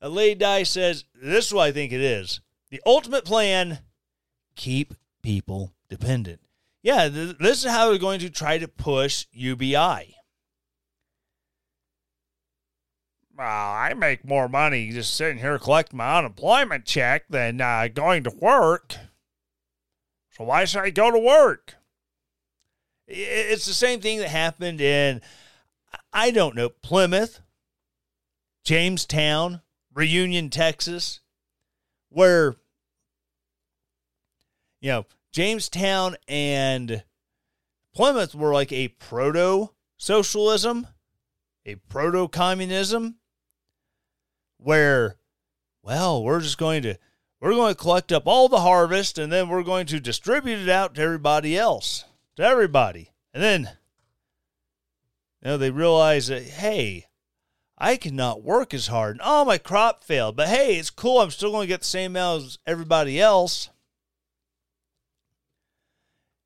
A 0.00 0.08
Lady 0.08 0.36
Di 0.36 0.62
says, 0.62 1.04
This 1.14 1.46
is 1.46 1.54
what 1.54 1.68
I 1.68 1.72
think 1.72 1.92
it 1.92 2.00
is. 2.00 2.40
The 2.70 2.82
ultimate 2.86 3.24
plan 3.24 3.80
keep 4.54 4.94
people 5.22 5.74
dependent. 5.88 6.40
Yeah, 6.82 7.08
th- 7.08 7.38
this 7.38 7.64
is 7.64 7.70
how 7.70 7.88
they're 7.88 7.98
going 7.98 8.20
to 8.20 8.30
try 8.30 8.58
to 8.58 8.68
push 8.68 9.26
UBI. 9.32 10.14
Well, 13.36 13.46
I 13.46 13.94
make 13.94 14.24
more 14.24 14.48
money 14.48 14.90
just 14.90 15.14
sitting 15.14 15.38
here 15.38 15.58
collecting 15.58 15.96
my 15.96 16.18
unemployment 16.18 16.84
check 16.84 17.24
than 17.28 17.60
uh, 17.60 17.88
going 17.92 18.24
to 18.24 18.30
work. 18.30 18.96
So 20.30 20.44
why 20.44 20.64
should 20.64 20.82
I 20.82 20.90
go 20.90 21.10
to 21.10 21.18
work? 21.18 21.77
It's 23.08 23.64
the 23.64 23.72
same 23.72 24.00
thing 24.00 24.18
that 24.18 24.28
happened 24.28 24.80
in, 24.80 25.22
I 26.12 26.30
don't 26.30 26.54
know, 26.54 26.68
Plymouth, 26.68 27.40
Jamestown, 28.64 29.62
Reunion, 29.94 30.50
Texas, 30.50 31.20
where, 32.10 32.56
you 34.80 34.90
know, 34.90 35.06
Jamestown 35.32 36.16
and 36.28 37.02
Plymouth 37.94 38.34
were 38.34 38.52
like 38.52 38.72
a 38.72 38.88
proto 38.88 39.70
socialism, 39.96 40.86
a 41.64 41.76
proto 41.76 42.28
communism, 42.28 43.16
where, 44.58 45.16
well, 45.82 46.22
we're 46.22 46.40
just 46.40 46.58
going 46.58 46.82
to 46.82 46.96
we're 47.40 47.52
going 47.52 47.74
to 47.74 47.80
collect 47.80 48.12
up 48.12 48.26
all 48.26 48.48
the 48.48 48.60
harvest 48.60 49.16
and 49.16 49.32
then 49.32 49.48
we're 49.48 49.62
going 49.62 49.86
to 49.86 50.00
distribute 50.00 50.58
it 50.58 50.68
out 50.68 50.94
to 50.94 51.00
everybody 51.00 51.56
else, 51.56 52.04
to 52.38 52.44
everybody. 52.44 53.10
And 53.34 53.42
then, 53.42 53.62
you 55.42 55.50
know, 55.50 55.58
they 55.58 55.72
realize 55.72 56.28
that, 56.28 56.44
hey, 56.44 57.06
I 57.76 57.96
cannot 57.96 58.44
work 58.44 58.72
as 58.72 58.86
hard. 58.86 59.16
And 59.16 59.20
oh, 59.24 59.44
my 59.44 59.58
crop 59.58 60.04
failed. 60.04 60.36
But 60.36 60.48
hey, 60.48 60.76
it's 60.76 60.90
cool. 60.90 61.20
I'm 61.20 61.32
still 61.32 61.50
going 61.50 61.64
to 61.64 61.68
get 61.68 61.80
the 61.80 61.86
same 61.86 62.12
amount 62.12 62.44
as 62.44 62.58
everybody 62.64 63.20
else. 63.20 63.70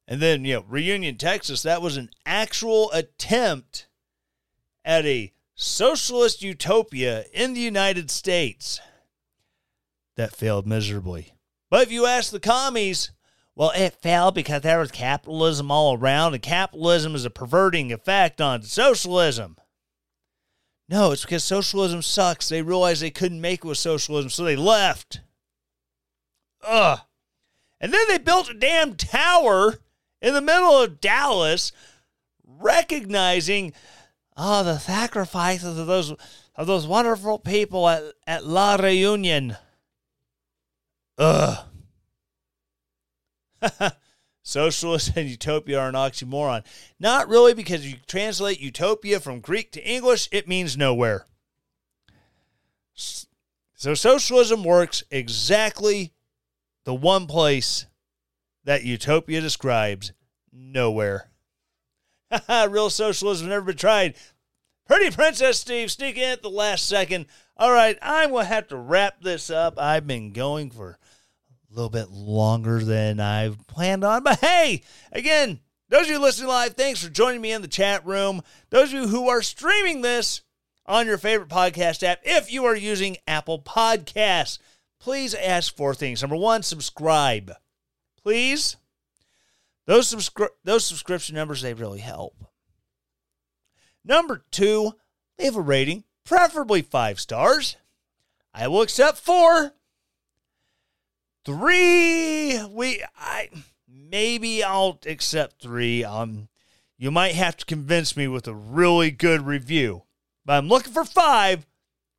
And 0.09 0.21
then, 0.21 0.47
you 0.47 0.55
know, 0.55 0.65
Reunion, 0.67 1.17
Texas, 1.19 1.63
that 1.63 1.83
was 1.83 1.99
an 1.99 2.09
actual 2.25 2.91
attempt 2.93 3.87
at 4.87 5.05
a 5.05 5.33
socialist 5.55 6.43
utopia 6.43 7.27
in 7.35 7.53
the 7.53 7.61
United 7.61 8.11
States 8.11 8.81
that 10.17 10.35
failed 10.35 10.67
miserably. 10.67 11.35
But 11.71 11.83
if 11.83 11.93
you 11.93 12.07
ask 12.07 12.31
the 12.31 12.41
commies, 12.41 13.11
well, 13.55 13.73
it 13.75 14.01
failed 14.01 14.35
because 14.35 14.63
there 14.63 14.79
was 14.79 14.91
capitalism 14.91 15.71
all 15.71 15.97
around, 15.97 16.35
and 16.35 16.43
capitalism 16.43 17.15
is 17.15 17.25
a 17.25 17.31
perverting 17.31 17.93
effect 17.93 18.41
on 18.41 18.63
socialism. 18.63 19.57
No, 20.89 21.13
it's 21.13 21.23
because 21.23 21.45
socialism 21.45 22.03
sucks. 22.03 22.49
They 22.49 22.63
realized 22.63 23.03
they 23.03 23.11
couldn't 23.11 23.41
make 23.41 23.65
it 23.65 23.69
with 23.69 23.79
socialism, 23.79 24.31
so 24.31 24.45
they 24.45 24.57
left. 24.57 25.21
Ugh. 26.67 27.01
And 27.81 27.93
then 27.93 28.09
they 28.09 28.19
built 28.19 28.51
a 28.51 28.55
damn 28.55 28.95
tower 28.95 29.75
in 30.21 30.35
the 30.35 30.41
middle 30.41 30.83
of 30.83 31.01
Dallas, 31.01 31.73
recognizing 32.47 33.73
oh, 34.37 34.63
the 34.63 34.79
sacrifices 34.79 35.79
of 35.79 35.87
those 35.87 36.15
of 36.55 36.67
those 36.67 36.87
wonderful 36.87 37.39
people 37.39 37.89
at, 37.89 38.03
at 38.27 38.47
La 38.47 38.77
Reunion. 38.77 39.57
Ugh. 41.19 41.59
Socialist 44.43 45.13
and 45.17 45.29
utopia 45.29 45.79
are 45.79 45.89
an 45.89 45.95
oxymoron. 45.95 46.65
Not 46.99 47.29
really, 47.29 47.55
because 47.55 47.87
you 47.87 47.99
translate 48.07 48.61
utopia 48.61 49.21
from 49.21 49.41
Greek 49.41 49.71
to 49.73 49.89
English, 49.89 50.29
it 50.33 50.49
means 50.49 50.77
nowhere. 50.77 51.27
So 52.95 53.95
socialism 53.95 54.65
works 54.65 55.05
exactly 55.11 56.13
the 56.85 56.95
one 56.95 57.27
place 57.27 57.87
that 58.65 58.85
utopia 58.85 59.41
describes 59.41 60.13
nowhere. 60.53 61.31
Real 62.49 62.91
socialism 62.91 63.49
never 63.49 63.67
been 63.67 63.77
tried. 63.77 64.15
Pretty 64.87 65.15
Princess 65.15 65.61
Steve 65.61 65.91
sneaking 65.91 66.23
in 66.23 66.31
at 66.31 66.43
the 66.43 66.51
last 66.51 66.87
second. 66.87 67.27
All 67.57 67.73
right, 67.73 67.97
I'm 68.03 68.31
going 68.31 68.47
to 68.47 68.53
have 68.53 68.69
to 68.69 68.77
wrap 68.77 69.21
this 69.23 69.51
up. 69.51 69.79
I've 69.79 70.07
been 70.07 70.33
going 70.33 70.71
for 70.71 70.99
a 71.73 71.75
little 71.75 71.91
bit 71.91 72.11
longer 72.11 72.81
than 72.81 73.19
I've 73.19 73.67
planned 73.67 74.05
on. 74.05 74.23
But 74.23 74.41
hey, 74.41 74.83
again, 75.11 75.61
those 75.89 76.03
of 76.03 76.09
you 76.09 76.19
listening 76.19 76.49
live, 76.49 76.75
thanks 76.75 77.03
for 77.03 77.11
joining 77.11 77.41
me 77.41 77.53
in 77.53 77.63
the 77.63 77.69
chat 77.69 78.05
room. 78.05 78.43
Those 78.71 78.93
of 78.93 79.01
you 79.01 79.09
who 79.09 79.29
are 79.29 79.43
streaming 79.43 80.03
this 80.03 80.43
on 80.85 81.07
your 81.07 81.19
favorite 81.19 81.49
podcast 81.49 82.03
app, 82.03 82.21
if 82.25 82.53
you 82.53 82.65
are 82.67 82.77
using 82.77 83.17
Apple 83.27 83.59
Podcasts, 83.59 84.59
please 85.01 85.35
ask 85.35 85.75
for 85.75 85.95
things. 85.95 86.21
Number 86.21 86.37
one, 86.37 86.63
subscribe. 86.63 87.53
Please. 88.23 88.77
Those, 89.87 90.13
subscri- 90.13 90.49
those 90.63 90.85
subscription 90.85 91.35
numbers, 91.35 91.63
they 91.63 91.75
really 91.75 92.01
help. 92.01 92.45
Number 94.05 94.45
two, 94.51 94.93
leave 95.39 95.57
a 95.57 95.61
rating, 95.61 96.05
preferably 96.25 96.83
five 96.83 97.19
stars. 97.19 97.77
I 98.55 98.69
will 98.69 98.83
accept 98.83 99.19
four. 99.19 99.73
Three, 101.45 102.63
we, 102.71 103.03
I, 103.17 103.51
maybe 103.89 104.63
I'll 104.63 105.01
accept 105.07 105.61
three. 105.61 106.05
Um, 106.05 106.49
you 106.97 107.11
might 107.11 107.35
have 107.35 107.57
to 107.57 107.65
convince 107.65 108.17
me 108.17 108.29
with 108.29 108.47
a 108.47 108.55
really 108.55 109.11
good 109.11 109.45
review, 109.45 110.05
but 110.45 110.53
I'm 110.55 110.69
looking 110.69 110.93
for 110.93 111.05
five. 111.05 111.67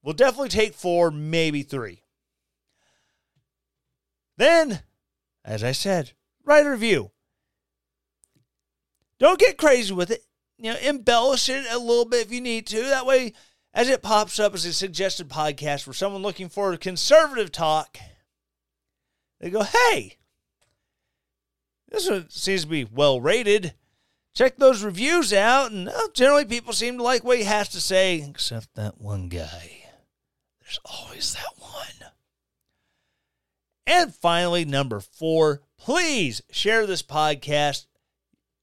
We'll 0.02 0.14
definitely 0.14 0.50
take 0.50 0.74
four, 0.74 1.10
maybe 1.10 1.64
three. 1.64 2.04
Then, 4.36 4.82
as 5.46 5.64
I 5.64 5.72
said, 5.72 6.12
write 6.44 6.66
a 6.66 6.72
review. 6.72 7.12
Don't 9.20 9.40
get 9.40 9.58
crazy 9.58 9.94
with 9.94 10.12
it. 10.12 10.26
You 10.58 10.74
know, 10.74 10.80
embellish 10.80 11.48
it 11.48 11.66
a 11.72 11.78
little 11.80 12.06
bit 12.06 12.26
if 12.26 12.32
you 12.34 12.42
need 12.42 12.68
to. 12.68 12.84
That 12.84 13.06
way, 13.06 13.34
as 13.74 13.88
it 13.88 14.02
pops 14.02 14.40
up 14.40 14.54
as 14.54 14.66
a 14.66 14.74
suggested 14.74 15.30
podcast 15.30 15.84
for 15.84 15.94
someone 15.94 16.22
looking 16.22 16.50
for 16.50 16.76
conservative 16.76 17.52
talk, 17.52 17.98
they 19.44 19.50
go, 19.50 19.64
hey, 19.64 20.16
this 21.90 22.10
one 22.10 22.30
seems 22.30 22.62
to 22.62 22.70
be 22.70 22.86
well 22.86 23.20
rated. 23.20 23.74
Check 24.34 24.56
those 24.56 24.86
reviews 24.86 25.34
out, 25.34 25.70
and 25.70 25.90
generally 26.14 26.46
people 26.46 26.72
seem 26.72 26.96
to 26.96 27.04
like 27.04 27.26
what 27.26 27.40
he 27.40 27.44
has 27.44 27.68
to 27.70 27.82
say, 27.82 28.26
except 28.28 28.74
that 28.76 29.02
one 29.02 29.28
guy. 29.28 29.84
There's 30.62 30.80
always 30.86 31.34
that 31.34 31.62
one. 31.62 32.10
And 33.86 34.16
finally, 34.16 34.64
number 34.64 35.02
four, 35.02 35.62
please 35.78 36.42
share 36.50 36.88
this 36.88 37.04
podcast. 37.04 37.88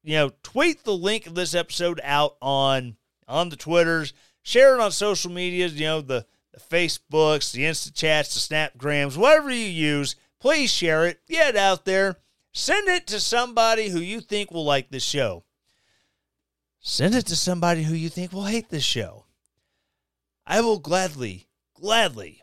You 0.03 0.15
know, 0.15 0.31
tweet 0.43 0.85
the 0.85 0.97
link 0.97 1.27
of 1.27 1.35
this 1.35 1.55
episode 1.55 2.01
out 2.03 2.39
on 2.41 2.97
on 3.29 3.51
the 3.51 3.57
Twitters, 3.57 4.15
share 4.41 4.77
it 4.77 4.81
on 4.81 4.93
social 4.93 5.31
medias, 5.31 5.79
you 5.79 5.85
know, 5.85 6.01
the, 6.01 6.25
the 6.55 6.59
Facebooks, 6.59 7.53
the 7.53 7.65
Insta 7.65 7.95
chats, 7.95 8.33
the 8.49 8.55
Snapgrams, 8.55 9.19
whatever 9.19 9.51
you 9.51 9.67
use. 9.67 10.17
Please 10.41 10.73
share 10.73 11.07
it. 11.07 11.21
Get 11.29 11.51
it 11.51 11.57
out 11.57 11.85
there. 11.85 12.17
Send 12.53 12.89
it 12.89 13.07
to 13.09 13.21
somebody 13.21 13.89
who 13.89 14.01
you 14.01 14.21
think 14.21 14.51
will 14.51 14.65
like 14.65 14.91
this 14.91 15.05
show. 15.05 15.45
Send 16.81 17.15
it 17.15 17.27
to 17.27 17.37
somebody 17.37 17.83
who 17.83 17.95
you 17.95 18.09
think 18.09 18.33
will 18.33 18.47
hate 18.47 18.71
this 18.71 18.85
show. 18.85 19.27
I 20.47 20.63
will 20.63 20.79
gladly, 20.79 21.47
gladly 21.75 22.43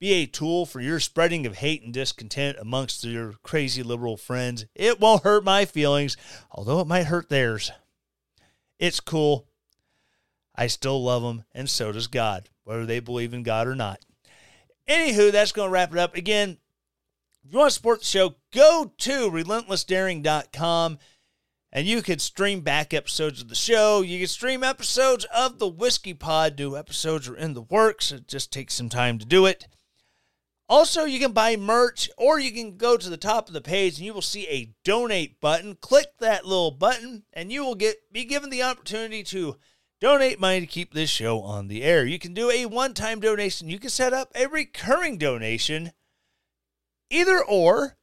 be 0.00 0.14
a 0.14 0.26
tool 0.26 0.66
for 0.66 0.80
your 0.80 0.98
spreading 0.98 1.46
of 1.46 1.56
hate 1.56 1.82
and 1.82 1.92
discontent 1.92 2.58
amongst 2.58 3.04
your 3.04 3.34
crazy 3.42 3.82
liberal 3.82 4.16
friends. 4.16 4.66
It 4.74 4.98
won't 4.98 5.22
hurt 5.22 5.44
my 5.44 5.64
feelings, 5.64 6.16
although 6.50 6.80
it 6.80 6.86
might 6.86 7.06
hurt 7.06 7.28
theirs. 7.28 7.70
It's 8.78 9.00
cool. 9.00 9.46
I 10.56 10.66
still 10.66 11.02
love 11.02 11.22
them, 11.22 11.44
and 11.52 11.68
so 11.70 11.92
does 11.92 12.06
God, 12.06 12.48
whether 12.64 12.86
they 12.86 13.00
believe 13.00 13.34
in 13.34 13.42
God 13.42 13.66
or 13.66 13.74
not. 13.74 14.04
Anywho, 14.88 15.30
that's 15.30 15.52
going 15.52 15.68
to 15.68 15.72
wrap 15.72 15.92
it 15.92 15.98
up. 15.98 16.16
Again, 16.16 16.58
if 17.44 17.52
you 17.52 17.58
want 17.58 17.70
to 17.70 17.74
support 17.74 18.00
the 18.00 18.06
show, 18.06 18.36
go 18.52 18.92
to 18.98 19.30
relentlessdaring.com 19.30 20.98
and 21.72 21.86
you 21.86 22.02
can 22.02 22.18
stream 22.18 22.60
back 22.60 22.94
episodes 22.94 23.42
of 23.42 23.48
the 23.48 23.54
show. 23.54 24.00
You 24.00 24.20
can 24.20 24.28
stream 24.28 24.62
episodes 24.62 25.26
of 25.26 25.58
the 25.58 25.68
Whiskey 25.68 26.14
Pod. 26.14 26.58
New 26.58 26.76
episodes 26.76 27.28
are 27.28 27.36
in 27.36 27.54
the 27.54 27.62
works. 27.62 28.12
It 28.12 28.28
just 28.28 28.52
takes 28.52 28.74
some 28.74 28.88
time 28.88 29.18
to 29.18 29.26
do 29.26 29.44
it. 29.44 29.66
Also, 30.68 31.04
you 31.04 31.18
can 31.18 31.32
buy 31.32 31.56
merch 31.56 32.08
or 32.16 32.38
you 32.38 32.50
can 32.50 32.78
go 32.78 32.96
to 32.96 33.10
the 33.10 33.18
top 33.18 33.48
of 33.48 33.54
the 33.54 33.60
page 33.60 33.98
and 33.98 34.06
you 34.06 34.14
will 34.14 34.22
see 34.22 34.48
a 34.48 34.72
donate 34.82 35.40
button. 35.40 35.74
Click 35.74 36.16
that 36.20 36.46
little 36.46 36.70
button 36.70 37.24
and 37.34 37.52
you 37.52 37.62
will 37.62 37.74
get 37.74 38.10
be 38.10 38.24
given 38.24 38.48
the 38.48 38.62
opportunity 38.62 39.22
to 39.24 39.56
donate 40.00 40.40
money 40.40 40.60
to 40.60 40.66
keep 40.66 40.94
this 40.94 41.10
show 41.10 41.42
on 41.42 41.68
the 41.68 41.82
air. 41.82 42.06
You 42.06 42.18
can 42.18 42.32
do 42.32 42.50
a 42.50 42.64
one-time 42.64 43.20
donation. 43.20 43.68
You 43.68 43.78
can 43.78 43.90
set 43.90 44.14
up 44.14 44.32
a 44.34 44.46
recurring 44.46 45.18
donation. 45.18 45.92
Either 47.10 47.42
or 47.42 47.96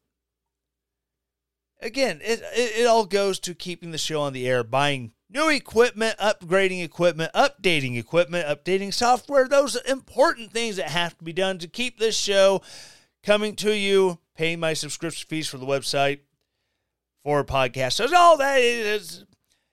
again, 1.79 2.19
it, 2.23 2.41
it, 2.55 2.81
it 2.81 2.87
all 2.87 3.05
goes 3.05 3.39
to 3.39 3.55
keeping 3.55 3.91
the 3.91 3.97
show 3.97 4.21
on 4.21 4.33
the 4.33 4.47
air, 4.47 4.63
buying 4.63 5.13
new 5.29 5.49
equipment, 5.49 6.17
upgrading 6.17 6.83
equipment, 6.83 7.31
updating 7.33 7.97
equipment, 7.97 8.47
updating 8.47 8.93
software, 8.93 9.47
those 9.47 9.75
important 9.75 10.51
things 10.51 10.75
that 10.75 10.89
have 10.89 11.17
to 11.17 11.23
be 11.23 11.33
done 11.33 11.57
to 11.57 11.67
keep 11.67 11.99
this 11.99 12.17
show 12.17 12.61
coming 13.23 13.55
to 13.55 13.75
you, 13.75 14.19
paying 14.35 14.59
my 14.59 14.73
subscription 14.73 15.27
fees 15.27 15.47
for 15.47 15.57
the 15.57 15.65
website 15.65 16.19
for 17.23 17.43
podcasts. 17.43 17.93
So 17.93 18.07
all 18.15 18.37
that 18.37 18.59
is 18.59 19.25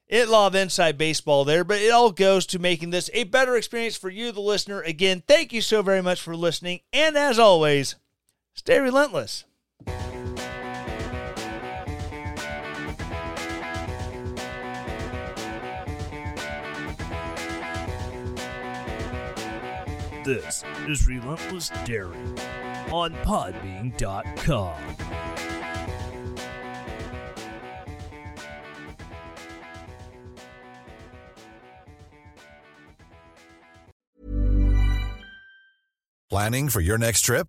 it 0.07 0.29
law 0.29 0.47
of 0.47 0.55
inside 0.55 0.97
baseball 0.97 1.45
there, 1.45 1.65
but 1.65 1.81
it 1.81 1.93
all 1.93 2.13
goes 2.13 2.47
to 2.47 2.59
making 2.59 2.91
this 2.91 3.11
a 3.13 3.25
better 3.25 3.57
experience 3.57 3.97
for 3.97 4.09
you, 4.09 4.33
the 4.33 4.41
listener. 4.41 4.81
Again, 4.81 5.23
thank 5.27 5.53
you 5.53 5.61
so 5.61 5.83
very 5.83 6.03
much 6.03 6.21
for 6.21 6.35
listening. 6.35 6.81
And 6.93 7.17
as 7.17 7.39
always, 7.39 7.97
stay 8.59 8.81
relentless. 8.81 9.45
This 20.25 20.65
is 20.89 21.07
Relentless 21.07 21.71
Daring 21.85 22.37
on 22.91 23.13
Podbean.com. 23.23 24.75
Planning 36.29 36.69
for 36.69 36.81
your 36.81 36.99
next 36.99 37.23
trip? 37.23 37.49